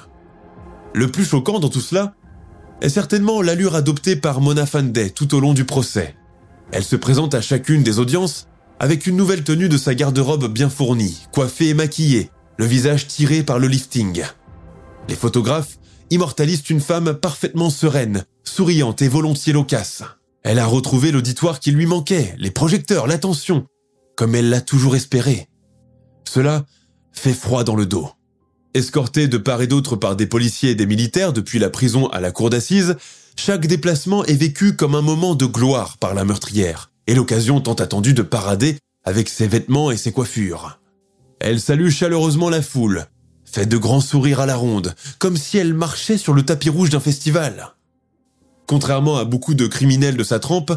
Le 0.95 1.09
plus 1.09 1.25
choquant 1.25 1.59
dans 1.59 1.69
tout 1.69 1.81
cela 1.81 2.15
est 2.81 2.89
certainement 2.89 3.43
l'allure 3.43 3.75
adoptée 3.75 4.15
par 4.15 4.41
Mona 4.41 4.67
Fandeh 4.67 5.11
tout 5.11 5.35
au 5.35 5.41
long 5.41 5.53
du 5.53 5.65
procès. 5.65 6.15
Elle 6.71 6.85
se 6.85 6.97
présente 6.97 7.35
à 7.35 7.41
chacune 7.41 7.83
des 7.83 7.99
audiences 7.99 8.47
avec 8.79 9.07
une 9.07 9.17
nouvelle 9.17 9.43
tenue 9.43 9.69
de 9.69 9.77
sa 9.77 9.95
garde-robe 9.95 10.47
bien 10.47 10.71
fournie, 10.71 11.27
coiffée 11.33 11.69
et 11.69 11.75
maquillée, 11.75 12.31
le 12.57 12.65
visage 12.65 13.09
tiré 13.09 13.43
par 13.43 13.59
le 13.59 13.67
lifting. 13.67 14.23
Les 15.09 15.17
photographes 15.17 15.79
immortalisent 16.11 16.71
une 16.71 16.81
femme 16.81 17.15
parfaitement 17.15 17.69
sereine, 17.69 18.25
souriante 18.45 19.03
et 19.03 19.09
volontiers 19.09 19.53
loquace. 19.53 20.05
Elle 20.43 20.59
a 20.59 20.67
retrouvé 20.67 21.11
l'auditoire 21.11 21.61
qui 21.61 21.71
lui 21.71 21.87
manquait, 21.87 22.35
les 22.39 22.51
projecteurs, 22.51 23.07
l'attention, 23.07 23.67
comme 24.17 24.35
elle 24.35 24.49
l'a 24.49 24.61
toujours 24.61 24.97
espéré. 24.97 25.49
Cela 26.29 26.65
fait 27.13 27.35
froid 27.35 27.65
dans 27.65 27.77
le 27.77 27.87
dos. 27.87 28.11
Escortée 28.73 29.29
de 29.29 29.37
part 29.37 29.63
et 29.63 29.67
d'autre 29.67 29.97
par 29.97 30.17
des 30.17 30.27
policiers 30.27 30.71
et 30.71 30.75
des 30.75 30.87
militaires 30.87 31.33
depuis 31.33 31.59
la 31.59 31.71
prison 31.71 32.07
à 32.09 32.21
la 32.21 32.31
cour 32.31 32.51
d'assises, 32.51 32.97
chaque 33.37 33.67
déplacement 33.67 34.25
est 34.25 34.35
vécu 34.35 34.77
comme 34.77 34.95
un 34.95 35.03
moment 35.03 35.35
de 35.35 35.47
gloire 35.47 35.99
par 35.99 36.15
la 36.15 36.25
meurtrière, 36.25 36.93
et 37.07 37.15
l'occasion 37.15 37.61
tant 37.61 37.75
attendue 37.75 38.15
de 38.15 38.23
parader 38.23 38.79
avec 39.05 39.29
ses 39.29 39.49
vêtements 39.49 39.91
et 39.91 39.97
ses 39.97 40.13
coiffures. 40.13 40.81
Elle 41.41 41.61
salue 41.61 41.89
chaleureusement 41.89 42.51
la 42.51 42.63
foule, 42.63 43.07
fait 43.45 43.67
de 43.67 43.77
grands 43.77 44.01
sourires 44.01 44.41
à 44.41 44.47
la 44.47 44.57
ronde, 44.57 44.95
comme 45.19 45.37
si 45.37 45.59
elle 45.59 45.75
marchait 45.75 46.19
sur 46.19 46.33
le 46.33 46.45
tapis 46.45 46.69
rouge 46.69 46.91
d'un 46.91 47.01
festival. 47.01 47.75
Contrairement 48.71 49.17
à 49.17 49.25
beaucoup 49.25 49.55
de 49.55 49.67
criminels 49.67 50.17
de 50.17 50.23
sa 50.23 50.39
trempe, 50.39 50.73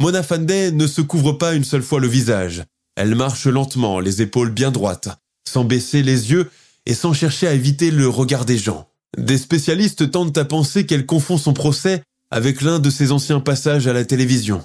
Mona 0.00 0.22
Fandey 0.22 0.72
ne 0.72 0.86
se 0.86 1.02
couvre 1.02 1.32
pas 1.32 1.52
une 1.52 1.62
seule 1.62 1.82
fois 1.82 2.00
le 2.00 2.06
visage, 2.06 2.64
elle 2.96 3.14
marche 3.14 3.46
lentement, 3.46 4.00
les 4.00 4.22
épaules 4.22 4.50
bien 4.50 4.70
droites, 4.70 5.10
sans 5.46 5.62
baisser 5.62 6.02
les 6.02 6.30
yeux 6.30 6.50
et 6.86 6.94
sans 6.94 7.12
chercher 7.12 7.46
à 7.46 7.52
éviter 7.52 7.90
le 7.90 8.08
regard 8.08 8.46
des 8.46 8.56
gens. 8.56 8.88
Des 9.18 9.36
spécialistes 9.36 10.10
tentent 10.10 10.38
à 10.38 10.46
penser 10.46 10.86
qu'elle 10.86 11.04
confond 11.04 11.36
son 11.36 11.52
procès 11.52 12.02
avec 12.30 12.62
l'un 12.62 12.78
de 12.78 12.88
ses 12.88 13.12
anciens 13.12 13.40
passages 13.40 13.86
à 13.88 13.92
la 13.92 14.06
télévision. 14.06 14.64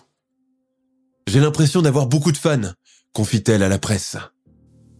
J'ai 1.27 1.41
l'impression 1.41 1.81
d'avoir 1.81 2.07
beaucoup 2.07 2.31
de 2.31 2.37
fans, 2.37 2.71
confie-t-elle 3.11 3.61
à 3.61 3.67
la 3.67 3.77
presse. 3.77 4.15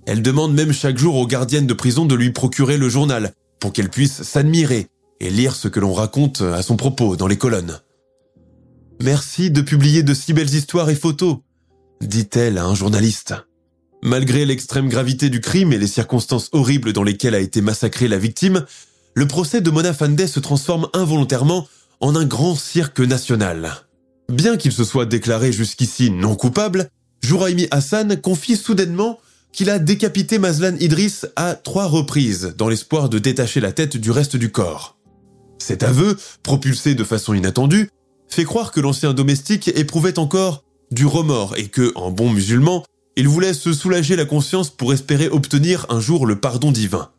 Elle 0.05 0.21
demande 0.21 0.53
même 0.53 0.73
chaque 0.73 0.97
jour 0.97 1.15
aux 1.15 1.27
gardiennes 1.27 1.67
de 1.67 1.73
prison 1.73 2.05
de 2.05 2.15
lui 2.15 2.31
procurer 2.31 2.75
le 2.75 2.89
journal 2.89 3.31
pour 3.61 3.71
qu'elle 3.71 3.89
puisse 3.89 4.23
s'admirer 4.23 4.89
et 5.19 5.29
lire 5.29 5.55
ce 5.55 5.67
que 5.67 5.79
l'on 5.79 5.93
raconte 5.93 6.41
à 6.41 6.61
son 6.61 6.75
propos 6.75 7.15
dans 7.15 7.27
les 7.27 7.37
colonnes. 7.37 7.79
Merci 9.01 9.51
de 9.51 9.61
publier 9.61 10.03
de 10.03 10.13
si 10.13 10.33
belles 10.33 10.53
histoires 10.53 10.89
et 10.89 10.95
photos, 10.95 11.37
dit-elle 12.01 12.57
à 12.57 12.65
un 12.65 12.75
journaliste. 12.75 13.33
Malgré 14.03 14.45
l'extrême 14.45 14.89
gravité 14.89 15.29
du 15.29 15.41
crime 15.41 15.73
et 15.73 15.77
les 15.77 15.87
circonstances 15.87 16.49
horribles 16.53 16.93
dans 16.93 17.03
lesquelles 17.03 17.35
a 17.35 17.39
été 17.39 17.61
massacrée 17.61 18.07
la 18.07 18.17
victime, 18.17 18.65
le 19.13 19.27
procès 19.27 19.61
de 19.61 19.69
Mona 19.69 19.93
Fandeh 19.93 20.27
se 20.27 20.39
transforme 20.39 20.87
involontairement 20.93 21.67
en 21.99 22.15
un 22.15 22.25
grand 22.25 22.55
cirque 22.55 22.99
national. 22.99 23.71
Bien 24.29 24.57
qu'il 24.57 24.71
se 24.71 24.83
soit 24.83 25.05
déclaré 25.05 25.51
jusqu'ici 25.51 26.11
non 26.11 26.35
coupable, 26.35 26.89
Jouraimi 27.21 27.67
Hassan 27.71 28.19
confie 28.21 28.55
soudainement 28.55 29.19
qu'il 29.51 29.69
a 29.69 29.79
décapité 29.79 30.39
Mazlan 30.39 30.75
Idris 30.79 31.21
à 31.35 31.55
trois 31.55 31.87
reprises 31.87 32.53
dans 32.57 32.69
l'espoir 32.69 33.09
de 33.09 33.19
détacher 33.19 33.59
la 33.59 33.71
tête 33.71 33.97
du 33.97 34.11
reste 34.11 34.35
du 34.37 34.51
corps. 34.51 34.98
Cet 35.59 35.83
aveu, 35.83 36.17
propulsé 36.41 36.95
de 36.95 37.03
façon 37.03 37.33
inattendue, 37.33 37.89
fait 38.27 38.45
croire 38.45 38.71
que 38.71 38.79
l'ancien 38.79 39.13
domestique 39.13 39.69
éprouvait 39.75 40.19
encore 40.19 40.63
du 40.91 41.05
remords 41.05 41.55
et 41.57 41.67
que, 41.67 41.91
en 41.95 42.11
bon 42.11 42.31
musulman, 42.31 42.83
il 43.15 43.27
voulait 43.27 43.53
se 43.53 43.73
soulager 43.73 44.15
la 44.15 44.25
conscience 44.25 44.69
pour 44.69 44.93
espérer 44.93 45.27
obtenir 45.27 45.85
un 45.89 45.99
jour 45.99 46.25
le 46.25 46.39
pardon 46.39 46.71
divin. 46.71 47.11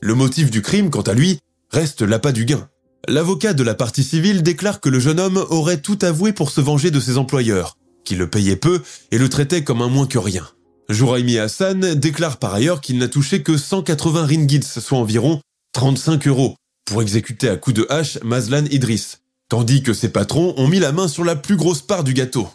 Le 0.00 0.14
motif 0.14 0.50
du 0.50 0.62
crime, 0.62 0.90
quant 0.90 1.02
à 1.02 1.14
lui, 1.14 1.38
reste 1.70 2.02
l'appât 2.02 2.32
du 2.32 2.44
gain. 2.44 2.68
L'avocat 3.08 3.52
de 3.52 3.64
la 3.64 3.74
partie 3.74 4.04
civile 4.04 4.42
déclare 4.42 4.80
que 4.80 4.88
le 4.88 5.00
jeune 5.00 5.18
homme 5.18 5.44
aurait 5.50 5.80
tout 5.80 5.98
avoué 6.02 6.32
pour 6.32 6.50
se 6.50 6.60
venger 6.60 6.90
de 6.90 7.00
ses 7.00 7.18
employeurs, 7.18 7.76
qui 8.04 8.14
le 8.14 8.30
payaient 8.30 8.56
peu 8.56 8.82
et 9.10 9.18
le 9.18 9.28
traitaient 9.28 9.64
comme 9.64 9.82
un 9.82 9.88
moins 9.88 10.06
que 10.06 10.18
rien. 10.18 10.46
Jouraimi 10.88 11.38
Hassan 11.38 11.94
déclare 11.94 12.38
par 12.38 12.54
ailleurs 12.54 12.80
qu'il 12.80 12.98
n'a 12.98 13.08
touché 13.08 13.42
que 13.42 13.56
180 13.56 14.26
ringgits, 14.26 14.62
soit 14.62 14.98
environ 14.98 15.40
35 15.72 16.28
euros, 16.28 16.54
pour 16.84 17.02
exécuter 17.02 17.48
à 17.48 17.56
coups 17.56 17.76
de 17.76 17.86
hache 17.88 18.18
Mazlan 18.22 18.64
Idris, 18.70 19.16
tandis 19.48 19.82
que 19.82 19.92
ses 19.92 20.08
patrons 20.08 20.54
ont 20.56 20.68
mis 20.68 20.78
la 20.78 20.92
main 20.92 21.08
sur 21.08 21.24
la 21.24 21.36
plus 21.36 21.56
grosse 21.56 21.82
part 21.82 22.04
du 22.04 22.14
gâteau. 22.14 22.48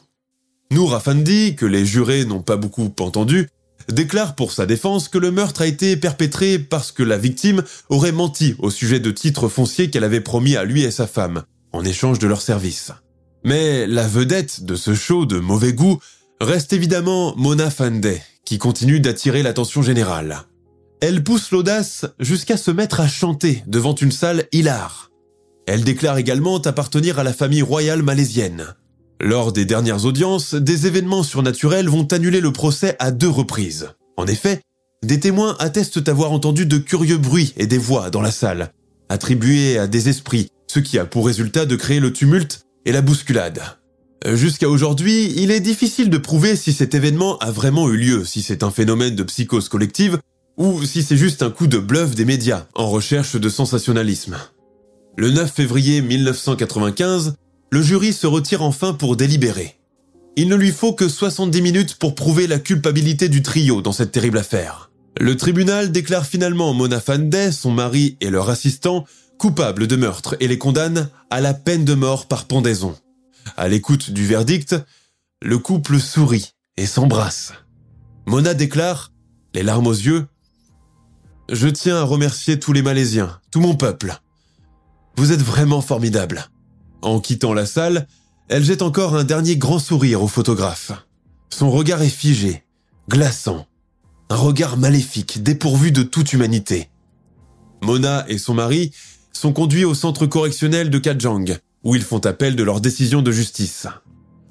Nour 0.72 0.96
Afandi, 0.96 1.56
que 1.56 1.66
les 1.66 1.86
jurés 1.86 2.26
n'ont 2.26 2.42
pas 2.42 2.58
beaucoup 2.58 2.94
entendu, 3.00 3.48
déclare 3.90 4.36
pour 4.36 4.52
sa 4.52 4.66
défense 4.66 5.08
que 5.08 5.18
le 5.18 5.32
meurtre 5.32 5.62
a 5.62 5.68
été 5.68 5.96
perpétré 5.96 6.60
parce 6.60 6.92
que 6.92 7.04
la 7.04 7.18
victime 7.18 7.64
aurait 7.90 8.12
menti 8.12 8.56
au 8.60 8.70
sujet 8.70 9.00
de 9.00 9.12
titres 9.12 9.48
fonciers 9.48 9.90
qu'elle 9.90 10.04
avait 10.04 10.22
promis 10.22 10.56
à 10.56 10.66
lui 10.66 10.84
et 10.84 10.92
sa 10.92 11.08
femme, 11.08 11.44
en 11.72 11.86
échange 11.86 12.20
de 12.20 12.28
leurs 12.28 12.42
services. 12.42 12.92
Mais 13.44 13.88
la 13.88 14.08
vedette 14.08 14.64
de 14.64 14.76
ce 14.76 14.94
show 14.94 15.26
de 15.26 15.40
mauvais 15.40 15.74
goût 15.74 16.00
reste 16.42 16.74
évidemment 16.74 17.34
Mona 17.38 17.70
Fandey, 17.70 18.22
qui 18.44 18.58
continue 18.58 19.00
d'attirer 19.00 19.44
l'attention 19.44 19.82
générale. 19.82 20.44
Elle 21.00 21.24
pousse 21.24 21.52
l'audace 21.52 22.06
jusqu'à 22.20 22.58
se 22.58 22.72
mettre 22.72 23.00
à 23.00 23.08
chanter 23.08 23.64
devant 23.68 23.94
une 23.94 24.12
salle 24.12 24.46
hilar. 24.52 25.12
Elle 25.68 25.84
déclare 25.84 26.18
également 26.18 26.58
appartenir 26.58 27.20
à 27.20 27.24
la 27.24 27.34
famille 27.34 27.62
royale 27.62 28.02
malaisienne. 28.02 28.74
Lors 29.22 29.52
des 29.52 29.66
dernières 29.66 30.06
audiences, 30.06 30.56
des 30.56 30.88
événements 30.88 31.24
surnaturels 31.24 31.88
vont 31.88 32.08
annuler 32.12 32.42
le 32.42 32.52
procès 32.52 32.96
à 32.98 33.12
deux 33.12 33.30
reprises. 33.30 33.90
En 34.16 34.26
effet, 34.26 34.62
des 35.04 35.20
témoins 35.20 35.56
attestent 35.60 36.10
avoir 36.10 36.32
entendu 36.32 36.66
de 36.66 36.80
curieux 36.80 37.18
bruits 37.18 37.54
et 37.58 37.68
des 37.68 37.78
voix 37.78 38.10
dans 38.10 38.22
la 38.22 38.32
salle, 38.32 38.72
attribués 39.10 39.78
à 39.78 39.86
des 39.86 40.10
esprits, 40.10 40.50
ce 40.68 40.80
qui 40.80 40.98
a 40.98 41.06
pour 41.06 41.28
résultat 41.28 41.68
de 41.68 41.76
créer 41.76 42.00
le 42.00 42.12
tumulte 42.12 42.62
et 42.86 42.92
la 42.92 43.02
bousculade. 43.02 43.62
Jusqu'à 44.26 44.68
aujourd'hui, 44.68 45.32
il 45.36 45.52
est 45.52 45.60
difficile 45.60 46.10
de 46.10 46.18
prouver 46.18 46.56
si 46.56 46.74
cet 46.74 46.96
événement 46.96 47.38
a 47.38 47.52
vraiment 47.52 47.88
eu 47.90 47.98
lieu, 47.98 48.26
si 48.26 48.42
c'est 48.42 48.64
un 48.64 48.72
phénomène 48.72 49.16
de 49.16 49.24
psychose 49.24 49.70
collective 49.70 50.20
ou 50.58 50.84
si 50.84 51.04
c'est 51.04 51.18
juste 51.18 51.44
un 51.44 51.52
coup 51.52 51.68
de 51.68 51.78
bluff 51.78 52.16
des 52.16 52.26
médias 52.26 52.66
en 52.76 52.90
recherche 52.90 53.36
de 53.36 53.50
sensationnalisme. 53.50 54.38
Le 55.16 55.30
9 55.30 55.52
février 55.52 56.02
1995, 56.02 57.36
le 57.72 57.82
jury 57.82 58.14
se 58.14 58.28
retire 58.28 58.62
enfin 58.64 58.94
pour 58.94 59.16
délibérer. 59.16 59.76
Il 60.36 60.50
ne 60.50 60.56
lui 60.56 60.72
faut 60.72 60.94
que 60.94 61.08
70 61.08 61.62
minutes 61.62 61.96
pour 61.96 62.16
prouver 62.16 62.48
la 62.48 62.60
culpabilité 62.60 63.30
du 63.30 63.42
trio 63.42 63.82
dans 63.82 63.92
cette 63.92 64.12
terrible 64.12 64.38
affaire. 64.38 64.92
Le 65.20 65.36
tribunal 65.36 65.92
déclare 65.92 66.26
finalement 66.26 66.74
Mona 66.74 67.00
Fandey, 67.00 67.52
son 67.52 67.72
mari 67.72 68.18
et 68.22 68.30
leur 68.30 68.50
assistant 68.50 69.06
coupables 69.40 69.88
de 69.88 69.96
meurtre 69.96 70.36
et 70.40 70.48
les 70.48 70.58
condamne 70.58 71.10
à 71.30 71.42
la 71.42 71.54
peine 71.54 71.86
de 71.86 71.94
mort 71.94 72.28
par 72.28 72.46
pendaison. 72.46 72.96
À 73.56 73.68
l'écoute 73.68 74.12
du 74.12 74.26
verdict, 74.26 74.76
le 75.42 75.58
couple 75.58 76.00
sourit 76.00 76.54
et 76.78 76.86
s'embrasse. 76.86 77.54
Mona 78.28 78.54
déclare, 78.54 79.12
les 79.54 79.64
larmes 79.64 79.88
aux 79.88 79.92
yeux, 79.92 80.28
je 81.50 81.68
tiens 81.68 81.98
à 81.98 82.04
remercier 82.04 82.60
tous 82.60 82.74
les 82.74 82.82
Malaisiens, 82.82 83.40
tout 83.52 83.60
mon 83.60 83.76
peuple. 83.76 84.20
Vous 85.16 85.32
êtes 85.32 85.42
vraiment 85.42 85.82
formidables. 85.82 86.50
En 87.02 87.20
quittant 87.20 87.54
la 87.54 87.66
salle, 87.66 88.08
elle 88.50 88.64
jette 88.64 88.82
encore 88.82 89.16
un 89.16 89.24
dernier 89.24 89.58
grand 89.58 89.80
sourire 89.80 90.22
au 90.22 90.28
photographe. 90.28 90.92
Son 91.50 91.72
regard 91.72 92.02
est 92.02 92.10
figé, 92.10 92.64
glaçant. 93.10 93.66
Un 94.30 94.36
regard 94.36 94.78
maléfique, 94.78 95.42
dépourvu 95.42 95.92
de 95.92 96.04
toute 96.04 96.34
humanité. 96.34 96.90
Mona 97.82 98.26
et 98.28 98.38
son 98.38 98.54
mari 98.54 98.92
sont 99.32 99.54
conduits 99.54 99.86
au 99.86 99.94
centre 99.94 100.26
correctionnel 100.26 100.90
de 100.90 100.98
Kajang, 100.98 101.58
où 101.84 101.96
ils 101.96 102.04
font 102.04 102.20
appel 102.26 102.56
de 102.56 102.64
leur 102.64 102.82
décision 102.82 103.22
de 103.22 103.32
justice. 103.32 103.88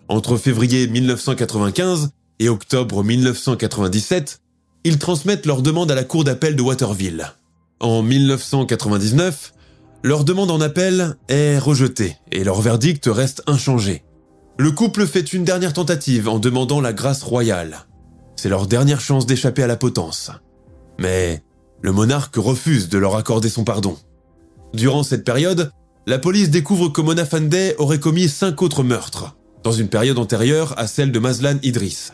Entre 0.08 0.36
février 0.36 0.86
1995 0.86 2.10
et 2.38 2.48
octobre 2.48 3.02
1997, 3.02 4.40
ils 4.86 4.98
transmettent 4.98 5.46
leur 5.46 5.62
demande 5.62 5.90
à 5.90 5.96
la 5.96 6.04
cour 6.04 6.22
d'appel 6.22 6.54
de 6.54 6.62
Waterville. 6.62 7.32
En 7.80 8.02
1999, 8.02 9.52
leur 10.04 10.22
demande 10.22 10.52
en 10.52 10.60
appel 10.60 11.16
est 11.28 11.58
rejetée 11.58 12.16
et 12.30 12.44
leur 12.44 12.60
verdict 12.60 13.08
reste 13.12 13.42
inchangé. 13.48 14.04
Le 14.58 14.70
couple 14.70 15.08
fait 15.08 15.32
une 15.32 15.42
dernière 15.42 15.72
tentative 15.72 16.28
en 16.28 16.38
demandant 16.38 16.80
la 16.80 16.92
grâce 16.92 17.24
royale. 17.24 17.78
C'est 18.36 18.48
leur 18.48 18.68
dernière 18.68 19.00
chance 19.00 19.26
d'échapper 19.26 19.64
à 19.64 19.66
la 19.66 19.74
potence. 19.74 20.30
Mais 21.00 21.42
le 21.82 21.90
monarque 21.90 22.36
refuse 22.36 22.88
de 22.88 22.98
leur 22.98 23.16
accorder 23.16 23.48
son 23.48 23.64
pardon. 23.64 23.96
Durant 24.72 25.02
cette 25.02 25.24
période, 25.24 25.72
la 26.06 26.20
police 26.20 26.50
découvre 26.50 26.90
que 26.90 27.00
Mona 27.00 27.26
Fandey 27.26 27.74
aurait 27.78 27.98
commis 27.98 28.28
cinq 28.28 28.62
autres 28.62 28.84
meurtres, 28.84 29.36
dans 29.64 29.72
une 29.72 29.88
période 29.88 30.20
antérieure 30.20 30.74
à 30.78 30.86
celle 30.86 31.10
de 31.10 31.18
Mazlan 31.18 31.58
Idris. 31.64 32.12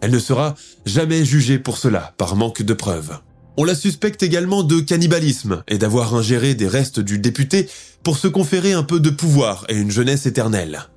Elle 0.00 0.10
ne 0.10 0.18
sera 0.18 0.54
jamais 0.86 1.24
jugée 1.24 1.58
pour 1.58 1.78
cela, 1.78 2.14
par 2.18 2.36
manque 2.36 2.62
de 2.62 2.74
preuves. 2.74 3.18
On 3.56 3.64
la 3.64 3.74
suspecte 3.74 4.22
également 4.22 4.62
de 4.62 4.78
cannibalisme 4.80 5.64
et 5.66 5.78
d'avoir 5.78 6.14
ingéré 6.14 6.54
des 6.54 6.68
restes 6.68 7.00
du 7.00 7.18
député 7.18 7.68
pour 8.04 8.16
se 8.16 8.28
conférer 8.28 8.72
un 8.72 8.84
peu 8.84 9.00
de 9.00 9.10
pouvoir 9.10 9.64
et 9.68 9.76
une 9.76 9.90
jeunesse 9.90 10.26
éternelle. 10.26 10.88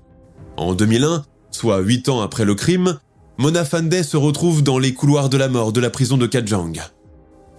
En 0.57 0.75
2001, 0.75 1.25
soit 1.49 1.79
huit 1.79 2.07
ans 2.09 2.21
après 2.21 2.45
le 2.45 2.53
crime, 2.53 2.99
Mona 3.39 3.65
Fandey 3.65 4.03
se 4.03 4.17
retrouve 4.17 4.61
dans 4.61 4.77
les 4.77 4.93
couloirs 4.93 5.29
de 5.29 5.37
la 5.37 5.49
mort 5.49 5.73
de 5.73 5.81
la 5.81 5.89
prison 5.89 6.17
de 6.17 6.27
Kajang. 6.27 6.73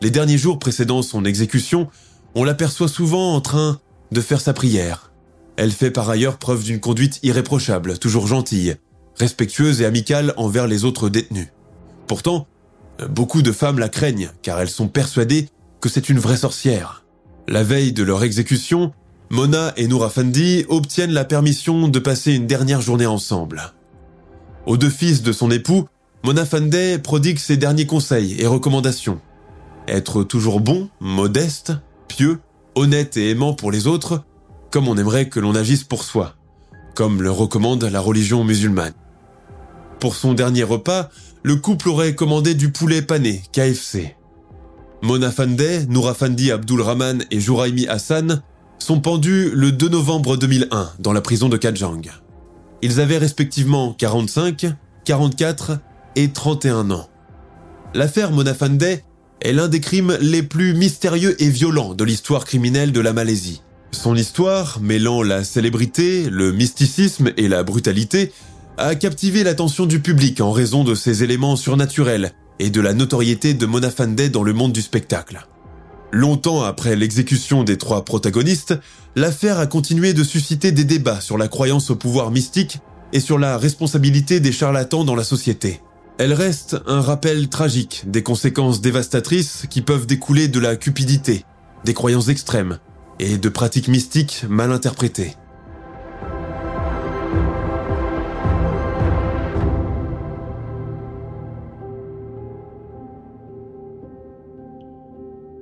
Les 0.00 0.10
derniers 0.10 0.38
jours 0.38 0.60
précédant 0.60 1.02
son 1.02 1.24
exécution, 1.24 1.88
on 2.36 2.44
l'aperçoit 2.44 2.88
souvent 2.88 3.34
en 3.34 3.40
train 3.40 3.80
de 4.12 4.20
faire 4.20 4.40
sa 4.40 4.52
prière. 4.52 5.12
Elle 5.56 5.72
fait 5.72 5.90
par 5.90 6.08
ailleurs 6.08 6.38
preuve 6.38 6.62
d'une 6.62 6.80
conduite 6.80 7.18
irréprochable, 7.24 7.98
toujours 7.98 8.26
gentille, 8.28 8.76
respectueuse 9.16 9.80
et 9.80 9.86
amicale 9.86 10.34
envers 10.36 10.66
les 10.66 10.84
autres 10.84 11.08
détenus. 11.08 11.48
Pourtant, 12.06 12.46
beaucoup 13.08 13.42
de 13.42 13.52
femmes 13.52 13.78
la 13.78 13.88
craignent 13.88 14.30
car 14.42 14.60
elles 14.60 14.70
sont 14.70 14.88
persuadées 14.88 15.48
que 15.80 15.88
c'est 15.88 16.08
une 16.08 16.18
vraie 16.18 16.36
sorcière. 16.36 17.04
La 17.48 17.64
veille 17.64 17.92
de 17.92 18.02
leur 18.02 18.22
exécution, 18.22 18.92
Mona 19.30 19.72
et 19.76 19.88
Noura 19.88 20.10
Fandi 20.10 20.64
obtiennent 20.68 21.12
la 21.12 21.24
permission 21.24 21.88
de 21.88 21.98
passer 21.98 22.34
une 22.34 22.46
dernière 22.46 22.80
journée 22.80 23.06
ensemble. 23.06 23.72
Aux 24.66 24.76
deux 24.76 24.90
fils 24.90 25.22
de 25.22 25.32
son 25.32 25.50
époux, 25.50 25.88
Mona 26.24 26.44
Fandey 26.44 26.98
prodigue 26.98 27.38
ses 27.38 27.56
derniers 27.56 27.86
conseils 27.86 28.40
et 28.40 28.46
recommandations. 28.46 29.20
Être 29.88 30.22
toujours 30.22 30.60
bon, 30.60 30.88
modeste, 31.00 31.72
pieux, 32.06 32.38
honnête 32.76 33.16
et 33.16 33.30
aimant 33.30 33.54
pour 33.54 33.72
les 33.72 33.88
autres, 33.88 34.22
comme 34.70 34.86
on 34.86 34.96
aimerait 34.96 35.28
que 35.28 35.40
l'on 35.40 35.56
agisse 35.56 35.82
pour 35.82 36.04
soi, 36.04 36.36
comme 36.94 37.22
le 37.22 37.30
recommande 37.30 37.82
la 37.84 38.00
religion 38.00 38.44
musulmane. 38.44 38.94
Pour 40.02 40.16
son 40.16 40.34
dernier 40.34 40.64
repas, 40.64 41.10
le 41.44 41.54
couple 41.54 41.88
aurait 41.88 42.16
commandé 42.16 42.56
du 42.56 42.72
poulet 42.72 43.02
pané, 43.02 43.40
KFC. 43.52 44.16
Mona 45.00 45.30
Fandey, 45.30 45.86
Noura 45.86 46.12
Fandi 46.12 46.50
Abdul 46.50 46.82
et 47.30 47.38
Jouraimi 47.38 47.86
Hassan 47.86 48.42
sont 48.80 48.98
pendus 48.98 49.52
le 49.54 49.70
2 49.70 49.90
novembre 49.90 50.36
2001 50.36 50.90
dans 50.98 51.12
la 51.12 51.20
prison 51.20 51.48
de 51.48 51.56
Kajang. 51.56 52.10
Ils 52.82 52.98
avaient 52.98 53.16
respectivement 53.16 53.94
45, 53.96 54.74
44 55.04 55.78
et 56.16 56.32
31 56.32 56.90
ans. 56.90 57.08
L'affaire 57.94 58.32
Mona 58.32 58.54
Fandey 58.54 59.04
est 59.40 59.52
l'un 59.52 59.68
des 59.68 59.80
crimes 59.80 60.18
les 60.20 60.42
plus 60.42 60.74
mystérieux 60.74 61.40
et 61.40 61.48
violents 61.48 61.94
de 61.94 62.02
l'histoire 62.02 62.44
criminelle 62.44 62.90
de 62.90 63.00
la 63.00 63.12
Malaisie. 63.12 63.62
Son 63.92 64.16
histoire, 64.16 64.80
mêlant 64.80 65.22
la 65.22 65.44
célébrité, 65.44 66.28
le 66.28 66.50
mysticisme 66.50 67.30
et 67.36 67.46
la 67.46 67.62
brutalité, 67.62 68.32
a 68.78 68.94
captivé 68.94 69.44
l'attention 69.44 69.86
du 69.86 70.00
public 70.00 70.40
en 70.40 70.50
raison 70.50 70.84
de 70.84 70.94
ses 70.94 71.22
éléments 71.22 71.56
surnaturels 71.56 72.32
et 72.58 72.70
de 72.70 72.80
la 72.80 72.94
notoriété 72.94 73.54
de 73.54 73.66
Mona 73.66 73.90
Fandey 73.90 74.30
dans 74.30 74.42
le 74.42 74.52
monde 74.52 74.72
du 74.72 74.82
spectacle. 74.82 75.46
Longtemps 76.10 76.62
après 76.62 76.96
l'exécution 76.96 77.64
des 77.64 77.78
trois 77.78 78.04
protagonistes, 78.04 78.78
l'affaire 79.16 79.58
a 79.58 79.66
continué 79.66 80.12
de 80.12 80.24
susciter 80.24 80.72
des 80.72 80.84
débats 80.84 81.20
sur 81.20 81.38
la 81.38 81.48
croyance 81.48 81.90
au 81.90 81.96
pouvoir 81.96 82.30
mystique 82.30 82.78
et 83.12 83.20
sur 83.20 83.38
la 83.38 83.58
responsabilité 83.58 84.40
des 84.40 84.52
charlatans 84.52 85.04
dans 85.04 85.14
la 85.14 85.24
société. 85.24 85.80
Elle 86.18 86.34
reste 86.34 86.76
un 86.86 87.00
rappel 87.00 87.48
tragique 87.48 88.04
des 88.06 88.22
conséquences 88.22 88.80
dévastatrices 88.80 89.66
qui 89.70 89.80
peuvent 89.80 90.06
découler 90.06 90.48
de 90.48 90.60
la 90.60 90.76
cupidité, 90.76 91.44
des 91.84 91.94
croyances 91.94 92.28
extrêmes 92.28 92.78
et 93.18 93.38
de 93.38 93.48
pratiques 93.48 93.88
mystiques 93.88 94.44
mal 94.48 94.72
interprétées. 94.72 95.34